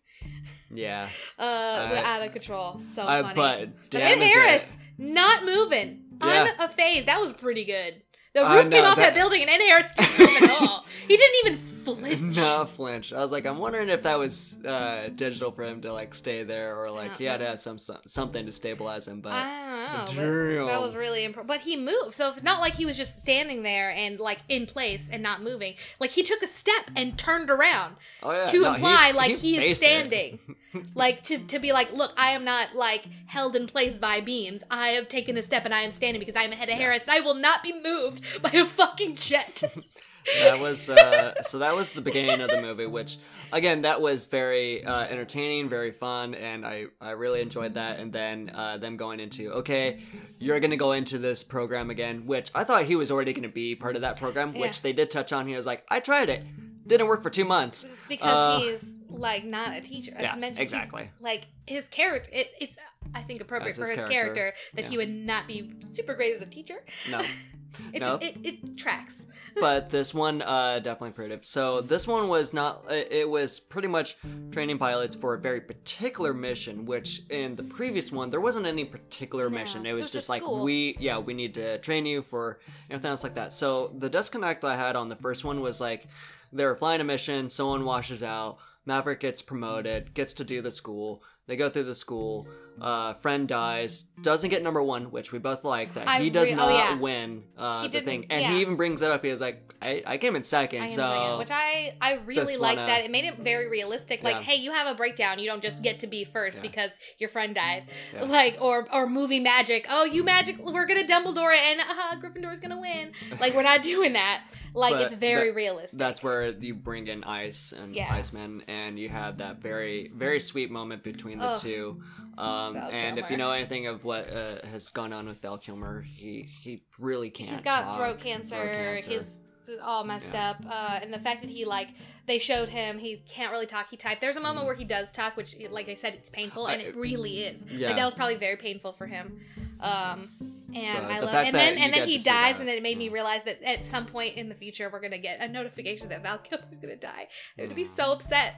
Yeah, 0.72 1.10
Uh, 1.40 1.88
we're 1.92 1.98
Uh, 1.98 2.02
out 2.04 2.22
of 2.22 2.32
control. 2.34 2.80
So 2.94 3.02
uh, 3.04 3.22
funny. 3.24 3.36
but 3.36 3.90
damn 3.90 4.02
Ed 4.02 4.16
is 4.16 4.22
it- 4.32 4.34
Harris 4.36 4.78
not 4.98 5.44
moving, 5.46 6.04
Yeah. 6.24 6.50
unfazed. 6.60 7.06
That 7.08 7.20
was 7.20 7.34
pretty 7.34 7.66
good. 7.66 8.03
The 8.34 8.44
roof 8.44 8.70
came 8.72 8.84
off 8.84 8.96
that, 8.98 9.14
that- 9.14 9.16
building, 9.16 9.42
and 9.42 9.50
Ed 9.50 9.62
Harris 9.62 9.88
didn't 9.96 10.50
at 10.50 10.62
all. 10.62 10.86
He 11.08 11.18
didn't 11.18 11.36
even 11.46 11.58
flinch. 11.58 12.36
no 12.38 12.66
flinch. 12.66 13.12
I 13.14 13.18
was 13.18 13.32
like, 13.32 13.46
I'm 13.46 13.58
wondering 13.58 13.90
if 13.90 14.04
that 14.04 14.18
was 14.18 14.64
uh, 14.66 15.10
digital 15.14 15.52
for 15.52 15.64
him 15.64 15.82
to 15.82 15.92
like 15.94 16.16
stay 16.16 16.44
there, 16.44 16.78
or 16.82 16.90
like 16.90 17.18
he 17.18 17.26
had 17.26 17.38
to 17.42 17.46
have 17.46 17.60
some, 17.60 17.78
some 17.78 17.98
something 18.06 18.46
to 18.46 18.52
stabilize 18.52 19.08
him. 19.08 19.22
But 19.22 19.34
I 19.34 20.06
don't 20.08 20.16
know. 20.16 20.66
but 20.66 20.72
That 20.72 20.82
was 20.82 20.96
really 20.96 21.26
impressive. 21.26 21.48
But 21.48 21.60
he 21.60 21.76
moved, 21.78 22.14
so 22.14 22.30
it's 22.30 22.44
not 22.44 22.60
like 22.62 22.74
he 22.74 22.86
was 22.86 22.98
just 22.98 23.22
standing 23.22 23.64
there 23.64 23.92
and 23.92 24.20
like 24.20 24.40
in 24.50 24.66
place 24.66 25.10
and 25.12 25.22
not 25.22 25.44
moving. 25.44 25.76
Like 26.00 26.12
he 26.12 26.24
took 26.24 26.42
a 26.42 26.48
step 26.48 26.90
and 26.96 27.18
turned 27.18 27.50
around 27.50 27.96
oh 28.24 28.32
yeah, 28.32 28.46
to 28.46 28.62
no, 28.62 28.74
imply 28.74 29.08
he- 29.08 29.14
like 29.14 29.32
he 29.36 29.60
he, 29.60 29.72
is 29.72 29.78
standing. 29.78 30.40
like 30.96 31.22
to 31.24 31.38
to 31.38 31.60
be 31.60 31.74
like, 31.74 31.92
look, 31.92 32.14
I 32.18 32.32
am 32.32 32.46
not 32.46 32.74
like 32.76 33.04
held 33.26 33.56
in 33.56 33.68
place 33.68 34.00
by 34.00 34.22
beams. 34.22 34.64
I 34.72 34.90
have 34.90 35.08
taken 35.10 35.38
a 35.38 35.44
step 35.44 35.66
and 35.66 35.74
I 35.74 35.82
am 35.82 35.92
standing 35.92 36.20
because 36.20 36.36
I 36.36 36.44
am 36.44 36.52
ahead 36.54 36.70
of 36.70 36.76
Harris 36.76 37.04
and 37.04 37.12
I 37.12 37.20
will 37.20 37.36
not 37.36 37.62
be 37.62 37.74
moved 37.84 38.23
by 38.42 38.50
a 38.52 38.66
fucking 38.66 39.16
jet. 39.16 39.64
that 40.42 40.60
was 40.60 40.90
uh, 40.90 41.42
so 41.42 41.60
that 41.60 41.76
was 41.76 41.92
the 41.92 42.02
beginning 42.02 42.40
of 42.40 42.50
the 42.50 42.62
movie 42.62 42.86
which 42.86 43.18
again 43.52 43.82
that 43.82 44.00
was 44.00 44.26
very 44.26 44.82
uh, 44.86 45.02
entertaining 45.04 45.68
very 45.68 45.92
fun 45.92 46.34
and 46.34 46.66
i 46.66 46.86
i 47.02 47.10
really 47.12 47.42
enjoyed 47.42 47.74
that 47.74 48.00
and 48.00 48.14
then 48.14 48.50
uh, 48.56 48.78
them 48.78 48.96
going 48.96 49.20
into 49.20 49.52
okay 49.52 50.00
you're 50.40 50.62
gonna 50.62 50.78
go 50.78 50.94
into 50.94 51.18
this 51.18 51.44
program 51.44 51.90
again 51.90 52.26
which 52.26 52.50
i 52.56 52.64
thought 52.64 52.84
he 52.86 52.96
was 52.96 53.12
already 53.12 53.34
gonna 53.34 53.50
be 53.50 53.76
part 53.76 53.98
of 53.98 54.02
that 54.04 54.18
program 54.18 54.54
Yeah. 54.56 54.62
which 54.62 54.82
they 54.82 54.94
did 54.94 55.12
touch 55.12 55.34
on 55.34 55.46
he 55.46 55.56
was 55.56 55.66
like 55.66 55.84
i 55.90 56.00
tried 56.00 56.30
it 56.30 56.44
didn't 56.88 57.08
work 57.08 57.22
for 57.22 57.30
two 57.30 57.44
months 57.46 57.84
It's 57.84 58.06
because 58.06 58.34
Uh, 58.34 58.60
he's 58.62 58.94
like 59.10 59.44
not 59.46 59.76
a 59.76 59.82
teacher. 59.82 60.14
As 60.16 60.24
yeah, 60.24 60.36
mentioned, 60.36 60.64
exactly. 60.64 61.10
like 61.22 61.48
his 61.68 61.86
character, 61.90 62.30
it, 62.34 62.48
it's 62.60 62.78
I 63.14 63.22
think 63.22 63.42
appropriate 63.42 63.70
As 63.72 63.76
for 63.78 63.82
his 63.90 64.00
his 64.00 64.10
character, 64.10 64.34
character, 64.34 64.54
that 64.74 64.86
he 64.86 64.98
would 64.98 65.08
not 65.10 65.48
be 65.48 65.72
super 65.94 66.14
great 66.16 66.36
as 66.36 66.42
a 66.42 66.46
teacher. 66.46 66.84
no 67.12 67.22
It, 67.92 68.02
No. 68.02 68.16
it, 68.16 68.38
it 68.44 68.78
tracks. 68.78 69.24
but 69.60 69.90
this 69.90 70.14
one 70.14 70.42
uh, 70.42 70.80
definitely 70.80 71.12
proved 71.12 71.32
it. 71.32 71.46
So 71.46 71.82
this 71.82 72.08
one 72.08 72.28
was 72.28 72.54
not. 72.54 72.84
It 72.90 73.12
it 73.12 73.30
was 73.30 73.60
pretty 73.60 73.88
much 73.88 74.18
training 74.52 74.78
pilots 74.78 75.16
for 75.16 75.34
a 75.34 75.40
very 75.40 75.62
particular 75.62 76.34
mission. 76.34 76.86
Which 76.86 77.22
in 77.30 77.56
the 77.56 77.64
previous 77.64 78.12
one 78.12 78.30
there 78.30 78.42
wasn't 78.42 78.66
any 78.66 78.86
particular 78.86 79.50
No, 79.50 79.56
mission. 79.58 79.86
It 79.86 79.90
it 79.90 79.94
was, 79.94 80.04
was 80.04 80.12
just 80.12 80.28
just 80.28 80.30
like 80.30 80.48
we 80.48 80.96
yeah 81.00 81.18
we 81.20 81.34
need 81.34 81.54
to 81.56 81.78
train 81.80 82.06
you 82.06 82.22
for 82.24 82.60
everything 82.90 83.10
else 83.12 83.24
like 83.24 83.36
that. 83.36 83.54
So 83.54 83.94
the 83.98 84.10
disconnect 84.10 84.64
I 84.64 84.76
had 84.76 84.96
on 84.96 85.10
the 85.10 85.16
first 85.16 85.44
one 85.46 85.62
was 85.62 85.80
like 85.80 86.08
they 86.52 86.66
were 86.66 86.76
flying 86.76 87.02
a 87.02 87.04
mission. 87.04 87.50
Someone 87.50 87.86
washes 87.86 88.24
out. 88.24 88.58
Maverick 88.86 89.20
gets 89.20 89.42
promoted. 89.42 90.14
Gets 90.14 90.34
to 90.34 90.44
do 90.44 90.62
the 90.62 90.72
school. 90.72 91.24
They 91.48 91.56
go 91.56 91.70
through 91.70 91.84
the 91.84 91.96
school. 91.96 92.48
Uh, 92.82 93.14
friend 93.16 93.48
dies. 93.48 94.06
Doesn't 94.22 94.50
get 94.50 94.64
number 94.64 94.82
one, 94.82 95.06
which 95.12 95.32
we 95.32 95.40
both 95.40 95.64
like. 95.64 95.94
That 95.94 96.08
I 96.08 96.20
he 96.20 96.30
does 96.30 96.48
re- 96.48 96.54
oh, 96.54 96.58
not 96.58 96.70
yeah. 96.74 96.96
win 97.00 97.44
uh, 97.58 97.82
He 97.84 97.88
the 97.88 97.92
didn't- 97.94 98.06
thing, 98.06 98.26
and 98.30 98.42
yeah. 98.42 98.52
he 98.52 98.62
even 98.62 98.76
brings 98.76 99.02
it 99.02 99.12
up. 99.12 99.24
He 99.24 99.30
was 99.32 99.42
like, 99.42 99.74
"I, 99.82 100.02
I 100.06 100.18
came 100.18 100.36
in 100.36 100.44
second, 100.44 100.82
I 100.82 100.86
am 100.86 100.90
so 100.90 101.08
doing 101.08 101.34
it, 101.34 101.38
which 101.40 101.52
I 101.52 101.96
I 102.02 102.14
really 102.26 102.36
just 102.36 102.60
like 102.60 102.78
wanna- 102.78 102.88
that. 102.88 103.04
It 103.06 103.12
made 103.12 103.26
it 103.26 103.38
very 103.38 103.70
realistic. 103.70 104.24
Like, 104.24 104.36
Yeah. 104.38 104.42
hey, 104.42 104.56
you 104.56 104.72
have 104.72 104.88
a 104.88 104.96
breakdown. 104.96 105.40
You 105.40 105.46
don't 105.48 105.62
just 105.62 105.82
get 105.84 106.00
to 106.00 106.08
be 106.08 106.24
first 106.24 106.58
Yeah. 106.58 106.70
because 106.70 106.90
your 107.20 107.30
friend 107.30 107.54
died. 107.56 107.84
Yeah. 108.14 108.26
Like, 108.34 108.58
or 108.60 108.88
or 108.94 109.08
movie 109.08 109.40
magic. 109.40 109.86
Oh, 109.90 110.06
you 110.06 110.24
magic. 110.24 110.58
We're 110.60 110.86
gonna 110.88 111.04
Dumbledore 111.06 111.56
and 111.56 111.80
uh, 111.82 112.16
Gryffindor's 112.20 112.60
gonna 112.60 112.80
win. 112.82 113.12
Like, 113.40 113.54
we're 113.54 113.64
not 113.64 113.82
doing 113.94 114.14
that. 114.14 114.42
Like, 114.74 114.94
But 114.94 115.02
it's 115.04 115.14
very 115.14 115.52
realistic. 115.52 116.00
that's 116.00 116.24
where 116.24 116.50
you 116.50 116.74
bring 116.74 117.08
in 117.08 117.24
Ice 117.24 117.72
and 117.74 117.96
Yeah. 117.96 118.14
Iceman, 118.14 118.64
and 118.68 118.98
you 118.98 119.10
have 119.10 119.38
that 119.38 119.58
very 119.62 120.12
very 120.14 120.40
sweet 120.40 120.72
moment 120.72 121.04
between 121.04 121.38
the 121.38 121.56
two. 121.56 122.02
Um, 122.38 122.76
and 122.78 123.20
if 123.20 123.30
you 123.30 123.38
know 123.38 123.52
anything 123.52 123.86
of 123.88 124.04
what 124.04 124.28
uh, 124.32 124.66
has 124.72 124.90
gone 124.90 125.14
on 125.14 125.28
with 125.28 125.42
Val 125.42 125.58
Kilmer, 125.60 126.02
he 126.02 126.50
he 126.62 126.82
really 126.98 127.30
can't. 127.30 127.50
He's 127.52 127.62
got 127.62 127.96
throat 127.96 128.20
cancer. 128.20 128.56
cancer. 128.56 129.10
He's 129.10 129.40
all 129.82 130.04
messed 130.04 130.34
Yeah. 130.34 130.52
up. 130.52 130.66
Uh, 130.70 131.00
and 131.02 131.14
the 131.14 131.20
fact 131.20 131.42
that 131.42 131.50
he 131.50 131.66
like 131.66 131.90
they 132.26 132.40
showed 132.40 132.70
him 132.70 132.98
he 133.00 133.18
can't 133.28 133.52
really 133.52 133.66
talk. 133.66 133.90
He 133.90 133.98
typed. 133.98 134.22
There's 134.22 134.38
a 134.38 134.40
moment 134.40 134.64
Mhm. 134.64 134.68
where 134.68 134.76
he 134.76 134.86
does 134.86 135.12
talk, 135.12 135.36
which 135.36 135.56
like 135.72 135.90
I 135.90 135.96
said, 135.96 136.14
it's 136.14 136.30
painful, 136.30 136.68
and 136.68 136.82
it 136.82 136.96
really 136.96 137.44
is. 137.44 137.62
Yeah. 137.72 137.88
Like 137.88 137.98
that 137.98 138.06
was 138.06 138.14
probably 138.14 138.36
very 138.36 138.56
painful 138.58 138.92
for 138.94 139.08
him. 139.08 139.40
Um, 139.82 140.30
and 140.74 140.98
So 140.98 141.04
I 141.04 141.20
love, 141.20 141.34
and 141.36 141.54
then 141.56 141.78
and 141.78 141.94
then 141.94 142.08
he 142.08 142.18
dies, 142.18 142.60
and 142.60 142.68
then 142.68 142.78
it 142.78 142.84
made 142.84 142.98
me 142.98 143.10
realize 143.10 143.44
that 143.44 143.62
at 143.62 143.86
some 143.86 144.06
point 144.06 144.36
in 144.38 144.48
the 144.50 144.56
future 144.56 144.90
we're 144.90 145.02
gonna 145.02 145.18
get 145.18 145.40
a 145.42 145.48
notification 145.48 146.10
that 146.10 146.24
Val 146.24 146.38
Kilmer's 146.40 146.80
gonna 146.82 146.96
die. 146.96 147.28
I 147.60 147.64
would 147.66 147.76
be 147.76 147.84
Mm. 147.84 147.96
so 147.96 148.12
upset. 148.14 148.56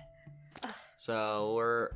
So 0.97 1.53
we're 1.55 1.89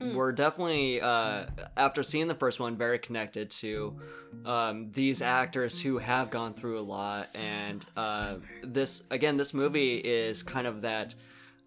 Mm. 0.00 0.14
we're 0.14 0.30
definitely 0.32 1.00
uh, 1.00 1.46
after 1.76 2.04
seeing 2.04 2.28
the 2.28 2.34
first 2.34 2.60
one 2.60 2.76
very 2.76 3.00
connected 3.00 3.50
to 3.50 3.98
um, 4.44 4.92
these 4.92 5.22
actors 5.22 5.80
who 5.80 5.98
have 5.98 6.30
gone 6.30 6.54
through 6.54 6.78
a 6.78 6.82
lot, 6.82 7.28
and 7.34 7.84
uh, 7.96 8.36
this 8.62 9.04
again, 9.10 9.36
this 9.36 9.52
movie 9.52 9.96
is 9.96 10.42
kind 10.42 10.66
of 10.66 10.82
that. 10.82 11.14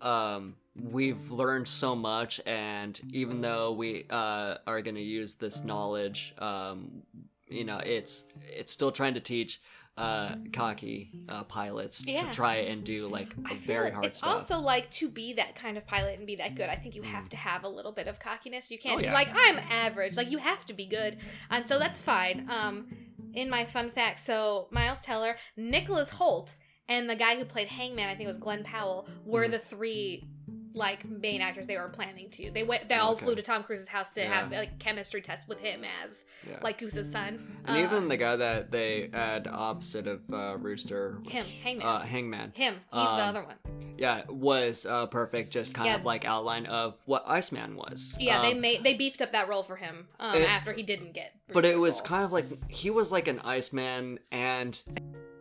Um, 0.01 0.55
we've 0.75 1.29
learned 1.29 1.67
so 1.67 1.95
much, 1.95 2.39
and 2.45 2.99
even 3.11 3.41
though 3.41 3.73
we 3.73 4.05
uh, 4.09 4.57
are 4.65 4.81
going 4.81 4.95
to 4.95 5.01
use 5.01 5.35
this 5.35 5.63
knowledge, 5.65 6.33
um, 6.37 7.03
you 7.49 7.65
know, 7.65 7.79
it's 7.79 8.25
it's 8.41 8.71
still 8.71 8.91
trying 8.91 9.15
to 9.15 9.19
teach 9.19 9.61
uh, 10.01 10.35
cocky 10.51 11.11
uh, 11.29 11.43
pilots 11.43 12.03
Yeah. 12.05 12.23
to 12.25 12.31
try 12.31 12.55
and 12.55 12.83
do 12.83 13.05
like 13.07 13.33
very 13.35 13.91
hard 13.91 14.05
it's 14.05 14.17
stuff. 14.19 14.33
also 14.33 14.57
like 14.59 14.89
to 14.91 15.09
be 15.09 15.33
that 15.33 15.55
kind 15.55 15.77
of 15.77 15.85
pilot 15.85 16.17
and 16.17 16.25
be 16.25 16.35
that 16.37 16.55
good. 16.55 16.69
I 16.69 16.75
think 16.75 16.95
you 16.95 17.03
have 17.03 17.29
to 17.29 17.37
have 17.37 17.63
a 17.63 17.69
little 17.69 17.91
bit 17.91 18.07
of 18.07 18.19
cockiness. 18.19 18.71
You 18.71 18.79
can't 18.79 18.95
Oh, 18.95 18.97
be 18.97 19.03
yeah. 19.05 19.13
like 19.13 19.29
I'm 19.33 19.59
average. 19.69 20.17
Like 20.17 20.31
you 20.31 20.39
have 20.39 20.65
to 20.65 20.73
be 20.73 20.87
good, 20.87 21.17
and 21.51 21.67
so 21.67 21.77
that's 21.77 22.01
fine. 22.01 22.49
Um, 22.49 22.87
in 23.33 23.49
my 23.49 23.63
fun 23.63 23.91
fact, 23.91 24.19
so 24.19 24.67
Miles 24.71 25.01
Teller, 25.01 25.35
Nicholas 25.55 26.09
Hoult, 26.09 26.55
and 26.89 27.09
the 27.09 27.15
guy 27.15 27.37
who 27.37 27.45
played 27.45 27.67
Hangman, 27.67 28.09
I 28.09 28.15
think 28.15 28.25
it 28.25 28.27
was 28.27 28.37
Glen 28.37 28.63
Powell, 28.63 29.07
were 29.23 29.45
Mhm. 29.45 29.51
the 29.51 29.59
three 29.59 30.25
like 30.73 31.05
main 31.09 31.41
actors 31.41 31.67
they 31.67 31.77
were 31.77 31.89
planning 31.89 32.29
to. 32.31 32.51
They 32.51 32.63
went. 32.63 32.87
They 32.89 32.95
all 32.95 33.13
Okay. 33.13 33.25
flew 33.25 33.35
to 33.35 33.41
Tom 33.41 33.63
Cruise's 33.63 33.87
house 33.87 34.09
to 34.13 34.21
Yeah. 34.21 34.33
have 34.33 34.51
like 34.51 34.79
chemistry 34.79 35.21
tests 35.21 35.47
with 35.47 35.59
him 35.59 35.83
as 36.03 36.25
Yeah. 36.47 36.57
like 36.61 36.77
Goose's 36.77 37.11
son. 37.11 37.57
And 37.65 37.77
Uh, 37.77 37.79
even 37.81 38.07
the 38.07 38.17
guy 38.17 38.35
that 38.35 38.71
they 38.71 39.09
had 39.13 39.47
opposite 39.47 40.07
of 40.07 40.21
uh, 40.33 40.57
Rooster, 40.57 41.17
him, 41.27 41.45
Hangman, 41.63 41.85
uh, 41.87 42.01
Hangman, 42.01 42.51
him. 42.55 42.73
He's 42.75 42.81
the 42.91 42.97
um, 42.99 43.19
other 43.19 43.43
one. 43.43 43.55
yeah, 43.97 44.23
was 44.29 44.85
uh, 44.85 45.05
perfect. 45.07 45.51
Just 45.51 45.73
kind 45.73 45.87
Yeah. 45.87 45.95
of 45.95 46.05
like 46.05 46.25
outline 46.25 46.65
of 46.67 46.99
what 47.05 47.23
Iceman 47.27 47.75
was. 47.75 48.15
Yeah, 48.19 48.41
they 48.41 48.53
Um, 48.53 48.61
made 48.61 48.83
they 48.83 48.93
beefed 48.93 49.21
up 49.21 49.31
that 49.33 49.47
role 49.49 49.63
for 49.63 49.75
him 49.75 50.07
um, 50.19 50.35
It- 50.37 50.49
after 50.49 50.73
he 50.73 50.83
didn't 50.83 51.11
get. 51.13 51.33
But 51.53 51.65
it 51.65 51.77
was 51.77 51.99
role. 51.99 52.07
kind 52.07 52.23
of 52.23 52.31
like 52.31 52.45
he 52.71 52.89
was 52.89 53.11
like 53.11 53.27
an 53.27 53.39
Iceman 53.39 54.19
and 54.31 54.81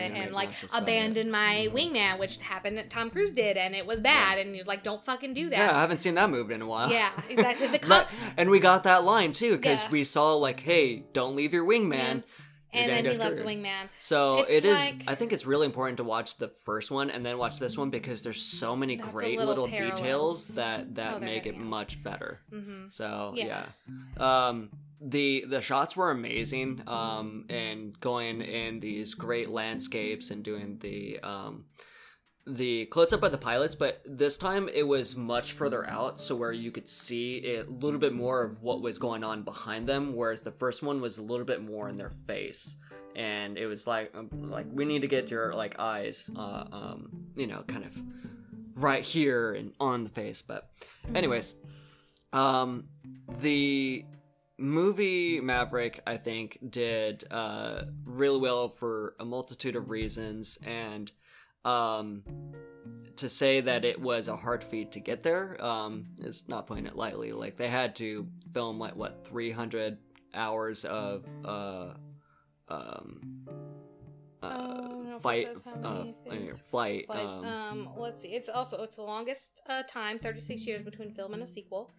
and, 0.01 0.17
Yeah, 0.17 0.27
like 0.31 0.49
abandon 0.49 0.61
just 0.61 0.75
about 0.75 0.83
abandoned 0.83 1.33
my 1.33 1.69
wingman, 1.73 2.19
which 2.19 2.41
happened 2.41 2.77
that 2.79 2.91
Tom 2.91 3.11
Cruise 3.11 3.33
did, 3.33 3.57
and 3.57 3.75
it 3.75 3.87
was 3.87 4.01
bad, 4.01 4.39
and 4.39 4.55
he 4.55 4.61
was 4.61 4.67
like, 4.67 4.83
"Don't 4.83 5.03
fucking 5.03 5.35
do 5.35 5.51
that." 5.51 5.59
yeah, 5.59 5.77
I 5.77 5.81
haven't 5.81 5.99
seen 5.99 6.15
that 6.15 6.31
movie 6.31 6.55
in 6.55 6.63
a 6.63 6.67
while. 6.67 6.91
Yeah, 6.91 7.11
exactly. 7.29 7.69
The 7.69 7.79
cop, 7.91 8.09
and 8.37 8.51
we 8.51 8.61
got 8.61 8.85
that 8.85 9.05
line 9.05 9.33
too 9.33 9.57
because 9.57 9.83
Yeah. 9.85 9.91
we 9.91 10.05
saw 10.05 10.35
like, 10.35 10.61
hey, 10.61 11.05
don't 11.13 11.37
leave 11.37 11.53
your 11.53 11.65
wingman. 11.65 11.93
Yeah. 11.93 12.21
You're 12.73 12.83
and 12.85 12.93
then 13.05 13.13
he 13.13 13.19
left 13.19 13.37
the 13.37 13.43
wingman. 13.43 13.89
So 13.99 14.43
It's 14.43 14.51
it 14.51 14.65
is. 14.65 14.79
like- 14.79 15.03
I 15.09 15.17
think 15.17 15.33
it's 15.33 15.45
really 15.45 15.67
important 15.67 15.97
to 15.97 16.05
watch 16.05 16.39
the 16.39 16.47
first 16.65 16.93
one 16.93 17.11
and 17.11 17.27
then 17.27 17.37
watch 17.37 17.59
this 17.59 17.77
one 17.77 17.91
because 17.91 18.23
there's 18.23 18.41
so 18.41 18.77
many 18.77 18.95
great 18.95 19.37
little 19.41 19.65
little, 19.65 19.67
details 19.91 20.47
that 20.55 20.95
that 20.95 21.15
Oh, 21.15 21.19
make 21.19 21.47
it 21.47 21.57
yeah. 21.57 21.61
much 21.63 22.01
better. 22.05 22.41
hmm 22.49 22.85
So 22.91 23.33
Yeah. 23.35 23.67
yeah. 24.19 24.47
Um 24.49 24.71
the 25.01 25.45
the 25.49 25.61
shots 25.61 25.97
were 25.97 26.11
amazing 26.11 26.83
um 26.87 27.47
and 27.49 27.99
going 28.01 28.43
in 28.43 28.81
these 28.81 29.15
great 29.15 29.49
landscapes 29.49 30.31
and 30.31 30.43
doing 30.43 30.79
the 30.81 31.19
um 31.21 31.65
the 32.47 32.85
close 32.87 33.13
up 33.13 33.23
of 33.23 33.33
the 33.33 33.39
pilots 33.39 33.75
but 33.75 34.03
this 34.05 34.37
time 34.37 34.69
it 34.75 34.83
was 34.83 35.17
much 35.17 35.53
further 35.53 35.89
out 35.89 36.21
so 36.21 36.35
where 36.35 36.53
you 36.53 36.71
could 36.71 36.89
see 36.89 37.55
a 37.55 37.65
little 37.65 38.01
bit 38.01 38.13
more 38.13 38.43
of 38.43 38.63
what 38.63 38.83
was 38.83 38.99
going 38.99 39.25
on 39.25 39.43
behind 39.43 39.87
them 39.87 40.15
whereas 40.15 40.43
the 40.43 40.53
first 40.53 40.83
one 40.83 41.01
was 41.01 41.19
a 41.19 41.23
little 41.23 41.47
bit 41.47 41.63
more 41.63 41.89
in 41.89 41.97
their 41.97 42.13
face 42.27 42.77
and 43.17 43.59
it 43.59 43.67
was 43.67 43.87
like 43.87 44.15
um, 44.15 44.29
like 44.51 44.67
we 44.73 44.85
need 44.85 45.03
to 45.03 45.09
get 45.09 45.31
your 45.31 45.53
like 45.53 45.79
eyes, 45.79 46.31
uh, 46.37 46.65
um, 46.73 47.27
you 47.35 47.47
know, 47.47 47.63
kind 47.67 47.85
of 47.85 47.97
right 48.75 49.03
here 49.03 49.53
and 49.53 49.73
on 49.81 50.05
the 50.05 50.11
face. 50.11 50.43
But, 50.43 50.71
anyways, 51.15 51.55
um, 52.33 52.85
the 53.41 54.05
movie 54.61 55.41
Maverick, 55.41 56.01
I 56.07 56.17
think, 56.17 56.59
did 56.69 57.25
uh, 57.31 57.85
really 58.05 58.39
well 58.39 58.69
for 58.69 59.15
a 59.19 59.25
multitude 59.25 59.77
of 59.77 59.91
reasons, 59.91 60.59
and 60.65 61.11
um, 61.65 62.23
to 63.17 63.29
say 63.29 63.61
that 63.61 63.85
it 63.85 64.01
was 64.01 64.29
a 64.29 64.37
hard 64.37 64.63
feat 64.63 64.93
to 64.93 65.01
get 65.01 65.23
there 65.23 65.63
um, 65.65 66.07
is 66.19 66.49
not 66.49 66.67
putting 66.67 66.87
it 66.87 66.97
lightly. 66.97 67.33
Like 67.33 67.57
they 67.57 67.69
had 67.69 67.97
to 67.97 68.27
film 68.53 68.79
like 68.79 68.97
what 68.97 69.27
300 69.27 69.99
hours 70.35 70.85
of 70.85 71.25
uh, 71.45 71.95
um, 72.69 73.21
uh, 74.43 74.89
if 75.17 75.23
fight, 75.23 75.49
uh, 75.85 76.05
flight. 76.71 77.05
But 77.09 77.17
Um, 77.19 77.45
um, 77.45 77.89
let's 77.97 78.21
see. 78.23 78.29
It's 78.29 78.49
also 78.49 78.83
it's 78.83 78.97
the 78.97 79.03
longest 79.03 79.63
uh, 79.69 79.83
time, 79.89 80.19
thirty 80.19 80.41
six 80.41 80.63
years 80.67 80.83
between 80.83 81.11
film 81.11 81.35
and 81.35 81.43
a 81.43 81.47
sequel. 81.47 81.91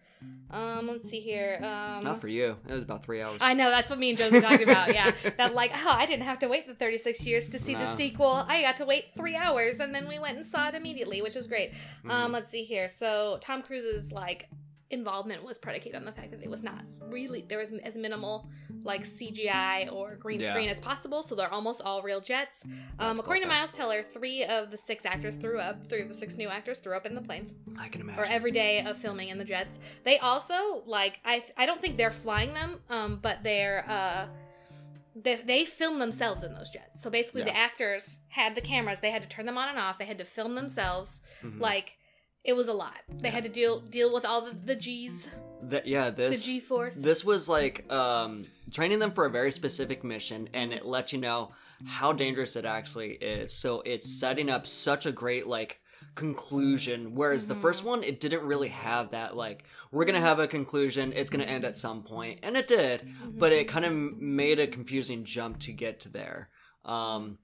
Um, 0.50 0.88
let's 0.88 1.08
see 1.08 1.20
here. 1.20 1.56
Um, 1.62 2.04
not 2.04 2.20
for 2.20 2.28
you. 2.28 2.56
It 2.68 2.72
was 2.72 2.82
about 2.82 3.04
three 3.04 3.20
hours. 3.20 3.38
I 3.40 3.54
know 3.54 3.70
that's 3.70 3.90
what 3.90 3.98
me 3.98 4.10
and 4.10 4.18
Josie 4.18 4.40
talked 4.40 4.62
about. 4.62 4.94
Yeah, 4.94 5.12
that 5.36 5.54
like 5.54 5.72
oh 5.74 5.90
I 5.90 6.06
didn't 6.06 6.24
have 6.24 6.38
to 6.40 6.48
wait 6.48 6.66
the 6.66 6.74
thirty 6.74 6.98
six 6.98 7.24
years 7.24 7.48
to 7.50 7.58
see 7.58 7.74
the 7.74 7.96
sequel. 7.96 8.44
I 8.48 8.62
got 8.62 8.76
to 8.76 8.84
wait 8.84 9.06
three 9.16 9.36
hours, 9.36 9.80
and 9.80 9.94
then 9.94 10.08
we 10.08 10.18
went 10.18 10.36
and 10.36 10.46
saw 10.46 10.68
it 10.68 10.74
immediately, 10.74 11.22
which 11.22 11.34
was 11.34 11.46
great. 11.46 11.72
Mhm. 12.04 12.10
Um, 12.10 12.32
let's 12.32 12.50
see 12.50 12.64
here. 12.64 12.88
So 12.88 13.38
Tom 13.40 13.62
Cruise's 13.62 14.12
like 14.12 14.48
involvement 14.92 15.42
was 15.42 15.58
predicated 15.58 15.96
on 15.96 16.04
the 16.04 16.12
fact 16.12 16.30
that 16.30 16.42
it 16.42 16.50
was 16.50 16.62
not 16.62 16.82
really 17.08 17.44
there 17.48 17.58
was 17.58 17.70
as 17.82 17.96
minimal 17.96 18.48
like 18.84 19.04
CGI 19.06 19.90
or 19.92 20.16
green 20.16 20.38
Yeah. 20.40 20.50
screen 20.50 20.68
as 20.68 20.80
possible. 20.80 21.22
So 21.22 21.34
they're 21.34 21.52
almost 21.52 21.80
all 21.82 22.02
real 22.02 22.20
jets. 22.20 22.62
Um, 22.98 23.18
according 23.18 23.42
to 23.42 23.48
Miles 23.48 23.72
Teller, 23.72 24.02
three 24.02 24.44
of 24.44 24.70
the 24.70 24.78
six 24.78 25.04
actors 25.06 25.36
threw 25.36 25.58
up. 25.58 25.86
Three 25.86 26.02
of 26.02 26.08
the 26.08 26.14
six 26.14 26.36
new 26.36 26.48
actors 26.48 26.78
threw 26.78 26.94
up 26.96 27.06
in 27.06 27.14
the 27.14 27.22
planes 27.22 27.54
I 27.78 27.88
can 27.88 28.00
imagine. 28.02 28.22
or 28.22 28.26
every 28.26 28.50
day 28.52 28.84
of 28.84 28.96
filming 28.98 29.28
in 29.30 29.38
the 29.38 29.44
jets. 29.44 29.78
They 30.04 30.18
also 30.18 30.82
like 30.86 31.20
I 31.24 31.42
I 31.56 31.66
don't 31.66 31.80
think 31.80 31.96
they're 31.96 32.10
flying 32.12 32.52
them, 32.54 32.80
um, 32.90 33.18
but 33.22 33.42
they're 33.42 33.84
uh. 33.88 34.26
They, 35.14 35.34
they 35.36 35.64
film 35.66 35.98
themselves 35.98 36.42
in 36.42 36.54
those 36.54 36.70
jets. 36.70 37.02
So 37.02 37.10
basically, 37.10 37.42
the 37.42 37.54
actors 37.54 38.20
had 38.28 38.54
the 38.54 38.62
cameras. 38.62 39.00
They 39.00 39.10
had 39.10 39.20
to 39.22 39.28
turn 39.28 39.44
them 39.44 39.58
on 39.58 39.68
and 39.68 39.78
off. 39.78 39.98
They 39.98 40.06
had 40.06 40.16
to 40.18 40.24
film 40.24 40.54
themselves. 40.54 41.20
Mhm. 41.42 41.60
Like, 41.60 41.98
it 42.44 42.54
was 42.54 42.68
a 42.68 42.72
lot. 42.72 42.98
They 43.20 43.30
had 43.30 43.42
to 43.44 43.48
deal 43.48 43.80
deal 43.80 44.12
with 44.12 44.24
all 44.24 44.42
the, 44.42 44.54
the 44.64 44.74
G's, 44.76 45.28
Th- 45.68 45.84
yeah, 45.86 46.10
this 46.10 46.40
the 46.40 46.44
G 46.54 46.60
force. 46.60 46.94
this 46.94 47.24
was 47.24 47.48
like 47.48 47.90
um, 47.92 48.44
training 48.70 48.98
them 48.98 49.12
for 49.12 49.26
a 49.26 49.30
very 49.30 49.50
specific 49.52 50.02
mission, 50.04 50.48
and 50.54 50.72
it 50.72 50.84
lets 50.84 51.12
you 51.12 51.20
know 51.20 51.52
how 51.86 52.12
dangerous 52.12 52.56
it 52.56 52.64
actually 52.64 53.12
is. 53.12 53.52
So 53.52 53.80
it's 53.82 54.08
setting 54.08 54.50
up 54.50 54.66
such 54.66 55.06
a 55.06 55.12
great 55.12 55.46
like 55.46 55.80
conclusion. 56.14 57.14
Whereas 57.14 57.46
the 57.46 57.54
Mhm. 57.54 57.60
first 57.62 57.84
one, 57.84 58.02
it 58.02 58.20
didn't 58.20 58.42
really 58.42 58.68
have 58.68 59.10
that 59.12 59.36
like 59.36 59.64
we're 59.92 60.04
gonna 60.04 60.20
have 60.20 60.38
a 60.40 60.48
conclusion. 60.48 61.12
It's 61.14 61.30
gonna 61.30 61.44
end 61.44 61.64
at 61.64 61.76
some 61.76 62.02
point, 62.02 62.40
and 62.42 62.56
it 62.56 62.66
did. 62.66 63.02
Mhm. 63.02 63.38
But 63.38 63.52
it 63.52 63.68
kind 63.68 63.84
of 63.84 63.92
made 63.92 64.58
a 64.58 64.66
confusing 64.66 65.24
jump 65.24 65.60
to 65.60 65.72
get 65.72 66.00
to 66.00 66.08
there. 66.08 66.48
Um, 66.84 67.38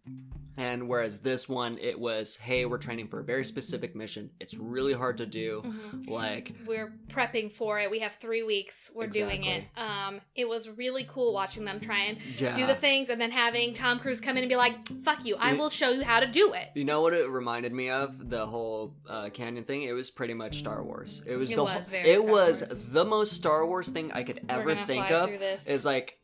and 0.56 0.88
whereas 0.88 1.20
this 1.20 1.48
one, 1.48 1.78
it 1.78 1.96
was, 2.00 2.34
hey, 2.34 2.64
we're 2.64 2.78
training 2.78 3.06
for 3.06 3.20
a 3.20 3.24
very 3.24 3.44
specific 3.44 3.94
mission. 3.94 4.30
It's 4.40 4.54
really 4.56 4.92
hard 4.92 5.18
to 5.18 5.26
do. 5.26 5.62
Mhm. 5.64 6.08
Like, 6.08 6.52
we're 6.66 6.92
prepping 7.08 7.52
for 7.52 7.78
it. 7.78 7.88
We 7.88 8.00
have 8.00 8.16
three 8.16 8.42
weeks. 8.42 8.90
We're 8.92 9.06
doing 9.06 9.44
it. 9.44 9.64
Um, 9.76 10.20
it 10.34 10.48
was 10.48 10.68
really 10.68 11.06
cool 11.08 11.32
watching 11.32 11.64
them 11.64 11.78
try 11.78 12.00
and 12.00 12.18
yeah. 12.40 12.56
do 12.56 12.66
the 12.66 12.74
things, 12.74 13.08
and 13.08 13.20
then 13.20 13.30
having 13.30 13.74
Tom 13.74 14.00
Cruise 14.00 14.20
come 14.20 14.36
in 14.36 14.42
and 14.42 14.48
be 14.50 14.56
like, 14.56 14.88
"Fuck 15.04 15.24
you! 15.24 15.36
I 15.38 15.52
will 15.52 15.70
show 15.70 15.90
you 15.90 16.02
how 16.02 16.18
to 16.18 16.26
do 16.26 16.52
it." 16.54 16.70
You 16.74 16.84
know 16.84 17.00
what 17.02 17.12
it 17.14 17.28
reminded 17.28 17.72
me 17.72 17.90
of? 17.90 18.28
The 18.28 18.44
whole 18.44 18.96
uh, 19.08 19.28
canyon 19.30 19.64
thing. 19.64 19.84
It 19.84 19.92
was 19.92 20.10
pretty 20.10 20.34
much 20.34 20.58
Star 20.58 20.82
Wars. 20.82 21.22
It 21.24 21.36
was 21.36 21.52
It 21.52 21.56
the 21.56 21.62
was 21.62 21.72
whole- 21.72 21.82
very 21.82 22.10
it 22.10 22.18
Star 22.22 22.32
was 22.32 22.60
Wars. 22.62 22.88
the 22.88 23.04
most 23.04 23.32
Star 23.34 23.64
Wars 23.64 23.88
thing 23.88 24.10
I 24.10 24.24
could 24.24 24.40
ever 24.48 24.74
think 24.74 25.12
of. 25.12 25.30
Is 25.68 25.84
like 25.84 26.18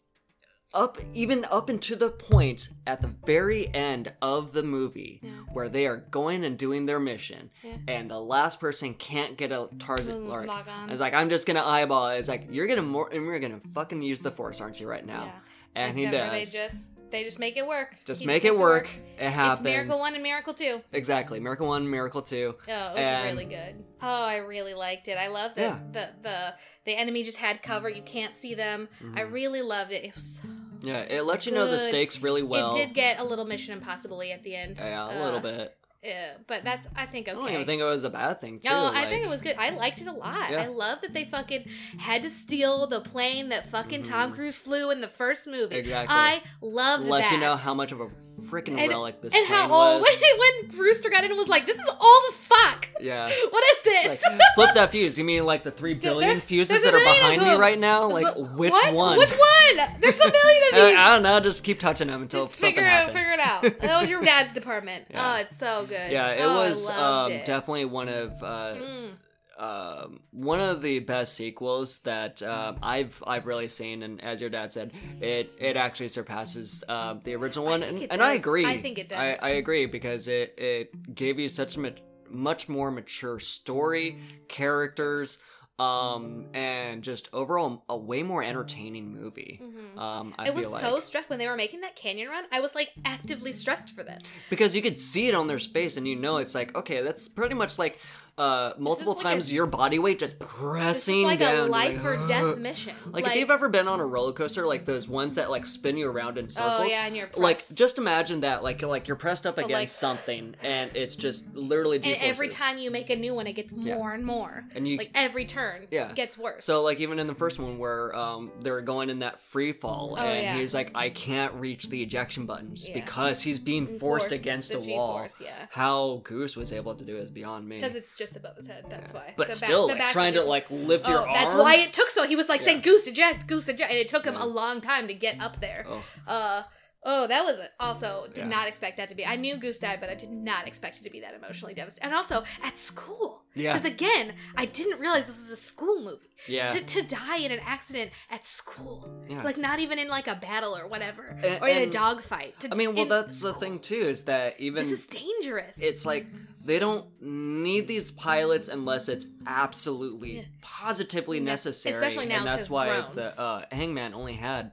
up 0.74 0.98
even 1.12 1.44
up 1.50 1.70
into 1.70 1.96
the 1.96 2.10
point 2.10 2.70
at 2.87 3.00
the 3.00 3.10
very 3.24 3.72
end 3.74 4.12
of 4.20 4.52
the 4.52 4.62
movie 4.62 5.20
Yeah. 5.22 5.30
where 5.52 5.68
they 5.68 5.87
are 5.87 5.96
going 5.96 6.44
and 6.44 6.58
doing 6.58 6.84
their 6.87 7.00
mission 7.00 7.50
Yeah. 7.62 7.76
and 7.88 8.10
the 8.10 8.18
last 8.20 8.60
person 8.60 8.94
can't 8.94 9.37
get 9.37 9.52
a 9.52 9.68
Tarzan 9.78 10.28
or 10.28 10.46
it's 10.90 11.00
like 11.00 11.14
I'm 11.14 11.28
just 11.28 11.46
gonna 11.46 11.64
eyeball 11.64 12.10
it. 12.10 12.18
It's 12.18 12.28
like 12.28 12.48
you're 12.50 12.66
gonna 12.66 12.82
more 12.82 13.08
and 13.12 13.26
we're 13.26 13.38
gonna 13.38 13.60
fucking 13.74 14.02
use 14.02 14.20
the 14.20 14.30
force, 14.32 14.60
aren't 14.60 14.80
you, 14.80 14.88
right 14.88 15.06
now? 15.06 15.24
Yeah. 15.24 15.32
And 15.76 15.96
he 15.98 16.04
Except 16.04 16.24
for 16.30 16.30
does. 16.38 16.52
They 16.52 16.58
just 16.58 16.76
they 17.10 17.22
just 17.22 17.38
make 17.38 17.56
it 17.56 17.64
work. 17.64 17.94
Just 18.04 18.22
He 18.22 18.26
make 18.26 18.42
makes 18.42 18.54
it 18.56 18.58
work. 18.58 18.88
It 19.20 19.30
happens. 19.30 19.60
It's 19.60 19.64
Miracle 19.64 19.98
One 20.00 20.14
and 20.14 20.22
Miracle 20.22 20.52
Two. 20.54 20.80
exactly. 20.92 21.38
Miracle 21.38 21.68
One, 21.68 21.88
Miracle 21.88 22.22
Two. 22.22 22.56
Oh, 22.68 22.72
it 22.72 22.90
was 22.94 22.98
And- 22.98 23.24
really 23.38 23.44
good. 23.44 23.84
Oh, 24.02 24.06
I 24.08 24.37
really 24.38 24.74
liked 24.74 25.06
it. 25.06 25.16
I 25.16 25.28
love 25.28 25.52
that 25.54 25.60
Yeah. 25.62 25.78
the, 25.92 26.08
the 26.22 26.54
the 26.87 26.92
enemy 26.96 27.22
just 27.22 27.37
had 27.38 27.62
cover. 27.62 27.88
You 27.88 28.02
can't 28.02 28.37
see 28.37 28.54
them. 28.54 28.88
I 29.14 29.20
Mhm. 29.22 29.32
really 29.32 29.62
loved 29.62 29.92
it. 29.92 30.04
It 30.04 30.14
was. 30.16 30.40
Yeah, 30.84 31.00
it 31.00 31.22
lets 31.24 31.46
you 31.46 31.52
know 31.52 31.64
the 31.66 31.72
Good. 31.78 31.88
stakes 31.88 32.20
really 32.20 32.42
well. 32.42 32.74
it 32.74 32.78
did 32.86 32.94
get 32.94 33.18
a 33.20 33.24
little 33.24 33.44
Mission 33.44 33.72
Impossible 33.72 34.20
at 34.22 34.42
the 34.42 34.54
end. 34.54 34.76
Yeah, 34.78 35.06
a 35.08 35.20
Uh, 35.20 35.24
little 35.24 35.40
bit. 35.40 35.76
Yeah, 36.02 36.32
but 36.46 36.64
that's 36.64 36.86
I 36.94 37.06
think 37.06 37.28
okay. 37.28 37.36
I 37.36 37.40
don't 37.40 37.50
even 37.50 37.64
think 37.64 37.80
it 37.80 37.84
was 37.84 38.04
a 38.04 38.10
bad 38.10 38.38
thing 38.38 38.58
too. 38.60 38.68
No, 38.68 38.74
I 38.76 38.90
like- 38.90 39.08
think 39.08 39.24
it 39.24 39.28
was 39.30 39.40
good. 39.40 39.56
I 39.58 39.70
liked 39.70 40.02
it 40.02 40.06
a 40.06 40.12
lot. 40.12 40.50
Yeah. 40.50 40.62
I 40.62 40.66
love 40.66 41.00
that 41.00 41.14
they 41.14 41.24
fucking 41.24 41.66
had 41.98 42.22
to 42.24 42.28
steal 42.30 42.86
the 42.86 43.00
plane 43.00 43.48
that 43.48 43.70
fucking 43.70 44.02
Tom 44.02 44.30
Mhm. 44.32 44.34
Cruise 44.34 44.54
flew 44.56 44.90
in 44.90 45.00
the 45.00 45.08
first 45.08 45.46
movie. 45.46 45.76
Exactly. 45.76 46.14
I 46.14 46.42
love 46.60 47.04
that. 47.04 47.08
let 47.10 47.22
that. 47.24 47.32
you 47.32 47.38
know 47.38 47.56
how 47.56 47.72
much 47.72 47.90
of 47.90 48.02
a 48.02 48.08
freaking 48.44 48.76
relic 48.88 49.20
this 49.20 49.35
and 49.35 49.46
how 49.46 49.70
old 49.72 50.00
was. 50.02 50.22
when, 50.22 50.38
when 50.70 50.78
Rooster 50.80 51.11
got 51.11 51.24
in 51.24 51.30
and 51.30 51.38
was 51.38 51.48
like, 51.48 51.66
"This 51.66 51.76
is 51.78 51.88
old 51.88 52.22
as 52.28 52.35
fuck. 52.35 52.88
yeah. 53.00 53.30
What 53.50 53.64
is 53.72 53.78
this?" 53.85 54.22
Like, 54.24 54.40
flip 54.54 54.74
that 54.74 54.90
fuse. 54.92 55.18
You 55.18 55.24
mean 55.24 55.44
like 55.44 55.62
the 55.62 55.70
three 55.70 55.94
billion 55.94 56.28
there's- 56.28 56.44
fuses 56.44 56.68
there's 56.68 56.83
that 56.85 56.94
are 56.94 56.98
behind 56.98 57.42
me 57.42 57.54
right 57.54 57.78
now? 57.78 58.09
Like 58.09 58.26
So- 58.26 58.44
which 58.44 58.72
what? 58.72 58.94
one? 58.94 59.18
Which 59.18 59.30
one? 59.30 59.88
There's 60.00 60.18
a 60.20 60.30
million 60.30 60.62
of 60.64 60.74
these. 60.74 60.96
I 60.96 61.09
don't 61.14 61.22
know. 61.22 61.40
Just 61.40 61.64
keep 61.64 61.80
touching 61.80 62.09
them 62.09 62.22
until 62.22 62.46
Just 62.46 62.61
something 62.61 62.74
figure 62.76 62.88
it 62.88 62.92
out. 62.92 63.12
happens. 63.12 63.30
Figure 63.30 63.44
it 63.44 63.74
out. 63.74 63.80
That 63.80 64.00
was 64.00 64.11
your 64.11 64.22
dad's 64.22 64.52
department. 64.54 65.07
Yeah. 65.11 65.35
Oh, 65.37 65.40
it's 65.40 65.57
so 65.57 65.87
good. 65.88 66.11
yeah, 66.12 66.28
it 66.30 66.42
Oh, 66.42 66.54
was 66.54 66.88
um, 66.90 67.33
it. 67.33 67.44
definitely 67.46 67.85
one 67.87 68.09
of 68.09 68.42
uh, 68.42 68.74
Mm. 68.74 69.11
Um, 69.56 70.20
one 70.30 70.60
of 70.60 70.82
the 70.82 70.98
best 70.98 71.34
sequels 71.34 71.98
that 71.98 72.42
um, 72.42 72.78
I've 72.82 73.22
I've 73.26 73.46
really 73.46 73.68
seen, 73.68 74.02
and 74.02 74.22
as 74.22 74.40
your 74.40 74.50
dad 74.50 74.72
said, 74.72 74.92
it 75.20 75.52
it 75.58 75.76
actually 75.76 76.08
surpasses 76.08 76.82
uh, 76.88 77.14
the 77.22 77.34
original 77.34 77.64
one, 77.64 77.82
and, 77.82 78.06
and 78.10 78.22
I 78.22 78.34
agree. 78.34 78.66
I 78.66 78.80
think 78.80 78.98
it 78.98 79.08
does. 79.08 79.38
I 79.42 79.48
agree 79.50 79.86
because 79.86 80.26
it 80.28 80.54
it 80.58 81.14
gave 81.14 81.38
you 81.38 81.48
such 81.48 81.76
a 81.76 81.80
ma- 81.80 81.90
much 82.28 82.68
more 82.68 82.90
mature 82.90 83.38
story, 83.38 84.18
characters, 84.48 85.38
um, 85.78 86.46
and 86.54 87.02
just 87.02 87.28
overall 87.32 87.84
a 87.88 87.96
way 87.96 88.22
more 88.22 88.42
entertaining 88.42 89.12
movie. 89.12 89.60
Mhm. 89.62 89.98
Um, 90.00 90.34
I 90.38 90.48
it 90.48 90.54
was 90.54 90.70
like 90.70 90.80
so 90.82 91.00
stressed 91.00 91.28
when 91.28 91.38
they 91.38 91.46
were 91.48 91.56
making 91.56 91.80
that 91.82 91.96
canyon 91.96 92.28
run. 92.28 92.44
I 92.52 92.60
was 92.60 92.74
like 92.74 92.90
actively 93.04 93.52
stressed 93.52 93.90
for 93.90 94.02
them. 94.02 94.18
because 94.50 94.74
you 94.74 94.82
could 94.82 94.98
see 95.00 95.28
it 95.28 95.34
on 95.34 95.46
their 95.46 95.58
face, 95.58 95.96
and 95.96 96.06
you 96.08 96.16
know 96.16 96.38
it's 96.38 96.54
like 96.54 96.74
okay, 96.76 97.02
that's 97.02 97.28
pretty 97.28 97.54
much 97.54 97.78
like 97.78 97.98
uh 98.36 98.72
multiple 98.78 99.14
like 99.14 99.22
times 99.22 99.50
a- 99.50 99.54
your 99.54 99.66
body 99.66 99.98
weight 99.98 100.18
just 100.18 100.38
pressing 100.40 101.22
like 101.24 101.38
down. 101.38 101.52
a 101.54 101.56
You're 101.58 101.68
life 101.68 102.04
or 102.04 102.16
death 102.26 102.58
mission. 102.58 102.94
Like, 103.06 103.26
if 103.26 103.34
you've 103.36 103.50
ever 103.50 103.68
been 103.68 103.86
on 103.86 104.00
a 104.00 104.06
roller 104.06 104.32
coaster, 104.32 104.66
like 104.66 104.84
those 104.84 105.08
ones 105.08 105.36
that 105.36 105.50
like 105.50 105.64
spin 105.64 105.96
you 105.96 106.08
around 106.08 106.36
in 106.38 106.48
circles. 106.48 106.80
oh 106.80 106.84
yeah, 106.84 107.06
and 107.06 107.16
you're 107.16 107.28
Like 107.36 107.62
just 107.74 107.96
imagine 107.98 108.40
that, 108.40 108.64
like 108.64 108.82
like 108.82 109.06
you're 109.06 109.16
pressed 109.16 109.46
up 109.46 109.56
against 109.58 109.72
like- 109.72 109.88
something, 109.88 110.56
and 110.64 110.90
it's 110.96 111.14
just 111.14 111.54
literally. 111.54 111.96
and 111.98 112.06
every 112.20 112.48
time 112.48 112.78
you 112.78 112.90
make 112.90 113.08
a 113.10 113.16
new 113.16 113.34
one, 113.34 113.46
it 113.46 113.52
gets 113.52 113.72
Yeah. 113.72 113.94
more 113.94 114.12
and 114.12 114.24
more. 114.24 114.64
and 114.74 114.88
you 114.88 114.96
Like 114.98 115.10
every 115.14 115.44
turn, 115.46 115.86
Yeah. 115.92 116.12
gets 116.12 116.36
worse. 116.36 116.64
So 116.64 116.82
like 116.82 116.98
even 117.00 117.18
in 117.20 117.26
the 117.28 117.34
first 117.36 117.58
one 117.60 117.78
where 117.78 118.14
um 118.16 118.50
they're 118.60 118.80
going 118.80 119.10
in 119.10 119.20
that 119.20 119.38
free 119.40 119.72
fall 119.72 120.16
Oh, 120.18 120.22
and 120.24 120.42
yeah. 120.42 120.56
he's 120.58 120.74
like 120.74 120.90
I 120.94 121.10
can't 121.10 121.54
reach 121.54 121.88
the 121.88 122.02
ejection 122.02 122.46
buttons 122.46 122.88
Yeah. 122.88 122.94
because 122.94 123.42
he's 123.42 123.60
being 123.60 123.86
forced 123.98 124.28
Force, 124.28 124.32
against 124.32 124.74
a 124.74 124.80
wall. 124.80 125.26
Yeah. 125.40 125.66
How 125.70 126.20
Goose 126.24 126.56
was 126.56 126.72
able 126.72 126.94
to 126.96 127.04
do 127.04 127.16
is 127.16 127.30
beyond 127.30 127.68
me. 127.68 127.76
Because 127.76 127.94
it's 127.94 128.14
just 128.14 128.23
above 128.37 128.56
his 128.56 128.66
head. 128.66 128.84
That's 128.88 129.12
why. 129.12 129.34
but 129.37 129.48
The 129.48 129.52
back- 129.60 129.68
still 129.68 129.87
the 129.87 129.94
like, 129.94 129.98
back 129.98 130.12
trying 130.12 130.34
to 130.34 130.42
like 130.42 130.70
lift 130.70 131.06
Oh, 131.08 131.10
your 131.12 131.20
arms. 131.20 131.33
that's 131.35 131.54
why 131.54 131.75
it 131.77 131.92
took 131.92 132.10
so. 132.10 132.25
He 132.25 132.37
was 132.37 132.48
like 132.48 132.60
Yeah. 132.60 132.66
saying 132.66 132.81
goose 132.83 133.06
eject, 133.06 133.46
goose 133.46 133.68
eject, 133.68 133.90
and 133.90 133.98
it 133.98 134.08
took 134.08 134.25
him 134.25 134.35
Yeah. 134.35 134.44
a 134.44 134.46
long 134.46 134.81
time 134.81 135.06
to 135.08 135.14
get 135.14 135.40
up 135.40 135.60
there. 135.60 135.87
Oh, 135.88 136.02
Uh 136.27 136.62
oh, 137.05 137.27
that 137.27 137.44
was 137.44 137.61
also 137.81 138.27
did 138.29 138.38
Yeah. 138.42 138.48
not 138.48 138.69
expect 138.69 138.96
that 138.96 139.09
to 139.09 139.15
be. 139.15 139.25
I 139.27 139.37
knew 139.37 139.57
Goose 139.57 139.79
died, 139.79 140.00
but 140.00 140.09
I 140.11 140.15
did 140.15 140.31
not 140.31 140.67
expect 140.67 140.98
it 141.00 141.05
to 141.05 141.11
be 141.11 141.21
that 141.21 141.35
emotionally 141.35 141.75
devastating. 141.75 142.07
And 142.07 142.15
also 142.17 142.44
at 142.63 142.79
school, 142.79 143.42
yeah, 143.55 143.73
because 143.75 143.90
again, 143.90 144.35
I 144.57 144.67
didn't 144.67 145.00
realize 145.00 145.27
this 145.27 145.40
was 145.42 145.50
a 145.50 145.57
school 145.57 146.02
movie. 146.02 146.31
yeah. 146.48 146.69
To, 146.69 146.81
to 146.83 147.02
die 147.02 147.38
in 147.38 147.52
an 147.52 147.61
accident 147.65 148.11
at 148.31 148.44
school, 148.46 149.09
Yeah. 149.29 149.42
like 149.42 149.57
not 149.59 149.79
even 149.81 149.98
in 149.98 150.09
like 150.09 150.27
a 150.29 150.35
battle 150.35 150.77
or 150.77 150.87
whatever, 150.87 151.25
And- 151.42 151.63
or 151.63 151.69
in 151.69 151.83
a 151.88 151.90
dogfight. 151.90 152.59
To 152.61 152.69
I 152.73 152.75
mean, 152.75 152.94
well, 152.94 153.07
that's 153.07 153.40
the 153.40 153.52
thing 153.55 153.79
too 153.81 153.94
is 154.02 154.25
that 154.25 154.59
even 154.59 154.88
This 154.88 155.00
is 155.00 155.07
dangerous. 155.07 155.77
it's 155.79 156.05
like 156.05 156.27
they 156.65 156.79
don't 156.79 157.07
need 157.21 157.87
these 157.87 158.11
pilots 158.11 158.69
unless 158.69 159.09
it's 159.09 159.27
absolutely 159.46 160.37
Yeah. 160.38 160.42
positively 160.63 161.38
Ne- 161.40 161.46
necessary 161.46 161.94
especially 161.96 162.27
now 162.27 162.38
and 162.38 162.46
that's 162.46 162.71
why 162.71 162.87
drones. 162.87 163.15
the 163.15 163.40
uh, 163.40 163.65
hangman 163.71 164.15
only 164.15 164.33
had 164.35 164.73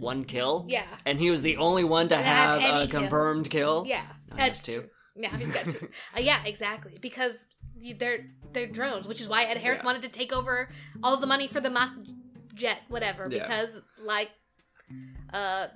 one 0.00 0.24
kill. 0.24 0.66
Yeah. 0.68 0.84
And 1.04 1.18
he 1.20 1.30
was 1.30 1.42
the 1.42 1.56
only 1.56 1.84
one 1.84 2.08
to 2.08 2.16
have 2.16 2.60
have 2.60 2.82
a 2.82 2.86
confirmed 2.86 3.50
kill. 3.50 3.84
Yeah. 3.86 4.02
No, 4.30 4.36
that's 4.36 4.62
two. 4.62 4.80
true. 4.80 4.90
Yeah, 5.16 5.36
he's 5.36 5.48
got 5.48 5.64
two. 5.64 5.88
uh, 6.16 6.20
yeah, 6.20 6.44
exactly. 6.44 6.98
Because 7.00 7.34
they're 7.98 8.26
they're 8.52 8.66
drones, 8.66 9.06
which 9.08 9.20
is 9.20 9.28
why 9.28 9.44
Ed 9.44 9.56
Harris 9.58 9.80
Yeah. 9.80 9.86
wanted 9.86 10.02
to 10.02 10.08
take 10.08 10.32
over 10.32 10.68
all 11.02 11.16
the 11.18 11.26
money 11.26 11.48
for 11.48 11.60
the 11.60 11.70
Mach 11.70 11.90
jet, 12.54 12.78
whatever. 12.88 13.26
Yeah. 13.30 13.42
Because 13.42 13.80
like, 14.04 14.30
uh, 15.32 15.68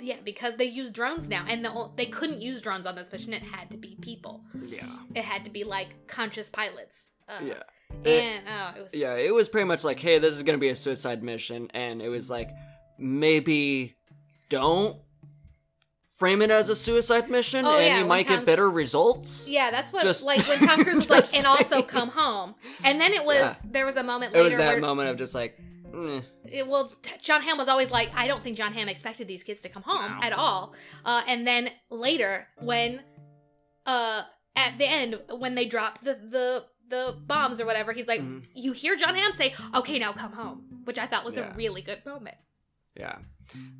yeah, 0.00 0.16
because 0.24 0.56
they 0.56 0.64
use 0.66 0.90
drones 0.90 1.28
now, 1.28 1.44
and 1.48 1.64
the, 1.64 1.72
o- 1.72 1.92
they 1.96 2.06
couldn't 2.06 2.42
use 2.42 2.60
drones 2.60 2.86
on 2.86 2.94
this 2.94 3.10
mission. 3.12 3.32
It 3.32 3.42
had 3.42 3.70
to 3.70 3.76
be 3.76 3.96
people. 4.00 4.44
Yeah. 4.66 4.86
It 5.14 5.24
had 5.24 5.44
to 5.44 5.50
be 5.50 5.64
like 5.64 6.06
conscious 6.06 6.50
pilots. 6.50 7.06
Uh, 7.28 7.40
Yeah. 7.44 7.62
And 8.04 8.44
oh, 8.48 8.78
it 8.78 8.82
was 8.82 8.94
Yeah, 8.94 9.14
it 9.14 9.32
was 9.32 9.48
pretty 9.48 9.66
much 9.66 9.84
like, 9.84 10.00
hey, 10.00 10.18
this 10.18 10.34
is 10.34 10.42
gonna 10.42 10.58
be 10.58 10.68
a 10.68 10.76
suicide 10.76 11.22
mission, 11.22 11.70
and 11.72 12.02
it 12.02 12.08
was 12.08 12.28
like, 12.28 12.50
maybe 12.98 13.94
don't 14.48 14.96
frame 16.16 16.40
it 16.42 16.50
as 16.50 16.68
a 16.68 16.76
suicide 16.76 17.28
mission, 17.28 17.64
Oh, 17.66 17.76
and 17.76 17.86
yeah, 17.86 17.98
you 17.98 18.04
might 18.06 18.26
Tom- 18.26 18.36
get 18.36 18.46
better 18.46 18.70
results. 18.70 19.48
Yeah, 19.48 19.70
that's 19.70 19.92
what 19.92 20.02
Just- 20.02 20.22
like 20.22 20.46
when 20.48 20.58
Tom 20.60 20.82
Cruise 20.84 20.96
was 20.96 21.10
like, 21.10 21.20
just 21.24 21.36
and 21.36 21.44
also 21.46 21.82
come 21.82 22.08
home. 22.10 22.54
And 22.84 23.00
then 23.00 23.12
it 23.12 23.24
was 23.24 23.36
Yeah. 23.38 23.54
there 23.64 23.84
was 23.86 23.96
a 23.96 24.02
moment 24.02 24.32
It 24.34 24.38
later 24.38 24.44
was 24.44 24.54
that 24.64 24.72
where 24.74 24.80
moment 24.80 25.08
of 25.10 25.16
just 25.18 25.34
like, 25.34 25.58
eh. 25.92 26.20
it, 26.50 26.68
well, 26.68 26.90
Jon 27.20 27.42
Hamm 27.42 27.58
was 27.58 27.66
always 27.68 27.90
like, 27.90 28.10
I 28.14 28.28
don't 28.28 28.42
think 28.44 28.56
Jon 28.56 28.72
Hamm 28.72 28.88
expected 28.88 29.26
these 29.26 29.42
kids 29.42 29.60
to 29.62 29.68
come 29.68 29.82
home 29.82 30.12
No. 30.20 30.26
at 30.26 30.32
all. 30.32 30.74
Uh, 31.04 31.22
and 31.26 31.46
then 31.46 31.70
later, 31.90 32.46
when 32.60 33.02
uh, 33.86 34.22
at 34.56 34.78
the 34.78 34.86
end, 34.88 35.20
when 35.38 35.54
they 35.56 35.66
drop 35.66 36.00
the 36.00 36.14
the 36.14 36.64
the 36.88 37.16
bombs 37.26 37.60
or 37.60 37.66
whatever, 37.66 37.92
he's 37.92 38.06
like, 38.06 38.20
Mhm. 38.20 38.44
you 38.54 38.72
hear 38.72 38.94
Jon 38.94 39.14
Hamm 39.14 39.32
say, 39.32 39.52
"Okay, 39.74 39.98
now 39.98 40.12
come 40.12 40.32
home," 40.32 40.82
which 40.84 40.98
I 40.98 41.06
thought 41.06 41.24
was 41.24 41.36
Yeah. 41.36 41.52
a 41.52 41.54
really 41.56 41.82
good 41.82 42.04
moment. 42.06 42.36
Yeah. 42.96 43.16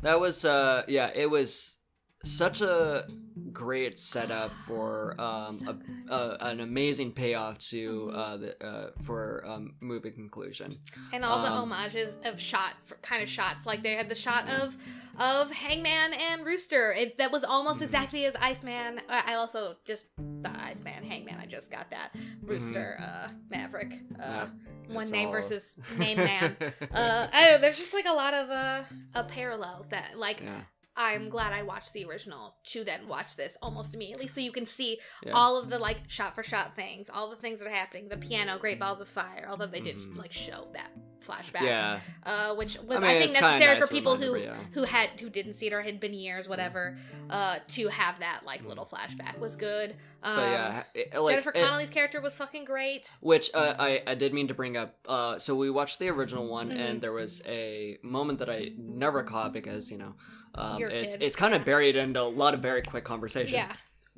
That 0.02 0.20
was 0.20 0.44
uh 0.44 0.82
yeah, 0.88 1.10
it 1.14 1.30
was 1.30 1.78
such 2.24 2.60
a 2.60 3.04
great 3.52 3.98
setup 3.98 4.50
for 4.66 5.20
um 5.20 5.50
So 5.50 5.76
a, 6.08 6.14
a, 6.14 6.36
an 6.50 6.60
amazing 6.60 7.12
payoff 7.12 7.58
to 7.58 8.10
uh 8.14 8.36
the 8.36 8.64
uh 8.66 8.90
for 9.02 9.44
um 9.46 9.74
movie 9.80 10.10
conclusion. 10.10 10.78
and 11.12 11.24
all 11.24 11.40
the 11.42 11.48
Um, 11.48 11.70
homages 11.70 12.16
of 12.24 12.40
shot 12.40 12.74
for 12.84 12.96
kind 12.96 13.22
of 13.22 13.28
shots 13.28 13.66
like 13.66 13.82
they 13.82 13.94
had 13.94 14.08
the 14.08 14.14
shot 14.14 14.48
of 14.48 14.76
of 15.18 15.50
hangman 15.52 16.12
and 16.14 16.44
rooster 16.44 16.92
it, 16.92 17.18
that 17.18 17.30
was 17.30 17.44
almost 17.44 17.80
Mhm. 17.80 17.84
exactly 17.84 18.24
as 18.24 18.34
iceman 18.40 19.00
i 19.08 19.32
I 19.32 19.34
also 19.34 19.76
just 19.84 20.08
the 20.42 20.50
iceman 20.64 21.04
hangman 21.04 21.38
i 21.40 21.46
just 21.46 21.70
got 21.70 21.90
that 21.90 22.14
rooster 22.42 22.98
uh 23.00 23.28
maverick 23.50 24.00
uh 24.20 24.46
Yeah, 24.88 24.94
one 24.94 25.10
name 25.10 25.26
all- 25.28 25.32
versus 25.32 25.76
name 25.98 26.18
man 26.18 26.56
uh 26.92 27.28
i 27.32 27.42
don't 27.44 27.52
know 27.52 27.58
there's 27.60 27.78
just 27.78 27.94
like 27.94 28.06
a 28.06 28.12
lot 28.12 28.34
of 28.34 28.50
uh, 28.50 28.82
uh 29.14 29.22
parallels 29.24 29.88
that 29.88 30.18
like 30.18 30.40
yeah. 30.42 30.60
I'm 30.96 31.28
glad 31.28 31.52
i 31.52 31.62
watched 31.62 31.92
the 31.92 32.04
original 32.04 32.54
to 32.64 32.84
then 32.84 33.06
watch 33.08 33.36
this 33.36 33.56
almost 33.62 33.94
immediately 33.94 34.26
so 34.26 34.40
you 34.40 34.52
can 34.52 34.66
see 34.66 34.98
Yeah. 35.24 35.32
all 35.32 35.56
of 35.56 35.70
the 35.70 35.78
like 35.78 35.98
shot 36.08 36.34
for 36.34 36.42
shot 36.42 36.74
things 36.74 37.08
all 37.12 37.30
the 37.30 37.36
things 37.36 37.58
that 37.60 37.66
are 37.66 37.70
happening 37.74 38.08
the 38.08 38.16
piano 38.16 38.58
great 38.58 38.78
balls 38.78 39.00
of 39.00 39.08
fire 39.08 39.46
although 39.50 39.66
they 39.66 39.80
did 39.80 39.96
Mhm. 39.96 40.16
like 40.16 40.32
show 40.32 40.68
that 40.74 40.90
flashback 41.26 41.62
Yeah. 41.62 42.00
uh, 42.24 42.54
which 42.54 42.78
was 42.80 42.98
I 42.98 43.00
mean, 43.00 43.16
I, 43.16 43.18
think 43.20 43.32
necessary 43.32 43.74
nice 43.78 43.88
for 43.88 43.92
people 43.92 44.16
who 44.16 44.36
yeah. 44.38 44.56
who 44.72 44.82
had 44.84 45.18
who 45.18 45.30
didn't 45.30 45.54
see 45.54 45.66
it 45.68 45.72
or 45.72 45.80
had 45.80 45.98
been 45.98 46.12
years 46.12 46.48
whatever 46.50 46.98
uh, 47.30 47.60
to 47.68 47.88
have 47.88 48.18
that 48.18 48.42
like 48.44 48.62
little 48.64 48.84
flashback 48.84 49.38
was 49.38 49.56
good. 49.56 49.96
Um, 50.22 50.36
But 50.36 50.50
yeah, 50.50 50.82
it- 50.92 51.18
like 51.18 51.32
Jennifer 51.32 51.52
Connelly's 51.52 51.88
character 51.88 52.20
was 52.20 52.34
fucking 52.34 52.66
great. 52.66 53.10
Which 53.20 53.50
uh, 53.54 53.74
I 53.78 54.02
I 54.06 54.14
did 54.16 54.34
mean 54.34 54.48
to 54.48 54.54
bring 54.54 54.76
up. 54.76 54.96
Uh, 55.08 55.38
so 55.38 55.54
we 55.54 55.70
watched 55.70 55.98
the 55.98 56.10
original 56.10 56.46
one, 56.46 56.68
Mhm. 56.68 56.78
and 56.78 57.00
there 57.00 57.12
was 57.12 57.40
a 57.46 57.96
moment 58.02 58.38
that 58.40 58.50
I 58.50 58.72
never 58.76 59.22
caught 59.22 59.54
because 59.54 59.90
you 59.90 59.96
know, 59.96 60.16
um, 60.54 60.78
You're 60.78 60.90
it's 60.90 61.14
kid, 61.14 61.22
it's 61.22 61.36
kind 61.36 61.54
of 61.54 61.62
yeah. 61.62 61.66
buried 61.66 61.96
into 61.96 62.20
a 62.20 62.22
lot 62.22 62.54
of 62.54 62.60
very 62.60 62.82
quick 62.82 63.04
conversation. 63.04 63.54
Yeah, 63.54 63.72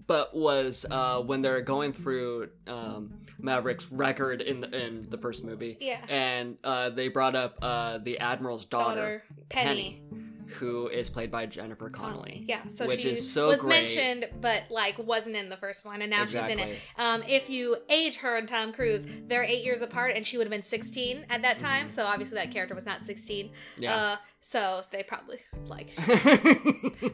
But 0.06 0.36
was 0.36 0.84
uh, 0.90 1.20
when 1.20 1.42
they're 1.42 1.62
going 1.62 1.92
through 1.92 2.50
um, 2.66 3.12
Maverick's 3.38 3.90
record 3.90 4.40
in 4.42 4.60
the 4.60 4.86
in 4.86 5.06
the 5.10 5.18
first 5.18 5.44
movie, 5.44 5.76
yeah. 5.80 6.00
and 6.08 6.56
uh, 6.64 6.90
they 6.90 7.08
brought 7.08 7.34
up 7.34 7.58
uh, 7.62 7.98
the 7.98 8.18
admiral's 8.18 8.64
daughter, 8.64 9.22
Penny, 9.48 10.02
who 10.46 10.88
is 10.88 11.10
played 11.10 11.30
by 11.30 11.46
Jennifer 11.46 11.90
Connelly. 11.90 12.44
Yeah, 12.46 12.60
so 12.68 12.86
which 12.86 13.02
she 13.02 13.10
is 13.10 13.30
so 13.30 13.48
was 13.48 13.60
great. 13.60 13.84
mentioned, 13.84 14.26
but 14.40 14.64
like 14.70 14.98
wasn't 14.98 15.36
in 15.36 15.48
the 15.48 15.56
first 15.56 15.84
one, 15.84 16.02
and 16.02 16.10
now 16.10 16.22
exactly. 16.22 16.54
she's 16.56 16.62
in 16.62 16.68
it. 16.70 16.78
Um, 16.96 17.22
if 17.26 17.50
you 17.50 17.76
age 17.88 18.16
her 18.18 18.36
and 18.36 18.46
Tom 18.48 18.72
Cruise, 18.72 19.06
they're 19.26 19.44
eight 19.44 19.64
years 19.64 19.82
apart, 19.82 20.12
and 20.14 20.24
she 20.26 20.36
would 20.38 20.46
have 20.46 20.52
been 20.52 20.62
16 20.62 21.26
at 21.30 21.42
that 21.42 21.58
time. 21.58 21.86
Mhm. 21.86 21.90
So 21.90 22.04
obviously 22.04 22.36
that 22.36 22.50
character 22.50 22.74
was 22.74 22.86
not 22.86 23.04
16. 23.04 23.50
Yeah. 23.76 23.94
Uh, 23.94 24.16
so 24.50 24.80
they 24.92 25.02
probably 25.02 25.38
like. 25.66 25.90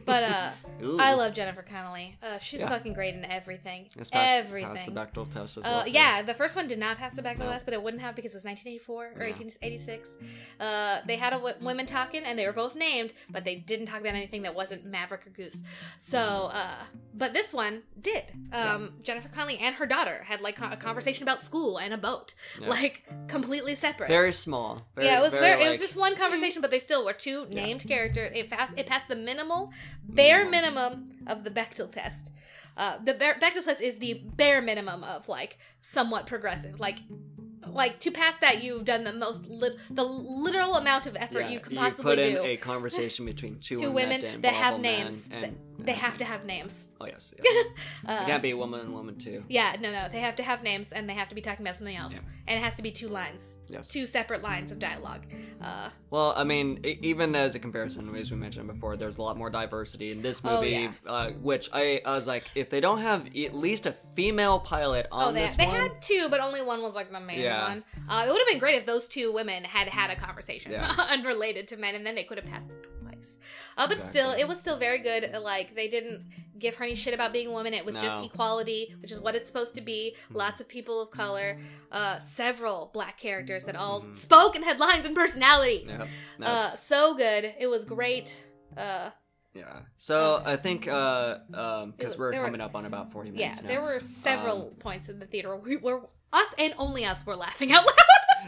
But 0.05 0.23
uh, 0.23 0.51
Ooh. 0.83 0.99
I 0.99 1.13
love 1.13 1.33
Jennifer 1.33 1.61
Connelly. 1.61 2.17
Uh, 2.21 2.37
she's 2.37 2.59
Yeah. 2.59 2.69
fucking 2.69 2.93
great 2.93 3.13
in 3.15 3.23
everything. 3.25 3.87
It's 3.97 4.09
pa- 4.09 4.17
Passed 4.19 4.49
the 4.51 4.57
everything. 4.59 4.91
Bechdel 4.95 5.29
test 5.29 5.57
as 5.57 5.63
well. 5.63 5.79
Uh, 5.79 5.83
too. 5.85 5.91
yeah, 5.91 6.21
the 6.23 6.33
first 6.33 6.55
one 6.55 6.67
did 6.67 6.77
not 6.79 6.97
pass 6.97 7.15
the 7.15 7.21
Bechdel 7.21 7.39
No. 7.39 7.49
test, 7.51 7.65
but 7.65 7.73
it 7.73 7.81
wouldn't 7.81 8.01
have 8.01 8.15
because 8.15 8.33
it 8.33 8.37
was 8.37 8.43
1984 8.45 9.05
or 9.05 9.07
Yeah. 9.11 9.33
1886. 9.33 10.09
Uh, 10.59 10.99
they 11.07 11.15
had 11.15 11.31
a 11.33 11.37
w- 11.37 11.55
women 11.61 11.85
talking, 11.85 12.23
and 12.23 12.37
they 12.37 12.45
were 12.45 12.53
both 12.53 12.75
named, 12.75 13.13
but 13.29 13.43
they 13.45 13.55
didn't 13.55 13.85
talk 13.87 14.01
about 14.01 14.13
anything 14.15 14.41
that 14.43 14.55
wasn't 14.55 14.85
Maverick 14.85 15.25
or 15.27 15.29
Goose. 15.31 15.61
So, 15.99 16.19
uh, 16.19 16.75
but 17.13 17.33
this 17.33 17.53
one 17.53 17.83
did. 17.99 18.23
Um, 18.51 18.93
Jennifer 19.03 19.29
Connelly 19.29 19.57
and 19.59 19.75
her 19.75 19.85
daughter 19.85 20.23
had 20.25 20.41
like 20.41 20.57
co- 20.57 20.69
a 20.71 20.75
conversation 20.77 21.23
about 21.23 21.39
school 21.39 21.77
and 21.77 21.93
a 21.93 21.97
boat, 21.97 22.33
Yeah. 22.59 22.67
like 22.67 23.03
completely 23.27 23.75
separate. 23.75 24.09
Very 24.09 24.33
small. 24.33 24.81
Very, 24.95 25.07
yeah, 25.07 25.19
it 25.19 25.21
was 25.21 25.33
very, 25.33 25.63
it 25.63 25.69
was 25.69 25.77
like- 25.79 25.87
just 25.87 25.95
one 25.97 26.15
conversation, 26.15 26.61
but 26.61 26.71
they 26.71 26.79
still 26.79 27.05
were 27.05 27.13
two 27.23 27.47
Yeah. 27.49 27.63
named 27.65 27.87
characters. 27.87 28.31
It 28.35 28.49
passed 28.49 28.73
it 28.77 28.85
passed 28.85 29.07
the 29.07 29.15
minimal, 29.15 29.71
bare 30.07 30.45
Minimum. 30.49 31.09
of 31.27 31.43
the 31.43 31.49
Bechdel 31.51 31.89
test. 31.91 32.31
Uh, 32.75 32.97
the 33.03 33.13
Be- 33.13 33.39
Bechdel 33.41 33.63
test 33.63 33.81
is 33.81 33.97
the 33.97 34.13
bare 34.35 34.61
minimum 34.61 35.03
of 35.03 35.29
like 35.29 35.57
somewhat 35.81 36.25
progressive. 36.27 36.79
Like, 36.79 36.97
like 37.67 37.99
to 38.01 38.11
pass 38.11 38.35
that, 38.37 38.63
you've 38.63 38.83
done 38.85 39.03
the 39.03 39.13
most 39.13 39.45
lit 39.47 39.77
the 39.89 40.03
literal 40.03 40.75
amount 40.75 41.07
of 41.07 41.15
effort 41.15 41.41
Yeah, 41.41 41.49
you 41.49 41.59
could 41.59 41.73
you 41.73 41.79
possibly 41.79 42.03
put 42.15 42.19
in 42.19 42.35
do. 42.35 42.41
a 42.43 42.57
conversation 42.57 43.25
between 43.25 43.59
two, 43.67 43.77
Two 43.79 43.91
women 43.91 44.19
that, 44.21 44.41
that 44.41 44.53
have 44.53 44.75
involve 44.75 44.79
a 44.79 44.81
man 44.81 44.99
names. 45.03 45.29
and- 45.31 45.57
they 45.85 45.91
have 45.93 46.17
to 46.17 46.25
have 46.25 46.45
names. 46.45 46.87
Oh 47.01 47.05
yes. 47.05 47.33
yes. 47.43 47.65
Uh, 48.07 48.19
it 48.21 48.25
can't 48.27 48.43
be 48.43 48.51
a 48.51 48.57
woman 48.57 48.81
and 48.81 48.93
woman 48.93 49.17
too. 49.17 49.43
yeah, 49.47 49.75
no, 49.79 49.89
no, 49.91 50.09
they 50.09 50.19
have 50.19 50.35
to 50.35 50.43
have 50.43 50.61
names, 50.61 50.91
and 50.91 51.07
they 51.09 51.13
have 51.13 51.29
to 51.29 51.35
be 51.35 51.41
talking 51.41 51.65
about 51.65 51.75
something 51.77 51.95
else, 51.95 52.13
Yeah. 52.13 52.19
and 52.47 52.59
it 52.59 52.61
has 52.61 52.73
to 52.75 52.83
be 52.83 52.91
two 52.91 53.07
lines, 53.07 53.57
Yes. 53.67 53.87
two 53.87 54.05
separate 54.07 54.41
lines 54.41 54.71
of 54.73 54.79
dialogue. 54.79 55.25
Uh, 55.61 55.89
Well, 56.09 56.33
I 56.35 56.43
mean, 56.43 56.79
even 56.83 57.33
as 57.35 57.55
a 57.55 57.59
comparison, 57.59 58.13
as 58.15 58.29
we 58.29 58.35
mentioned 58.37 58.67
before, 58.67 58.97
there's 58.97 59.17
a 59.17 59.21
lot 59.21 59.37
more 59.37 59.49
diversity 59.49 60.11
in 60.11 60.21
this 60.21 60.41
Oh, 60.43 60.55
movie. 60.55 60.71
yeah. 60.71 60.91
uh, 61.05 61.31
which 61.31 61.69
I, 61.71 62.01
I 62.05 62.15
was 62.15 62.27
like, 62.27 62.43
if 62.55 62.69
they 62.69 62.81
don't 62.81 62.99
have 62.99 63.27
at 63.27 63.53
least 63.55 63.85
a 63.85 63.93
female 64.15 64.59
pilot 64.59 65.07
on 65.11 65.29
oh, 65.29 65.31
they, 65.33 65.41
this 65.43 65.55
they 65.55 65.65
one, 65.65 65.75
had 65.75 66.01
two, 66.01 66.27
but 66.29 66.41
only 66.41 66.61
one 66.61 66.81
was 66.81 66.93
like 66.95 67.09
the 67.11 67.19
main 67.21 67.39
Yeah. 67.39 67.69
one. 67.69 67.83
Uh, 68.09 68.25
it 68.27 68.31
would 68.31 68.39
have 68.39 68.47
been 68.47 68.59
great 68.59 68.75
if 68.75 68.85
those 68.85 69.07
two 69.07 69.31
women 69.33 69.63
had 69.63 69.87
had 69.87 70.09
a 70.09 70.15
conversation 70.17 70.73
unrelated 71.09 71.69
to 71.69 71.77
men, 71.77 71.95
and 71.95 72.05
then 72.05 72.15
they 72.15 72.23
could 72.23 72.37
have 72.37 72.47
passed 72.47 72.69
Uh, 73.77 73.87
but 73.87 73.97
Exactly. 73.97 74.09
still, 74.21 74.31
it 74.31 74.47
was 74.47 74.59
still 74.59 74.77
very 74.77 74.99
good. 74.99 75.31
Like 75.41 75.75
they 75.75 75.87
didn't 75.87 76.25
give 76.57 76.75
her 76.75 76.85
any 76.85 76.95
shit 76.95 77.13
about 77.13 77.33
being 77.33 77.47
a 77.47 77.51
woman. 77.51 77.73
It 77.73 77.85
was 77.85 77.95
just 77.95 78.23
equality, 78.23 78.95
which 79.01 79.11
is 79.11 79.19
what 79.19 79.35
it's 79.35 79.47
supposed 79.47 79.75
to 79.75 79.81
be. 79.81 80.15
Mhm. 80.31 80.35
Lots 80.35 80.61
of 80.61 80.67
people 80.67 81.01
of 81.01 81.11
color, 81.11 81.59
uh, 81.91 82.19
several 82.19 82.89
black 82.93 83.17
characters 83.17 83.65
that 83.65 83.75
all 83.75 84.01
Mhm. 84.03 84.17
spoke 84.17 84.55
and 84.55 84.63
had 84.63 84.79
lines 84.79 85.05
and 85.05 85.15
personality. 85.15 85.85
yeah, 85.87 86.05
Uh, 86.41 86.67
so 86.67 87.15
good. 87.15 87.53
It 87.59 87.67
was 87.67 87.83
great. 87.85 88.43
Uh, 88.77 89.09
yeah. 89.53 89.81
So 89.97 90.41
I 90.45 90.55
think 90.55 90.87
uh, 90.87 91.39
um, 91.53 91.93
because 91.97 92.17
we're 92.17 92.31
there 92.31 92.41
were- 92.41 92.47
coming 92.47 92.61
up 92.61 92.75
on 92.75 92.85
about 92.85 93.11
forty 93.11 93.29
yeah, 93.31 93.35
minutes 93.47 93.61
now. 93.63 93.67
there 93.69 93.81
were 93.81 93.99
several 93.99 94.69
Um, 94.69 94.75
points 94.77 95.09
in 95.09 95.19
the 95.19 95.25
theater 95.27 95.55
where, 95.55 95.79
we, 95.79 95.91
us 96.31 96.47
and 96.57 96.73
only 96.79 97.05
us 97.05 97.25
were 97.25 97.35
laughing 97.35 97.71
out 97.71 97.85
loud. 97.85 97.95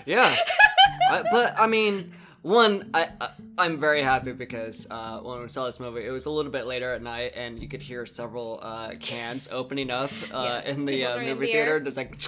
Yeah, 0.07 0.35
I, 1.11 1.23
but 1.31 1.53
I 1.57 1.67
mean, 1.67 2.11
one, 2.45 2.91
I, 2.93 3.09
I 3.19 3.29
I'm 3.57 3.79
very 3.79 4.03
happy 4.03 4.31
because 4.31 4.85
uh, 4.91 5.19
when 5.19 5.41
we 5.41 5.47
saw 5.47 5.65
this 5.65 5.79
movie, 5.79 6.05
it 6.05 6.11
was 6.11 6.25
a 6.27 6.29
little 6.29 6.51
bit 6.51 6.67
later 6.67 6.93
at 6.93 7.01
night, 7.01 7.31
and 7.35 7.59
you 7.61 7.67
could 7.67 7.81
hear 7.81 8.05
several 8.05 8.59
uh, 8.61 8.91
cans 8.99 9.47
opening 9.51 9.89
up 9.89 10.11
uh, 10.31 10.61
Yeah, 10.63 10.71
in 10.71 10.85
the 10.85 10.93
people 10.97 11.13
uh, 11.13 11.17
movie 11.17 11.45
theater. 11.47 11.79
There's 11.79 11.97
like, 11.97 12.15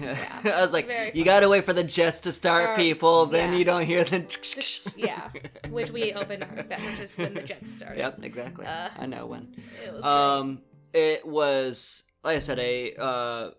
I 0.44 0.60
was 0.60 0.72
like, 0.72 0.86
very 0.86 1.06
you 1.06 1.10
funny. 1.12 1.24
gotta 1.24 1.48
wait 1.48 1.64
for 1.64 1.72
the 1.72 1.84
jets 1.84 2.20
to 2.20 2.32
start, 2.32 2.70
Or- 2.70 2.74
people. 2.76 3.26
Then 3.26 3.52
yeah. 3.52 3.58
you 3.58 3.64
don't 3.64 3.84
hear 3.84 4.02
the. 4.04 4.90
yeah, 4.96 5.28
which 5.70 5.90
we 5.90 6.12
opened 6.12 6.42
that 6.42 6.80
which 6.80 6.98
is 7.00 7.16
when 7.16 7.34
the 7.34 7.42
Jets 7.42 7.74
started. 7.74 7.98
Yep, 7.98 8.24
exactly. 8.24 8.66
Uh, 8.66 8.88
I 8.98 9.06
know 9.06 9.26
when. 9.26 9.54
It 9.86 9.92
was 9.92 10.04
Um, 10.04 10.62
it 10.92 11.24
was 11.26 12.02
like 12.24 12.36
I 12.36 12.40
said, 12.40 12.58
a 12.58 12.94
uh, 12.96 13.50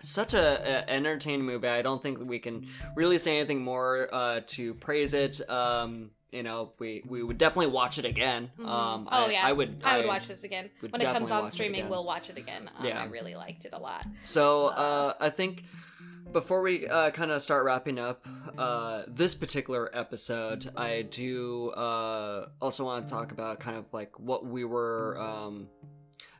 such 0.00 0.34
a, 0.34 0.86
a 0.88 0.90
entertaining 0.90 1.44
movie. 1.44 1.68
I 1.68 1.82
don't 1.82 2.02
think 2.02 2.18
we 2.20 2.38
can 2.38 2.66
really 2.94 3.18
say 3.18 3.38
anything 3.38 3.62
more 3.62 4.08
uh, 4.12 4.40
to 4.48 4.74
praise 4.74 5.14
it. 5.14 5.40
Um, 5.48 6.10
you 6.32 6.42
know, 6.42 6.72
we 6.78 7.02
we 7.06 7.22
would 7.22 7.38
definitely 7.38 7.72
watch 7.72 7.98
it 7.98 8.04
again. 8.04 8.50
Mhm. 8.58 8.66
Um, 8.66 9.08
oh 9.10 9.26
I, 9.26 9.30
yeah, 9.30 9.46
I 9.46 9.52
would. 9.52 9.80
I 9.84 9.98
would 9.98 10.06
watch 10.06 10.26
this 10.26 10.42
again 10.42 10.68
when 10.80 11.00
it 11.00 11.04
comes 11.04 11.30
on 11.30 11.48
streaming. 11.48 11.88
We'll 11.88 12.04
watch 12.04 12.28
it 12.28 12.36
again. 12.38 12.68
Um, 12.76 12.84
Yeah. 12.86 13.00
I 13.00 13.04
really 13.06 13.34
liked 13.36 13.64
it 13.66 13.72
a 13.72 13.78
lot. 13.78 14.04
So 14.24 14.66
Uh, 14.66 14.70
uh, 14.70 15.14
I 15.20 15.30
think 15.30 15.64
before 16.32 16.62
we 16.62 16.88
uh, 16.88 17.10
kind 17.10 17.30
of 17.30 17.40
start 17.42 17.64
wrapping 17.64 17.98
up 18.00 18.26
uh, 18.58 19.02
this 19.06 19.34
particular 19.36 19.90
episode, 19.92 20.68
I 20.76 21.02
do 21.02 21.70
uh, 21.70 22.48
also 22.60 22.84
want 22.84 23.06
to 23.06 23.14
talk 23.14 23.30
about 23.30 23.60
kind 23.60 23.76
of 23.76 23.84
like 23.92 24.18
what 24.18 24.44
we 24.44 24.64
were 24.64 25.16
um, 25.20 25.68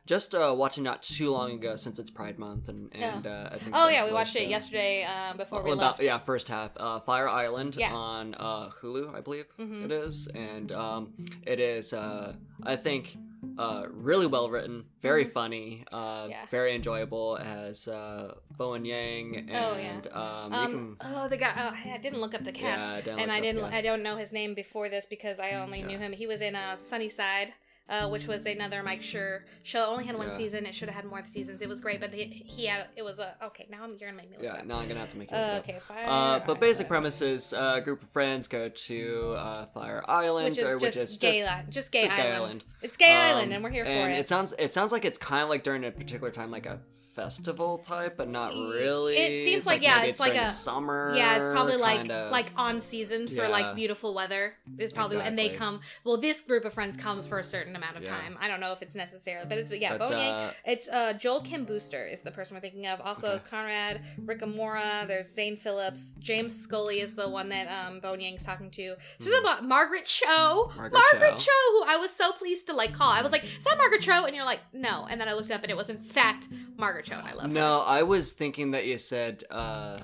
just 0.05 0.35
uh, 0.35 0.53
watching 0.55 0.83
not 0.83 1.01
too 1.01 1.31
long 1.31 1.51
ago 1.53 1.75
since 1.75 1.97
it's 1.99 2.11
Pride 2.11 2.37
Month, 2.37 2.69
and, 2.69 2.93
and 2.93 3.25
uh, 3.25 3.49
I 3.51 3.57
think 3.57 3.75
Oh 3.75 3.89
yeah, 3.89 4.03
we 4.03 4.11
was, 4.11 4.13
watched 4.13 4.35
it 4.35 4.45
uh, 4.45 4.49
yesterday 4.49 5.03
um, 5.03 5.37
before 5.37 5.63
we 5.63 5.69
well, 5.69 5.77
left. 5.77 6.01
yeah, 6.03 6.19
first 6.19 6.47
half. 6.47 6.71
Uh, 6.77 6.99
Fire 6.99 7.27
Island 7.27 7.75
Yeah. 7.75 7.93
on 7.93 8.35
uh, 8.35 8.69
Hulu, 8.69 9.13
I 9.15 9.21
believe 9.21 9.45
Mhm. 9.59 9.85
it 9.85 9.91
is, 9.91 10.27
and 10.35 10.71
um, 10.71 11.13
it 11.45 11.59
is, 11.59 11.91
uh, 11.93 12.33
I 12.63 12.75
think, 12.75 13.15
uh, 13.57 13.85
really 13.89 14.27
well 14.27 14.49
written, 14.49 14.85
very 15.01 15.25
Mhm. 15.25 15.33
funny, 15.33 15.85
uh, 15.91 16.27
Yeah. 16.29 16.45
very 16.51 16.75
enjoyable. 16.75 17.37
Uh, 17.41 18.33
Bowen 18.57 18.85
Yang 18.85 19.37
and 19.37 19.51
Oh, 19.51 19.75
yeah. 19.77 20.11
um, 20.13 20.53
Um, 20.53 20.97
oh, 21.01 21.27
the 21.27 21.37
guy. 21.37 21.51
Oh, 21.57 21.91
I 21.93 21.97
didn't 21.97 22.19
look 22.21 22.33
up 22.33 22.43
the 22.43 22.51
cast, 22.51 22.79
yeah, 22.93 23.01
didn't 23.01 23.19
and 23.19 23.31
I 23.31 23.41
didn't. 23.41 23.63
I 23.65 23.81
don't 23.81 24.03
know 24.03 24.15
his 24.17 24.31
name 24.31 24.53
before 24.53 24.87
this 24.89 25.05
because 25.05 25.39
I 25.39 25.53
only 25.53 25.81
knew 25.81 25.97
him. 25.97 26.13
He 26.13 26.27
was 26.27 26.41
in 26.41 26.55
uh, 26.55 26.75
Sunnyside, 26.77 27.53
uh, 27.89 28.09
which 28.09 28.27
was 28.27 28.45
another 28.45 28.81
Mike 28.83 29.01
Schur 29.01 29.41
show. 29.63 29.83
It 29.83 29.87
only 29.87 30.03
had 30.05 30.17
one 30.17 30.27
Yeah. 30.27 30.37
season. 30.37 30.65
It 30.65 30.73
should 30.73 30.89
have 30.89 30.95
had 30.95 31.05
more 31.05 31.23
seasons. 31.25 31.61
It 31.61 31.69
was 31.69 31.79
great, 31.79 31.99
but 31.99 32.13
he, 32.13 32.23
he 32.25 32.65
had. 32.65 32.87
It 32.95 33.03
was 33.03 33.19
a 33.19 33.35
okay. 33.43 33.67
Now 33.69 33.83
I'm, 33.83 33.91
you're 33.91 34.09
gonna 34.09 34.13
make 34.13 34.31
me 34.31 34.37
look 34.37 34.45
Yeah, 34.45 34.61
now 34.65 34.77
I'm 34.77 34.87
gonna 34.87 34.99
have 34.99 35.11
to 35.11 35.17
make 35.17 35.31
it. 35.31 35.35
Uh, 35.35 35.59
okay, 35.59 35.79
fire. 35.79 36.05
Uh, 36.07 36.39
but 36.45 36.59
basic 36.59 36.87
premise 36.87 37.21
is 37.21 37.53
uh, 37.53 37.75
a 37.77 37.81
group 37.81 38.01
of 38.01 38.09
friends 38.09 38.47
go 38.47 38.69
to 38.69 39.35
uh, 39.37 39.65
Fire 39.67 40.03
Island, 40.07 40.49
which 40.49 40.57
is 40.57 40.63
or 40.67 40.79
just 40.79 40.97
which 40.97 40.97
is 40.97 41.17
gay, 41.17 41.39
just, 41.41 41.57
li- 41.57 41.63
just 41.71 41.91
gay 41.91 42.01
just 42.03 42.15
gay 42.15 42.23
island. 42.23 42.35
island. 42.43 42.63
It's 42.81 42.97
gay 42.97 43.11
um, 43.11 43.21
island, 43.21 43.53
and 43.53 43.63
we're 43.63 43.69
here 43.69 43.85
for 43.85 43.91
and 43.91 44.13
it. 44.13 44.19
it 44.19 44.27
sounds 44.27 44.53
it 44.57 44.73
sounds 44.73 44.91
like 44.91 45.05
it's 45.05 45.17
kind 45.17 45.43
of 45.43 45.49
like 45.49 45.63
during 45.63 45.83
a 45.85 45.91
particular 45.91 46.31
time, 46.31 46.51
like 46.51 46.65
a 46.65 46.79
festival 47.15 47.77
type, 47.79 48.17
but 48.17 48.29
not 48.29 48.53
really. 48.53 49.15
It 49.17 49.43
seems 49.45 49.57
It's 49.59 49.65
like, 49.67 49.81
yeah, 49.81 49.97
maybe 49.99 50.09
it's 50.09 50.19
like 50.19 50.35
a- 50.35 50.47
summer. 50.49 51.13
yeah, 51.15 51.35
it's 51.37 51.53
probably 51.53 51.77
like 51.77 51.99
kinda. 51.99 52.29
like 52.31 52.47
on 52.57 52.81
season 52.81 53.27
for 53.27 53.33
Yeah. 53.43 53.47
like 53.47 53.75
beautiful 53.75 54.13
weather. 54.13 54.55
It's 54.77 54.91
probably 54.93 55.17
and 55.19 55.37
they 55.39 55.49
come. 55.49 55.79
Well, 56.03 56.17
this 56.17 56.41
group 56.41 56.65
of 56.65 56.73
friends 56.73 56.97
comes 56.97 57.25
for 57.25 57.39
a 57.39 57.43
certain 57.43 57.75
amount 57.75 57.95
of 57.97 58.03
Yeah. 58.03 58.09
time. 58.17 58.37
I 58.41 58.47
don't 58.47 58.59
know 58.59 58.71
if 58.73 58.81
it's 58.81 58.95
necessary, 58.95 59.43
but 59.47 59.57
it's 59.57 59.71
yeah. 59.71 59.97
But, 59.97 60.11
uh, 60.11 60.51
It's 60.65 60.87
uh, 60.87 61.13
Joel 61.13 61.41
Kim 61.41 61.63
Booster 61.65 62.05
is 62.05 62.21
the 62.21 62.31
person 62.31 62.55
we're 62.55 62.61
thinking 62.61 62.85
of. 62.87 62.99
Also 63.01 63.27
Okay. 63.29 63.43
Conrad 63.49 64.01
Ricamora. 64.25 65.07
There's 65.07 65.27
Zane 65.31 65.57
Phillips. 65.57 66.15
James 66.19 66.55
Scully 66.55 66.99
is 67.01 67.15
the 67.15 67.29
one 67.29 67.49
that 67.49 67.67
um, 67.67 67.99
Bowen 67.99 68.19
Yang's 68.19 68.43
talking 68.45 68.69
to. 68.71 68.95
Is 69.19 69.27
Mhm. 69.27 69.39
about 69.39 69.63
Margaret 69.63 70.05
Cho. 70.05 70.71
Margaret 70.75 70.93
Margaret 71.13 71.37
Cho. 71.37 71.45
Cho, 71.45 71.71
who 71.71 71.83
I 71.87 71.97
was 71.97 72.11
so 72.11 72.31
pleased 72.33 72.67
to 72.67 72.73
like 72.73 72.93
call. 72.93 73.09
I 73.09 73.21
was 73.21 73.31
like, 73.31 73.43
"Is 73.43 73.63
that 73.63 73.77
Margaret 73.77 74.01
Cho?" 74.01 74.25
And 74.25 74.35
you're 74.35 74.45
like, 74.45 74.59
"No." 74.73 75.07
And 75.09 75.19
then 75.21 75.27
I 75.29 75.33
looked 75.33 75.51
up, 75.51 75.61
and 75.61 75.71
it 75.71 75.77
was 75.77 75.89
in 75.89 75.97
fact 75.99 76.47
Margaret 76.77 77.04
Cho, 77.05 77.15
and 77.15 77.27
I 77.27 77.33
love 77.33 77.43
her. 77.43 77.47
no, 77.47 77.81
I 77.81 78.03
was 78.03 78.33
thinking 78.33 78.71
that 78.71 78.85
you 78.85 78.97
said, 78.97 79.43
uh, 79.51 79.99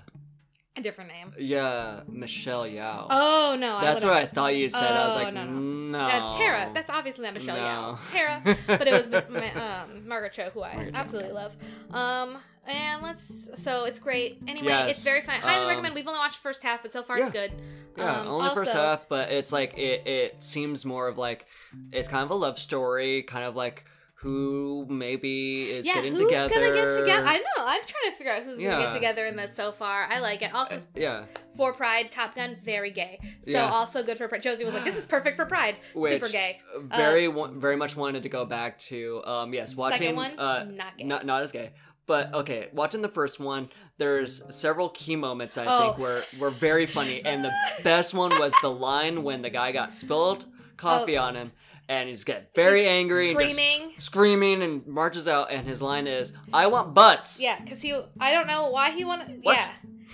A 0.78 0.82
different 0.82 1.10
name. 1.12 1.34
yeah, 1.40 2.02
Michelle 2.08 2.64
Yeoh. 2.64 3.08
Oh 3.10 3.56
no, 3.60 3.82
That's 3.82 4.04
I 4.04 4.08
what 4.08 4.18
I 4.18 4.26
thought 4.26 4.56
you 4.56 4.70
said. 4.70 4.84
I 4.92 5.08
was 5.08 5.16
Oh, 5.18 5.24
like, 5.24 5.34
no, 5.34 5.46
no. 5.46 5.52
no. 5.52 6.00
Uh, 6.00 6.34
Tara. 6.34 6.72
That's 6.74 6.90
obviously 6.90 7.24
not 7.26 7.36
Michelle 7.36 7.58
No. 7.58 7.98
Yeoh. 7.98 8.12
Tara. 8.12 8.58
But 8.68 8.88
it 8.88 8.94
was 8.94 9.10
Ma- 9.10 9.84
um, 9.84 10.08
Margaret 10.08 10.34
Cho, 10.34 10.50
who 10.52 10.64
I 10.64 10.76
Margaret 10.76 10.96
absolutely 10.96 11.32
okay. 11.32 11.40
love. 11.42 11.56
Um, 11.94 12.38
and 12.68 13.02
let's. 13.02 13.50
So 13.56 13.86
it's 13.86 14.00
great. 14.00 14.40
Anyway, 14.48 14.68
Yes, 14.68 14.90
it's 14.92 15.04
very 15.04 15.22
fun. 15.22 15.40
Highly 15.42 15.64
um, 15.64 15.68
recommend. 15.70 15.96
We've 15.96 16.08
only 16.08 16.20
watched 16.20 16.36
the 16.38 16.44
first 16.44 16.62
half, 16.64 16.82
but 16.84 16.94
so 16.94 17.02
far 17.04 17.18
Yeah. 17.18 17.24
it's 17.26 17.34
good. 17.34 17.52
Yeah, 17.98 18.22
Um, 18.22 18.28
only 18.28 18.54
first 18.54 18.72
half, 18.74 19.10
but 19.10 19.32
it's 19.32 19.52
like 19.52 19.78
it. 19.78 20.08
It 20.08 20.44
seems 20.44 20.86
more 20.86 21.08
of 21.08 21.18
like 21.18 21.46
it's 21.92 22.08
kind 22.08 22.24
of 22.24 22.30
a 22.32 22.36
love 22.36 22.58
story, 22.60 23.24
kind 23.24 23.44
of 23.44 23.56
like 23.56 23.84
who 24.22 24.86
maybe 24.90 25.64
is 25.72 25.88
yeah, 25.88 25.96
getting 25.96 26.14
who's 26.14 26.22
together. 26.24 26.54
gonna 26.54 26.74
get 26.74 26.98
together? 27.00 27.26
I 27.28 27.38
know. 27.38 27.66
I'm 27.66 27.82
trying 27.86 28.12
to 28.12 28.18
figure 28.18 28.32
out 28.34 28.44
who's 28.44 28.60
gonna 28.60 28.84
get 28.84 28.92
together 28.92 29.26
in 29.26 29.36
this 29.36 29.56
so 29.56 29.72
far. 29.72 30.04
I 30.10 30.20
like 30.20 30.42
it. 30.42 30.54
Also, 30.54 30.78
yeah, 30.96 31.26
for 31.58 31.74
Pride, 31.74 32.12
Top 32.12 32.36
Gun, 32.36 32.56
very 32.64 32.92
gay. 32.92 33.20
So 33.42 33.52
Yeah. 33.52 33.72
also 33.72 34.04
good 34.04 34.18
for 34.18 34.28
Pride. 34.28 34.44
Josie 34.44 34.64
was 34.66 34.74
like, 34.74 34.84
"This 34.84 34.96
is 34.98 35.06
perfect 35.06 35.36
for 35.36 35.46
Pride." 35.46 35.78
Which, 35.94 36.14
Super 36.14 36.30
gay. 36.32 36.62
very 36.96 37.28
wa- 37.28 37.48
very 37.48 37.76
much 37.76 37.96
wanted 37.96 38.24
to 38.24 38.30
go 38.30 38.46
back 38.46 38.78
to 38.80 39.24
um 39.26 39.54
yes 39.54 39.76
watching 39.76 39.98
Second 40.00 40.16
one, 40.16 40.40
uh 40.40 40.66
not 40.66 40.98
gay. 40.98 41.04
not 41.04 41.26
not 41.26 41.42
as 41.44 41.52
gay. 41.52 41.72
But 42.08 42.34
okay, 42.34 42.68
watching 42.74 43.02
the 43.02 43.10
first 43.10 43.40
one, 43.40 43.70
there's 43.98 44.42
several 44.50 44.90
key 44.90 45.16
moments 45.16 45.58
I 45.58 45.66
Oh. 45.68 45.80
think 45.80 45.98
were 45.98 46.24
were 46.40 46.50
very 46.50 46.86
funny, 46.86 47.24
and 47.24 47.44
the 47.44 47.52
best 47.84 48.14
one 48.14 48.32
was 48.40 48.54
the 48.62 48.72
line 48.72 49.24
when 49.24 49.42
the 49.42 49.50
guy 49.50 49.72
got 49.72 49.92
spilled 49.92 50.46
coffee 50.78 51.16
on 51.16 51.36
him, 51.36 51.52
and 51.90 52.10
he's 52.10 52.24
getting 52.24 52.48
very 52.56 52.88
angry, 52.88 53.32
and 53.32 53.40
screaming. 53.40 53.92
screaming, 53.98 54.64
and 54.64 54.86
marches 54.88 55.28
out, 55.28 55.52
and 55.52 55.68
his 55.68 55.82
line 55.82 56.08
is, 56.08 56.34
"I 56.54 56.68
want 56.68 56.94
butts." 56.94 57.42
Yeah, 57.42 57.60
because 57.60 57.82
he, 57.82 58.00
I 58.20 58.32
don't 58.32 58.48
know 58.48 58.70
why 58.70 58.92
he 58.92 59.06
wanted. 59.06 59.40
What? 59.44 59.58
Yeah, 59.58 59.70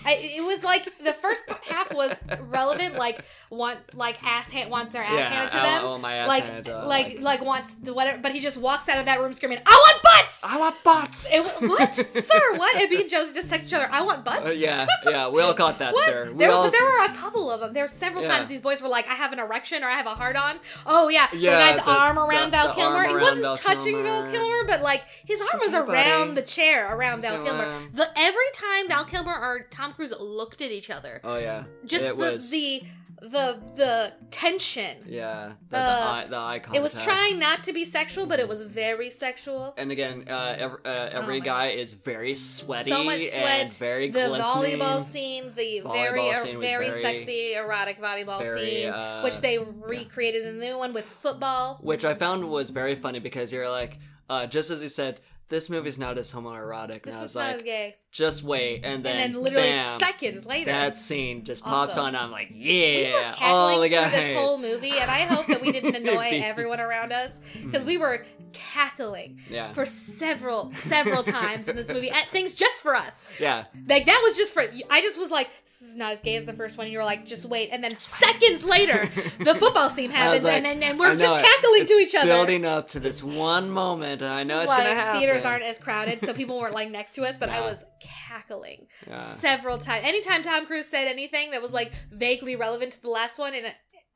I, 0.05 0.13
it 0.37 0.43
was 0.43 0.63
like 0.63 0.85
the 1.03 1.13
first 1.13 1.43
half 1.69 1.93
was 1.93 2.15
relevant, 2.39 2.95
like 2.97 3.23
want 3.49 3.79
like 3.93 4.23
ass 4.23 4.51
hand 4.51 4.69
want 4.69 4.91
their 4.91 5.03
ass 5.03 5.11
Yeah, 5.13 5.29
handed 5.29 5.49
to 5.51 5.57
I 5.59 5.63
them, 5.63 5.71
want- 5.73 5.83
I 5.83 5.89
want 5.89 6.01
my 6.01 6.13
ass 6.15 6.27
like 6.29 6.43
handed, 6.45 6.69
uh, 6.73 6.87
like 6.87 7.21
like 7.21 7.41
wants 7.41 7.73
the 7.75 7.93
whatever, 7.93 8.19
but 8.19 8.31
he 8.31 8.39
just 8.39 8.57
walks 8.57 8.87
out 8.89 8.97
of 8.99 9.05
that 9.05 9.19
room 9.19 9.33
screaming, 9.33 9.59
"I 9.65 9.71
want 9.71 10.03
butts!" 10.03 10.41
I 10.43 10.57
want 10.59 10.75
butts. 10.83 11.33
It, 11.33 11.43
what, 11.61 11.93
sir? 11.95 12.57
What? 12.57 12.75
And 12.81 12.89
me 12.89 13.01
and 13.01 13.09
Josie 13.09 13.33
just 13.33 13.49
text 13.49 13.67
each 13.67 13.73
other, 13.73 13.87
"I 13.91 14.01
want 14.03 14.23
butts." 14.23 14.45
Uh, 14.45 14.49
yeah, 14.51 14.85
yeah, 15.05 15.27
we 15.29 15.41
all 15.41 15.53
caught 15.53 15.79
that, 15.79 15.93
sir. 16.05 16.29
We 16.31 16.37
There, 16.37 16.51
all. 16.51 16.69
there 16.69 16.83
were 16.83 17.05
a 17.05 17.13
couple 17.13 17.49
of 17.51 17.59
them. 17.61 17.73
There 17.73 17.83
were 17.83 17.87
several 17.89 18.21
Yeah. 18.23 18.37
times 18.37 18.47
these 18.49 18.61
boys 18.61 18.81
were 18.81 18.89
like, 18.89 19.07
"I 19.09 19.13
have 19.15 19.33
an 19.33 19.39
erection" 19.39 19.83
or 19.83 19.87
"I 19.89 19.97
have 19.97 20.05
a 20.05 20.11
hard 20.15 20.35
on." 20.35 20.59
Oh 20.85 21.09
yeah, 21.09 21.27
Yeah, 21.33 21.73
the 21.73 21.77
guy's 21.77 21.85
the- 21.85 21.91
arm 21.91 22.17
around 22.19 22.51
the- 22.51 22.57
Val 22.57 22.73
Kilmer. 22.73 23.07
He 23.07 23.15
wasn't 23.15 23.41
Val 23.41 23.57
touching 23.57 24.03
Val 24.03 24.21
Kilmer. 24.23 24.31
Kilmer, 24.31 24.63
but 24.67 24.81
like 24.81 25.03
his 25.25 25.41
arm 25.41 25.59
was 25.61 25.73
around 25.73 26.35
the 26.35 26.41
chair 26.43 26.95
around 26.95 27.21
Val 27.21 27.43
Kilmer. 27.43 27.89
The 27.93 28.09
every 28.17 28.49
time 28.53 28.87
Val 28.87 29.03
Kilmer 29.05 29.33
or 29.33 29.65
Tom 29.71 29.86
Cruise 29.93 30.13
looked 30.19 30.61
at 30.61 30.71
each 30.71 30.89
other, 30.89 31.21
oh 31.23 31.37
yeah, 31.37 31.63
just 31.85 32.03
it 32.05 32.09
the, 32.09 32.15
was. 32.15 32.49
the 32.51 32.83
the 33.19 33.59
the 33.75 34.13
tension. 34.29 34.97
Yeah, 35.07 35.53
the, 35.69 35.77
Uh, 35.77 35.95
the 35.95 36.05
eye, 36.05 36.27
the 36.29 36.35
eye 36.37 36.61
It 36.75 36.81
was 36.83 36.93
trying 37.03 37.39
not 37.39 37.63
to 37.63 37.73
be 37.73 37.83
sexual, 37.83 38.27
but 38.27 38.39
it 38.39 38.47
was 38.47 38.61
very 38.61 39.09
sexual. 39.09 39.73
And 39.75 39.91
again, 39.91 40.25
uh, 40.29 40.55
every, 40.59 40.77
uh, 40.85 41.09
every 41.11 41.37
Oh 41.39 41.43
guy 41.43 41.67
is 41.69 41.95
very 41.95 42.35
sweaty 42.35 42.91
so 42.91 43.03
much 43.03 43.17
sweat. 43.19 43.33
and 43.33 43.73
very 43.73 44.11
the 44.11 44.27
glistening. 44.27 44.79
volleyball 44.79 45.09
scene, 45.09 45.51
the 45.55 45.81
Volleyball 45.83 45.93
very 45.93 46.29
uh, 46.29 46.35
scene 46.35 46.59
very, 46.61 46.89
very- 46.91 47.01
sexy 47.01 47.53
erotic 47.55 47.99
volleyball 47.99 48.39
very, 48.39 48.81
scene, 48.83 48.89
uh, 48.89 49.21
which 49.23 49.41
they 49.41 49.57
recreated 49.57 50.45
in 50.45 50.59
the 50.59 50.65
new 50.65 50.77
one 50.77 50.93
with 50.93 51.05
football. 51.05 51.79
which 51.81 52.05
I 52.05 52.13
found 52.13 52.47
was 52.47 52.69
very 52.69 52.95
funny 52.95 53.17
because 53.19 53.51
you're 53.51 53.69
like, 53.69 53.97
uh, 54.29 54.45
just 54.45 54.69
as 54.69 54.79
he 54.81 54.89
said, 54.89 55.21
this 55.49 55.69
movie's 55.69 55.97
not 55.97 56.17
as 56.17 56.31
homoerotic, 56.33 57.03
and 57.03 57.13
This 57.13 57.15
I 57.15 57.21
was 57.21 57.33
was 57.33 57.35
not 57.35 57.49
as 57.49 57.55
like, 57.57 57.65
gay. 57.65 57.95
Just 58.11 58.41
wait, 58.41 58.83
and 58.83 59.03
then, 59.03 59.17
and 59.17 59.35
then 59.35 59.41
literally 59.41 59.69
bam, 59.69 59.99
seconds 59.99 60.45
later, 60.45 60.71
that 60.71 60.97
scene 60.97 61.43
just 61.43 61.63
pops 61.63 61.97
Also, 61.97 62.07
on. 62.07 62.15
I'm 62.15 62.31
like, 62.31 62.51
yeah, 62.53 63.33
cackling 63.33 63.51
all 63.51 63.81
the 63.81 63.89
guys. 63.89 64.11
this 64.11 64.35
whole 64.35 64.57
movie, 64.57 64.97
and 64.97 65.11
I 65.11 65.21
hope 65.21 65.45
that 65.47 65.61
we 65.61 65.71
didn't 65.71 65.95
annoy 66.07 66.41
everyone 66.43 66.79
around 66.79 67.11
us 67.11 67.31
mm-hmm. 67.31 67.69
because 67.69 67.85
we 67.85 67.97
were 67.97 68.25
cackling 68.53 69.39
yeah, 69.49 69.71
for 69.71 69.85
several, 69.85 70.73
several 70.73 71.21
times 71.23 71.67
in 71.67 71.75
this 71.75 71.89
movie 71.89 72.09
at 72.09 72.27
things 72.29 72.53
just 72.53 72.75
for 72.75 72.95
us. 72.95 73.11
yeah, 73.39 73.65
Like 73.87 74.05
that 74.05 74.21
was 74.23 74.37
just 74.37 74.53
for. 74.53 74.63
I 74.89 75.01
just 75.01 75.19
was 75.19 75.29
like, 75.29 75.49
this 75.65 75.81
is 75.81 75.95
not 75.95 76.13
as 76.13 76.21
gay 76.21 76.37
as 76.37 76.45
the 76.45 76.53
first 76.53 76.77
one. 76.77 76.89
You 76.89 76.97
were 76.97 77.03
like, 77.03 77.25
just 77.25 77.45
wait, 77.45 77.69
and 77.71 77.83
then 77.83 77.95
seconds 77.97 78.63
later, 78.63 79.09
the 79.39 79.53
football 79.53 79.89
scene 79.89 80.09
happens, 80.11 80.43
like, 80.43 80.53
and 80.55 80.65
then 80.65 80.81
and 80.81 80.99
we're 80.99 81.15
just 81.15 81.37
it. 81.37 81.45
cackling 81.45 81.85
to 81.85 81.93
each 81.93 82.15
other. 82.15 82.27
Building 82.27 82.65
up 82.65 82.87
to 82.89 82.99
this 82.99 83.21
one 83.21 83.69
moment, 83.69 84.21
and 84.21 84.31
I 84.31 84.43
know 84.43 84.61
it's 84.61 84.69
like 84.69 84.83
gonna 84.83 84.95
happen. 84.95 85.19
theaters 85.19 85.45
aren't 85.45 85.63
as 85.63 85.77
crowded, 85.77 86.19
so 86.19 86.33
people 86.33 86.59
weren't 86.59 86.73
like 86.73 86.89
next 86.89 87.13
to 87.15 87.23
us, 87.25 87.37
but 87.37 87.49
I 87.49 87.61
was 87.61 87.83
cackling 87.99 88.87
Yeah. 89.07 89.33
several 89.35 89.77
times. 89.77 90.05
Anytime 90.05 90.43
Tom 90.43 90.65
Cruise 90.65 90.87
said 90.87 91.07
anything 91.07 91.51
that 91.51 91.61
was 91.61 91.71
like 91.71 91.91
vaguely 92.11 92.55
relevant 92.55 92.93
to 92.93 93.01
the 93.01 93.09
last 93.09 93.37
one, 93.39 93.53
and 93.53 93.65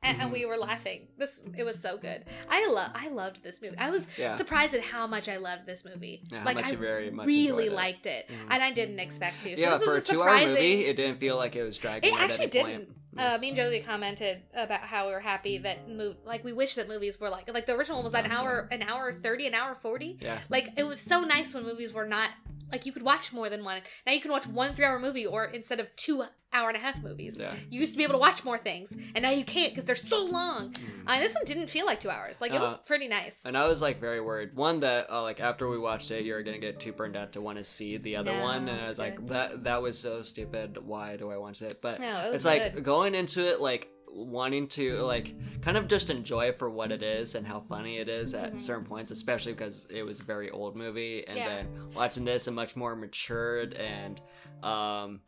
and, 0.04 0.16
Mm-hmm. 0.16 0.20
and 0.22 0.32
we 0.32 0.44
were 0.46 0.56
laughing. 0.56 1.06
This 1.16 1.40
it 1.56 1.62
was 1.62 1.78
so 1.80 1.96
good. 1.96 2.24
I 2.50 2.66
love 2.66 2.90
I 2.92 3.06
loved 3.08 3.44
this 3.44 3.62
movie. 3.62 3.78
I 3.78 3.90
was 3.90 4.04
Yeah. 4.18 4.34
surprised 4.36 4.74
at 4.74 4.82
how 4.82 5.06
much 5.06 5.28
I 5.28 5.36
loved 5.36 5.64
this 5.64 5.84
movie. 5.84 6.24
Yeah, 6.32 6.42
like 6.42 6.56
much 6.56 6.66
I 6.66 6.70
you 6.72 6.76
very 6.76 7.10
much 7.12 7.26
really 7.28 7.66
it. 7.66 7.72
liked 7.72 8.06
it, 8.06 8.28
Mhm. 8.28 8.48
and 8.50 8.62
I 8.64 8.72
didn't 8.72 8.98
expect 8.98 9.42
to. 9.42 9.56
So 9.56 9.62
yeah, 9.62 9.78
for 9.78 9.94
a 9.94 9.98
a 9.98 10.00
two-hour 10.00 10.46
movie, 10.46 10.86
it 10.86 10.94
didn't 10.96 11.18
feel 11.20 11.36
like 11.36 11.54
it 11.54 11.62
was 11.62 11.78
dragging. 11.78 12.12
It 12.12 12.16
at 12.16 12.22
actually 12.24 12.42
any 12.46 12.50
didn't. 12.50 12.86
Point. 12.86 12.96
Uh, 13.14 13.36
me 13.38 13.48
and 13.48 13.56
Josie 13.58 13.80
commented 13.80 14.40
about 14.54 14.80
how 14.80 15.06
we 15.06 15.12
were 15.12 15.20
happy 15.20 15.58
that 15.58 15.86
move 15.86 16.16
like 16.24 16.42
we 16.44 16.52
wish 16.54 16.76
that 16.76 16.88
movies 16.88 17.20
were 17.20 17.28
like 17.28 17.52
like 17.52 17.66
the 17.66 17.74
original 17.76 17.98
one 17.98 18.04
was 18.10 18.14
an 18.14 18.32
hour 18.32 18.66
an 18.72 18.82
hour 18.82 19.12
thirty 19.12 19.46
an 19.46 19.52
hour 19.54 19.74
forty 19.74 20.16
yeah, 20.18 20.38
like 20.48 20.70
it 20.78 20.82
was 20.84 20.98
so 20.98 21.20
nice 21.20 21.52
when 21.52 21.62
movies 21.62 21.92
were 21.92 22.06
not 22.06 22.30
like 22.72 22.86
you 22.86 22.92
could 22.92 23.02
watch 23.02 23.32
more 23.32 23.48
than 23.48 23.62
one 23.64 23.80
now 24.06 24.12
you 24.12 24.20
can 24.20 24.30
watch 24.30 24.46
one 24.46 24.72
three 24.72 24.84
hour 24.84 24.98
movie 24.98 25.26
or 25.26 25.44
instead 25.44 25.78
of 25.78 25.94
two 25.96 26.24
hour 26.54 26.68
and 26.68 26.76
a 26.76 26.80
half 26.80 27.02
movies 27.02 27.36
yeah. 27.38 27.52
you 27.70 27.80
used 27.80 27.92
to 27.92 27.96
be 27.98 28.04
able 28.04 28.12
to 28.14 28.18
watch 28.18 28.44
more 28.44 28.58
things 28.58 28.92
and 29.14 29.22
now 29.22 29.30
you 29.30 29.44
can't 29.44 29.72
because 29.72 29.84
they're 29.84 29.94
so 29.96 30.24
long 30.24 30.72
Mm. 30.72 30.78
uh, 31.06 31.18
this 31.20 31.34
one 31.34 31.44
didn't 31.44 31.68
feel 31.68 31.86
like 31.86 32.00
two 32.00 32.10
hours 32.10 32.40
like 32.40 32.52
it 32.52 32.60
was 32.60 32.78
Uh, 32.78 32.82
pretty 32.82 33.08
nice 33.08 33.44
And 33.44 33.56
I 33.56 33.66
was 33.66 33.80
like 33.82 34.00
very 34.00 34.20
worried. 34.20 34.54
One 34.54 34.80
that 34.80 35.10
uh, 35.10 35.22
like 35.22 35.40
after 35.40 35.68
we 35.68 35.78
watched 35.78 36.10
it, 36.10 36.24
you 36.24 36.34
were 36.34 36.42
gonna 36.42 36.58
get 36.58 36.78
too 36.80 36.92
burned 36.92 37.16
out 37.16 37.32
to 37.32 37.40
want 37.40 37.58
to 37.58 37.64
see 37.64 37.96
the 37.96 38.16
other 38.16 38.32
No, 38.34 38.42
one, 38.42 38.68
and 38.68 38.80
I 38.80 38.84
was 38.88 38.98
like, 38.98 39.26
that 39.28 39.64
that 39.64 39.80
was 39.82 39.98
so 39.98 40.22
stupid. 40.22 40.78
Why 40.84 41.16
do 41.16 41.30
I 41.30 41.36
watch 41.36 41.62
it? 41.62 41.80
But 41.82 42.00
No, 42.00 42.06
it 42.06 42.32
was 42.32 42.34
it's 42.36 42.44
like 42.44 42.82
going 42.82 43.14
into 43.14 43.40
it 43.46 43.60
like 43.60 43.88
wanting 44.14 44.68
to 44.68 44.98
like 44.98 45.34
kind 45.62 45.76
of 45.76 45.88
just 45.88 46.10
enjoy 46.10 46.46
it 46.46 46.58
for 46.58 46.68
what 46.68 46.92
it 46.92 47.02
is 47.02 47.34
and 47.34 47.46
how 47.46 47.60
funny 47.60 47.96
it 47.98 48.08
is 48.08 48.34
at 48.34 48.54
Mhm. 48.54 48.60
certain 48.60 48.84
points, 48.84 49.10
especially 49.10 49.52
because 49.52 49.86
it 49.90 50.02
was 50.02 50.20
a 50.20 50.22
very 50.24 50.50
old 50.50 50.76
movie, 50.76 51.26
and 51.26 51.38
Yeah. 51.38 51.46
then 51.46 51.68
watching 51.94 52.24
this 52.24 52.46
a 52.46 52.50
much 52.50 52.76
more 52.76 52.94
matured 52.94 53.74
and 53.74 54.20
um 54.62 55.20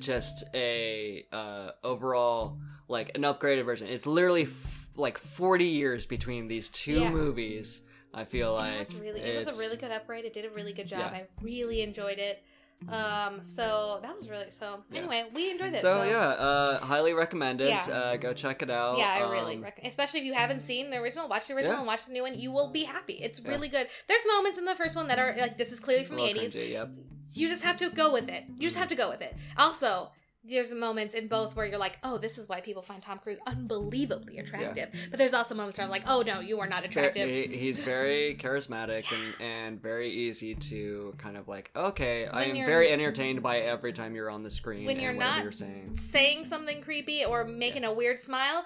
just 0.00 0.44
a 0.54 1.26
uh, 1.32 1.70
overall 1.82 2.58
like 2.88 3.10
an 3.14 3.22
upgraded 3.22 3.64
version. 3.64 3.86
It's 3.88 4.04
literally 4.06 4.42
f- 4.44 4.88
like 4.96 5.16
40 5.18 5.64
years 5.64 6.04
between 6.06 6.48
these 6.48 6.68
two 6.68 7.00
Yeah. 7.00 7.10
movies. 7.10 7.82
I 8.12 8.24
feel 8.24 8.52
like 8.54 8.74
it 8.74 8.78
was 8.78 8.94
really 8.94 9.20
it 9.20 9.46
was 9.46 9.56
a 9.56 9.58
really 9.60 9.76
good 9.76 9.90
upgrade. 9.92 10.24
It 10.24 10.32
did 10.32 10.44
a 10.44 10.50
really 10.50 10.72
good 10.72 10.88
job. 10.88 11.12
Yeah. 11.12 11.18
I 11.18 11.26
really 11.40 11.82
enjoyed 11.82 12.18
it. 12.18 12.42
Um, 12.88 13.42
so 13.42 13.98
that 14.02 14.14
was 14.16 14.30
really 14.30 14.50
so. 14.50 14.82
Yeah. 14.90 14.98
Anyway, 15.00 15.24
we 15.34 15.50
enjoyed 15.50 15.74
it. 15.74 15.80
So, 15.80 16.04
yeah, 16.04 16.18
uh, 16.20 16.78
highly 16.78 17.12
recommend 17.12 17.60
it. 17.60 17.68
Yeah. 17.68 17.80
Uh, 17.92 18.16
go 18.16 18.32
check 18.32 18.62
it 18.62 18.70
out. 18.70 18.98
Yeah, 18.98 19.08
I 19.12 19.30
really 19.30 19.56
Um, 19.56 19.62
recommend, 19.62 19.88
especially 19.88 20.20
if 20.20 20.26
you 20.26 20.34
haven't 20.34 20.60
seen 20.62 20.90
the 20.90 20.96
original, 20.98 21.28
watch 21.28 21.48
the 21.48 21.54
original 21.54 21.74
Yeah. 21.74 21.78
and 21.78 21.86
watch 21.86 22.06
the 22.06 22.12
new 22.12 22.22
one. 22.22 22.38
You 22.38 22.52
will 22.52 22.68
be 22.70 22.84
happy. 22.84 23.14
It's 23.14 23.40
really 23.40 23.68
good. 23.68 23.88
There's 24.06 24.22
moments 24.26 24.58
in 24.58 24.64
the 24.64 24.76
first 24.76 24.94
one 24.94 25.08
that 25.08 25.18
are 25.18 25.34
like 25.36 25.58
this 25.58 25.72
is 25.72 25.80
clearly 25.80 26.04
from 26.04 26.16
the 26.16 26.22
80s. 26.22 26.54
cringy, 26.54 26.70
Yep. 26.70 26.90
You 27.34 27.48
just 27.48 27.62
have 27.64 27.76
to 27.78 27.90
go 27.90 28.12
with 28.12 28.28
it. 28.28 28.44
You 28.56 28.68
just 28.68 28.76
have 28.76 28.88
to 28.88 28.94
go 28.96 29.08
with 29.10 29.20
it. 29.22 29.36
Also, 29.56 30.10
there's 30.44 30.72
moments 30.72 31.14
in 31.14 31.28
both 31.28 31.56
where 31.56 31.66
you're 31.66 31.78
like, 31.78 31.98
oh, 32.02 32.16
this 32.16 32.38
is 32.38 32.48
why 32.48 32.60
people 32.60 32.82
find 32.82 33.02
Tom 33.02 33.18
Cruise 33.18 33.38
unbelievably 33.46 34.38
attractive. 34.38 34.88
But 35.10 35.18
there's 35.18 35.34
also 35.34 35.54
moments 35.54 35.78
where 35.78 35.84
I'm 35.84 35.90
like, 35.90 36.04
oh 36.06 36.22
no, 36.22 36.40
you 36.40 36.60
are 36.60 36.68
not 36.68 36.84
attractive. 36.84 37.28
he- 37.28 37.56
he's 37.56 37.80
very 37.80 38.36
charismatic 38.40 39.04
and, 39.12 39.34
and 39.40 39.82
very 39.82 40.10
easy 40.10 40.54
to 40.54 41.14
kind 41.18 41.36
of 41.36 41.48
like. 41.48 41.70
Okay, 41.76 42.26
I 42.26 42.44
am 42.44 42.56
very 42.66 42.90
entertained 42.90 43.42
by 43.42 43.58
every 43.58 43.92
time 43.92 44.14
you're 44.14 44.30
on 44.30 44.42
the 44.42 44.50
screen. 44.50 44.84
When 44.86 44.96
and 44.96 45.02
you're 45.02 45.12
not 45.12 45.42
you're 45.42 45.52
saying, 45.52 45.96
Saying 45.96 46.46
something 46.46 46.82
creepy 46.82 47.24
or 47.24 47.44
making 47.44 47.84
a 47.84 47.92
weird 47.92 48.20
smile. 48.20 48.64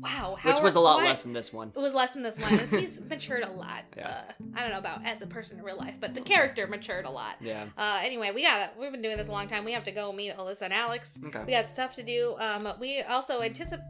Wow, 0.00 0.36
how 0.38 0.52
which 0.52 0.62
was 0.62 0.74
a 0.74 0.80
lot 0.80 0.98
why- 0.98 1.06
less 1.06 1.22
than 1.22 1.32
this 1.32 1.52
one. 1.52 1.72
It 1.74 1.78
was 1.80 1.94
less 1.94 2.12
than 2.12 2.22
this 2.22 2.38
one. 2.38 2.58
He's 2.58 3.00
matured 3.08 3.42
a 3.42 3.50
lot. 3.50 3.84
Yeah. 3.96 4.08
Uh, 4.08 4.32
I 4.54 4.60
don't 4.60 4.70
know 4.70 4.78
about 4.78 5.04
as 5.04 5.22
a 5.22 5.26
person 5.26 5.58
in 5.58 5.64
real 5.64 5.76
life, 5.78 5.94
but 6.00 6.14
the 6.14 6.20
character 6.20 6.66
matured 6.66 7.06
a 7.06 7.10
lot. 7.10 7.36
Yeah. 7.40 7.64
Uh, 7.76 8.00
anyway, 8.02 8.30
we 8.34 8.42
got 8.42 8.78
We've 8.78 8.92
been 8.92 9.02
doing 9.02 9.16
this 9.16 9.28
a 9.28 9.32
long 9.32 9.48
time. 9.48 9.64
We 9.64 9.72
have 9.72 9.84
to 9.84 9.92
go 9.92 10.12
meet 10.12 10.36
Alyssa 10.36 10.62
and 10.62 10.72
Alex. 10.72 11.18
Okay. 11.26 11.42
We 11.46 11.52
got 11.52 11.64
stuff 11.66 11.94
to 11.94 12.02
do. 12.02 12.36
Um, 12.38 12.68
we 12.78 13.02
also 13.02 13.40
anticipate 13.42 13.84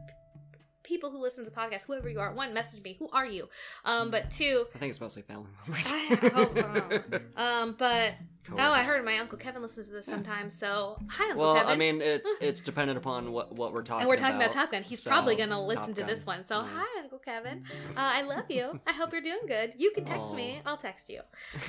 people 0.87 1.11
who 1.11 1.19
listen 1.21 1.43
to 1.43 1.49
the 1.49 1.55
podcast, 1.55 1.83
whoever 1.85 2.07
you 2.09 2.19
are. 2.19 2.33
One, 2.33 2.53
message 2.53 2.81
me. 2.83 2.95
Who 2.99 3.09
are 3.11 3.25
you? 3.25 3.49
Um, 3.85 4.09
but 4.09 4.31
two, 4.31 4.65
I 4.73 4.77
think 4.77 4.89
it's 4.91 5.01
mostly 5.01 5.21
family 5.21 5.47
members. 5.65 5.91
I 5.93 6.29
hope. 6.33 6.57
uh, 7.37 7.39
um, 7.41 7.75
but 7.77 8.13
oh, 8.53 8.57
I 8.57 8.83
heard 8.83 9.03
my 9.03 9.17
uncle 9.17 9.37
Kevin 9.37 9.61
listens 9.61 9.87
to 9.87 9.93
this 9.93 10.05
sometimes. 10.05 10.57
So 10.57 10.97
hi, 11.09 11.25
Uncle 11.31 11.41
Well, 11.43 11.53
Kevin. 11.55 11.67
Well, 11.67 11.73
I 11.75 11.77
mean, 11.77 12.01
it's 12.01 12.33
it's 12.41 12.61
dependent 12.61 12.97
upon 12.97 13.31
what 13.33 13.55
what 13.57 13.73
we're 13.73 13.83
talking. 13.83 14.01
and 14.03 14.09
we're 14.09 14.15
talking 14.15 14.37
about, 14.37 14.51
about 14.51 14.61
Top 14.61 14.71
Gun. 14.71 14.83
He's 14.83 15.03
So, 15.03 15.09
probably 15.11 15.35
gonna 15.35 15.61
listen 15.63 15.93
to 15.95 16.03
this 16.03 16.25
one. 16.25 16.45
So 16.45 16.55
Yeah. 16.61 16.67
hi, 16.73 17.01
Uncle 17.03 17.19
Kevin. 17.19 17.63
Uh, 17.89 17.99
I 17.99 18.21
love 18.21 18.45
you. 18.49 18.79
I 18.87 18.93
hope 18.93 19.11
you're 19.11 19.21
doing 19.21 19.45
good. 19.47 19.73
You 19.77 19.91
can 19.91 20.05
text 20.05 20.33
me. 20.33 20.61
I'll 20.65 20.77
text 20.77 21.09
you. 21.09 21.21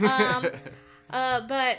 Um, 0.07 0.47
Uh, 1.11 1.41
but 1.49 1.79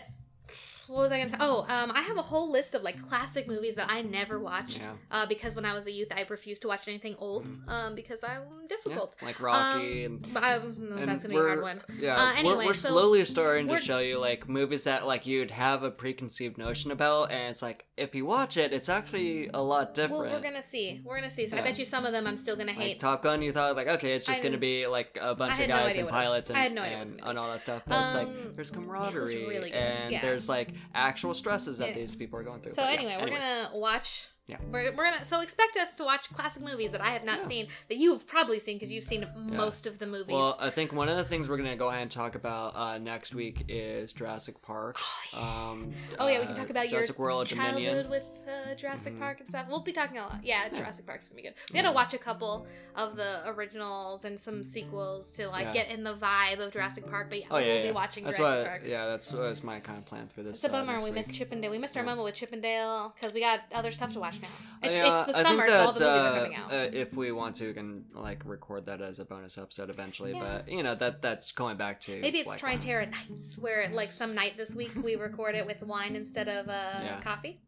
what 0.90 1.04
was 1.04 1.12
I 1.12 1.18
gonna 1.18 1.30
say? 1.30 1.38
Oh, 1.40 1.66
um, 1.70 1.92
I 1.94 2.02
have 2.02 2.18
a 2.18 2.22
whole 2.22 2.52
list 2.52 2.74
of 2.74 2.82
like 2.82 3.00
classic 3.02 3.48
movies 3.48 3.76
that 3.76 3.92
I 3.92 4.02
never 4.02 4.40
watched. 4.40 4.80
yeah. 4.80 4.94
Uh, 5.12 5.26
because 5.28 5.56
when 5.56 5.64
I 5.66 5.74
was 5.74 5.86
a 5.88 5.92
youth, 5.92 6.08
I 6.12 6.26
refused 6.28 6.64
to 6.64 6.68
watch 6.68 6.88
anything 6.88 7.16
old. 7.20 7.48
Um, 7.68 7.94
because 7.96 8.24
I'm 8.24 8.42
yeah, 8.62 8.68
difficult. 8.68 9.16
like 9.22 9.40
Rocky 9.40 10.06
and. 10.06 10.26
I, 10.36 10.58
no, 10.58 10.96
and 10.98 11.08
that's 11.08 11.24
gonna 11.24 11.36
be 11.36 11.40
a 11.40 11.44
hard 11.44 11.62
one. 11.62 11.82
Yeah, 12.00 12.16
Uh, 12.16 12.26
we're- 12.30 12.40
anyway, 12.40 12.66
we're, 12.66 12.74
so 12.74 12.90
slowly 12.90 13.24
starting 13.26 13.68
to 13.68 13.74
we're- 13.74 13.84
show 13.84 14.00
you 14.00 14.18
like 14.18 14.50
movies 14.50 14.86
that 14.86 15.06
like 15.06 15.28
you'd 15.28 15.52
have 15.52 15.84
a 15.84 15.92
preconceived 15.92 16.58
notion 16.58 16.92
about, 16.92 17.32
and 17.32 17.52
it's 17.52 17.62
like 17.62 17.86
if 17.96 18.16
you 18.16 18.26
watch 18.26 18.58
it, 18.58 18.74
it's 18.74 18.90
actually 18.90 19.50
a 19.54 19.62
lot 19.62 19.94
different. 19.94 20.24
Well, 20.24 20.32
we're 20.34 20.42
gonna 20.42 20.64
see. 20.64 21.02
We're 21.06 21.18
gonna 21.20 21.30
see. 21.30 21.48
So 21.48 21.58
I 21.58 21.62
bet 21.62 21.78
you 21.78 21.86
some 21.86 22.06
of 22.06 22.14
them 22.14 22.26
I'm 22.26 22.38
still 22.38 22.56
gonna 22.56 22.72
like 22.72 22.80
hate. 22.82 23.00
Top 23.00 23.22
Gun, 23.22 23.42
you 23.42 23.52
thought 23.52 23.76
like 23.76 23.88
okay, 23.88 24.14
it's 24.14 24.26
just 24.26 24.42
I 24.42 24.44
gonna 24.44 24.58
be 24.58 24.88
like 24.88 25.18
a 25.22 25.36
bunch 25.36 25.54
of 25.54 25.60
had 25.60 25.70
no 25.70 25.76
guys 25.76 25.98
and 25.98 26.06
what 26.06 26.14
it 26.14 26.18
was. 26.18 26.26
pilots 26.26 26.50
and, 26.50 26.58
I 26.58 26.62
had 26.64 26.72
no 26.74 26.82
idea 26.82 26.98
what 26.98 27.02
it 27.02 27.04
was 27.04 27.12
and, 27.12 27.22
and 27.30 27.40
all 27.40 27.52
that 27.52 27.62
stuff. 27.62 27.84
But 27.86 28.02
it's 28.04 28.16
Um, 28.16 28.26
like 28.46 28.56
there's 28.56 28.72
camaraderie 28.72 29.46
really 29.46 29.70
good, 29.70 29.78
and 29.78 30.12
yeah. 30.12 30.22
there's 30.22 30.50
like 30.50 30.70
actual 30.93 31.34
stresses 31.34 31.77
that 31.80 31.89
Yeah. 31.89 31.95
these 31.95 32.15
people 32.15 32.39
are 32.39 32.43
going 32.43 32.61
through. 32.61 32.73
So 32.73 32.84
But, 32.84 32.93
yeah, 32.93 32.99
anyway, 33.09 33.17
we're 33.32 33.39
gonna 33.39 33.69
watch. 33.73 34.27
Yeah. 34.50 34.58
We're, 34.72 34.95
we're 34.95 35.06
gonna 35.12 35.24
so 35.26 35.41
expect 35.41 35.78
us 35.78 35.93
to 35.97 36.04
watch 36.04 36.28
classic 36.34 36.64
movies 36.64 36.91
that 36.91 37.02
I 37.02 37.10
have 37.12 37.24
not 37.24 37.41
Yeah. 37.41 37.47
seen 37.47 37.68
that 37.88 37.97
you've 37.97 38.26
probably 38.26 38.58
seen 38.60 38.78
because 38.78 38.91
you've 38.91 39.04
seen 39.04 39.28
most 39.36 39.86
of 39.86 40.00
the 40.00 40.08
movies. 40.08 40.34
Well, 40.34 40.58
I 40.60 40.72
think 40.72 40.91
one 40.91 41.08
of 41.08 41.18
the 41.18 41.24
things 41.24 41.47
we're 41.47 41.58
gonna 41.58 41.76
go 41.76 41.89
ahead 41.89 42.02
and 42.02 42.10
talk 42.12 42.34
about 42.34 42.76
uh, 42.76 42.97
next 42.97 43.36
week 43.36 43.66
is 43.68 44.12
Jurassic 44.12 44.60
Park. 44.64 44.97
Oh 45.36 45.39
Um, 45.39 45.91
oh 46.18 46.28
yeah, 46.28 46.39
we 46.39 46.43
uh, 46.45 46.47
can 46.47 46.56
talk 46.56 46.70
about 46.72 46.88
Jurassic 46.89 47.16
your 47.18 47.24
World 47.28 47.45
childhood 47.47 47.76
Dominion. 47.84 48.10
with 48.10 48.24
uh, 48.47 48.74
Jurassic 48.74 49.14
Mhm. 49.14 49.20
Park 49.20 49.39
and 49.41 49.50
stuff. 49.50 49.68
We'll 49.70 49.82
be 49.84 49.91
talking 49.91 50.18
a 50.18 50.22
lot. 50.22 50.39
Yeah, 50.43 50.68
Yeah. 50.72 50.80
Jurassic 50.80 51.06
Park's 51.06 51.30
gonna 51.30 51.36
be 51.36 51.43
good. 51.43 51.54
We 51.72 51.76
gotta 51.76 51.89
Yeah. 51.89 51.93
watch 51.93 52.16
a 52.16 52.18
couple 52.18 52.66
of 52.95 53.16
the 53.16 53.47
originals 53.47 54.26
and 54.26 54.39
some 54.39 54.64
sequels 54.64 55.32
to 55.34 55.47
like 55.50 55.66
Yeah. 55.68 55.74
get 55.74 55.91
in 55.91 56.04
the 56.04 56.16
vibe 56.16 56.60
of 56.60 56.72
Jurassic 56.74 57.06
Park. 57.06 57.28
But 57.30 57.41
yeah, 57.41 57.45
Oh 57.52 57.58
yeah, 57.60 57.66
we'll 57.68 57.76
yeah. 57.78 57.84
be 57.84 57.91
watching 57.91 58.24
that's 58.24 58.38
Jurassic 58.38 58.64
what, 58.64 58.68
Park. 58.68 58.82
Yeah, 58.88 59.06
that's 59.06 59.32
was 59.32 59.64
my 59.64 59.80
kind 59.80 60.00
of 60.00 60.06
plan 60.06 60.28
for 60.28 60.41
this. 60.41 60.56
It's 60.56 60.64
a 60.64 60.70
uh, 60.70 60.72
bummer 60.72 60.97
we 61.00 61.06
week. 61.06 61.14
missed 61.14 61.34
Chippendale. 61.36 61.70
We 61.70 61.78
missed 61.78 61.95
our 61.95 62.02
Yeah. 62.04 62.10
moment 62.10 62.26
with 62.26 62.34
Chippendale 62.36 63.14
because 63.16 63.32
we 63.34 63.41
got 63.41 63.60
other 63.72 63.91
stuff 63.91 64.14
to 64.14 64.20
watch. 64.20 64.39
It's, 64.82 64.94
Yeah, 64.94 65.24
it's 65.24 65.32
the 65.34 65.38
I 65.38 65.44
summer, 65.44 65.58
think 65.64 65.70
so 65.70 65.80
all 65.80 65.94
that 65.94 66.00
the 66.00 66.06
movies 66.06 66.24
are 66.24 66.30
uh, 66.30 66.44
coming 66.44 66.56
out. 66.56 66.72
uh, 66.72 66.98
if 66.98 67.14
we 67.14 67.32
want 67.34 67.56
to, 67.58 67.68
we 67.68 67.74
can 67.74 68.06
like 68.14 68.42
record 68.46 68.86
that 68.86 69.02
as 69.02 69.20
a 69.20 69.26
bonus 69.26 69.58
episode 69.58 69.90
eventually. 69.90 70.32
Yeah. 70.32 70.40
But 70.40 70.70
you 70.72 70.84
know 70.84 70.96
that 70.96 71.22
that's 71.22 71.52
going 71.52 71.76
back 71.76 72.00
to 72.02 72.20
Maybe 72.22 72.40
it's 72.40 72.48
like, 72.48 72.62
Trintera 72.62 73.12
nights, 73.12 73.58
where 73.60 73.90
like 73.92 74.08
some 74.08 74.34
night 74.34 74.54
this 74.56 74.76
week 74.76 74.92
we 75.04 75.16
record 75.28 75.56
it 75.56 75.66
with 75.66 75.82
wine 75.84 76.16
instead 76.16 76.48
of 76.48 76.70
uh, 76.70 77.00
Yeah. 77.04 77.20
coffee. 77.22 77.60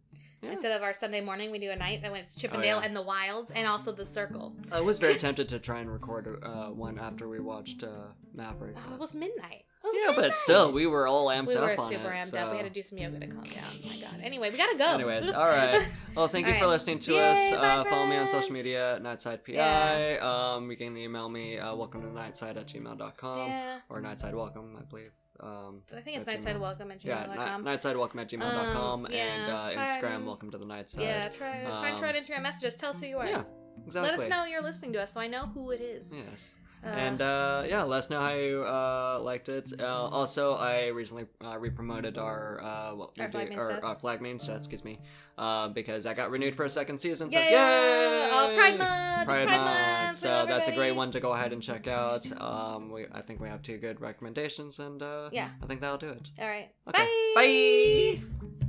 Yeah. 0.41 0.53
Instead 0.53 0.71
of 0.71 0.81
our 0.81 0.93
Sunday 0.93 1.21
morning, 1.21 1.51
we 1.51 1.59
do 1.59 1.69
a 1.69 1.75
night 1.75 2.01
that 2.01 2.11
when 2.11 2.21
it's 2.21 2.33
Chippendale 2.33 2.79
yeah. 2.79 2.85
and 2.85 2.95
the 2.95 3.01
Wilds, 3.03 3.51
and 3.51 3.67
also 3.67 3.91
the 3.91 4.05
Circle. 4.05 4.55
I 4.71 4.81
was 4.81 4.97
very 4.97 5.13
tempted 5.25 5.47
to 5.49 5.59
try 5.59 5.81
and 5.81 5.91
record 5.91 6.41
uh, 6.43 6.69
one 6.69 6.97
after 6.97 7.27
we 7.29 7.39
watched 7.39 7.83
uh, 7.83 7.89
Maverick. 8.33 8.75
Oh, 8.89 8.93
it 8.95 8.99
was 8.99 9.13
midnight. 9.13 9.65
Yeah, 9.83 10.07
but 10.07 10.17
midnight. 10.17 10.37
still, 10.37 10.71
we 10.71 10.85
were 10.87 11.07
all 11.07 11.27
amped 11.27 11.47
we 11.47 11.55
up 11.55 11.63
We 11.63 11.75
were 11.75 11.89
super 11.89 12.11
it. 12.11 12.23
amped 12.23 12.35
up. 12.39 12.51
We 12.51 12.57
had 12.57 12.65
to 12.65 12.69
do 12.71 12.83
some 12.83 12.97
yoga 12.97 13.19
to 13.19 13.27
calm 13.27 13.43
down. 13.43 13.63
Oh 13.83 13.87
my 13.87 13.95
god. 13.97 14.19
Anyway, 14.21 14.51
we 14.51 14.57
gotta 14.57 14.77
go. 14.77 14.93
Anyways, 14.93 15.31
all 15.39 15.47
right. 15.47 15.81
Well, 16.15 16.27
thank 16.27 16.47
you 16.47 16.53
All 16.53 16.59
for 16.59 16.67
listening 16.67 16.99
to 16.99 17.13
Yay, 17.13 17.53
us. 17.53 17.53
Uh, 17.53 17.83
follow 17.89 18.05
me 18.05 18.17
on 18.17 18.27
social 18.27 18.51
media 18.53 18.95
at 18.95 19.03
Nightside 19.03 19.43
PI. 19.45 19.53
Yeah. 19.53 20.53
Um, 20.55 20.69
you 20.69 20.77
can 20.77 20.95
email 20.97 21.29
me, 21.29 21.57
uh, 21.57 21.75
welcome 21.75 22.01
to 22.01 22.07
nightside 22.09 22.57
at 22.57 22.67
gmail.com 22.67 23.47
yeah. 23.49 23.79
or 23.89 24.01
nightside 24.01 24.33
welcome, 24.33 24.77
I 24.79 24.83
believe. 24.83 25.11
Um, 25.39 25.81
I 25.97 26.01
think 26.01 26.19
it's 26.19 26.29
nightside 26.29 26.59
welcome 26.59 26.91
at 26.91 27.03
yeah, 27.03 27.25
gmail.com. 27.25 27.63
ni- 27.63 27.71
nightside 27.71 27.97
welcome 27.97 28.19
at 28.19 28.29
gmail.com 28.29 29.05
Um, 29.05 29.11
and 29.11 29.49
uh, 29.51 29.71
Instagram, 29.71 30.25
welcome 30.25 30.51
to 30.51 30.59
the 30.59 30.65
nightside. 30.65 31.01
yeah, 31.01 31.27
try, 31.29 31.37
try 31.49 31.57
and 31.57 31.67
Um, 31.95 31.97
try 31.99 32.09
and 32.11 32.23
Instagram 32.25 32.43
messages. 32.43 32.75
Tell 32.75 32.91
us 32.91 33.01
who 33.01 33.07
you 33.07 33.17
are. 33.17 33.25
Yeah, 33.25 33.43
exactly. 33.87 34.11
Let 34.11 34.19
us 34.19 34.29
know 34.29 34.45
you're 34.45 34.61
listening 34.61 34.93
to 34.93 35.01
us 35.01 35.13
so 35.13 35.19
I 35.19 35.27
know 35.27 35.47
who 35.47 35.71
it 35.71 35.81
is. 35.81 36.13
Yes. 36.13 36.53
Uh, 36.83 36.87
and 36.87 37.21
uh, 37.21 37.63
yeah, 37.67 37.83
let 37.83 37.99
us 37.99 38.09
know 38.09 38.19
how 38.19 38.33
you 38.33 38.63
uh, 38.63 39.19
liked 39.21 39.49
it. 39.49 39.71
Uh, 39.79 39.85
also, 39.85 40.55
I 40.55 40.87
recently 40.87 41.25
uh, 41.45 41.57
re-promoted 41.59 42.17
our 42.17 42.59
uh, 42.63 42.95
what 42.95 43.11
Our 43.19 43.29
Flag 43.29 43.51
do, 43.51 43.57
our, 43.57 43.83
our 43.85 43.95
Flag 43.95 44.19
Means 44.19 44.47
Death, 44.47 44.57
excuse 44.57 44.83
me, 44.83 44.97
uh, 45.37 45.67
because 45.69 46.07
I 46.07 46.15
got 46.15 46.31
renewed 46.31 46.55
for 46.55 46.65
a 46.65 46.69
second 46.69 46.99
season. 46.99 47.29
So 47.29 47.37
yeah, 47.37 47.49
yay! 47.49 48.29
Oh, 48.31 48.53
Pride 48.55 48.77
Month! 48.79 49.27
Pride, 49.27 49.45
Pride, 49.45 49.45
Month. 49.45 50.05
Month! 50.05 50.17
So 50.17 50.45
that's 50.47 50.69
a 50.69 50.71
great 50.73 50.95
one 50.95 51.11
to 51.11 51.19
go 51.19 51.33
ahead 51.33 51.53
and 51.53 51.61
check 51.61 51.87
out. 51.87 52.25
Um, 52.41 52.91
we 52.91 53.05
I 53.13 53.21
think 53.21 53.39
we 53.39 53.47
have 53.47 53.61
two 53.61 53.77
good 53.77 54.01
recommendations, 54.01 54.79
and 54.79 55.03
uh, 55.03 55.29
Yeah. 55.31 55.49
I 55.61 55.67
think 55.67 55.81
that'll 55.81 55.97
do 55.97 56.09
it. 56.09 56.31
All 56.39 56.47
right. 56.47 56.71
Okay. 56.87 57.05
Bye. 57.35 58.21
Bye. 58.57 58.67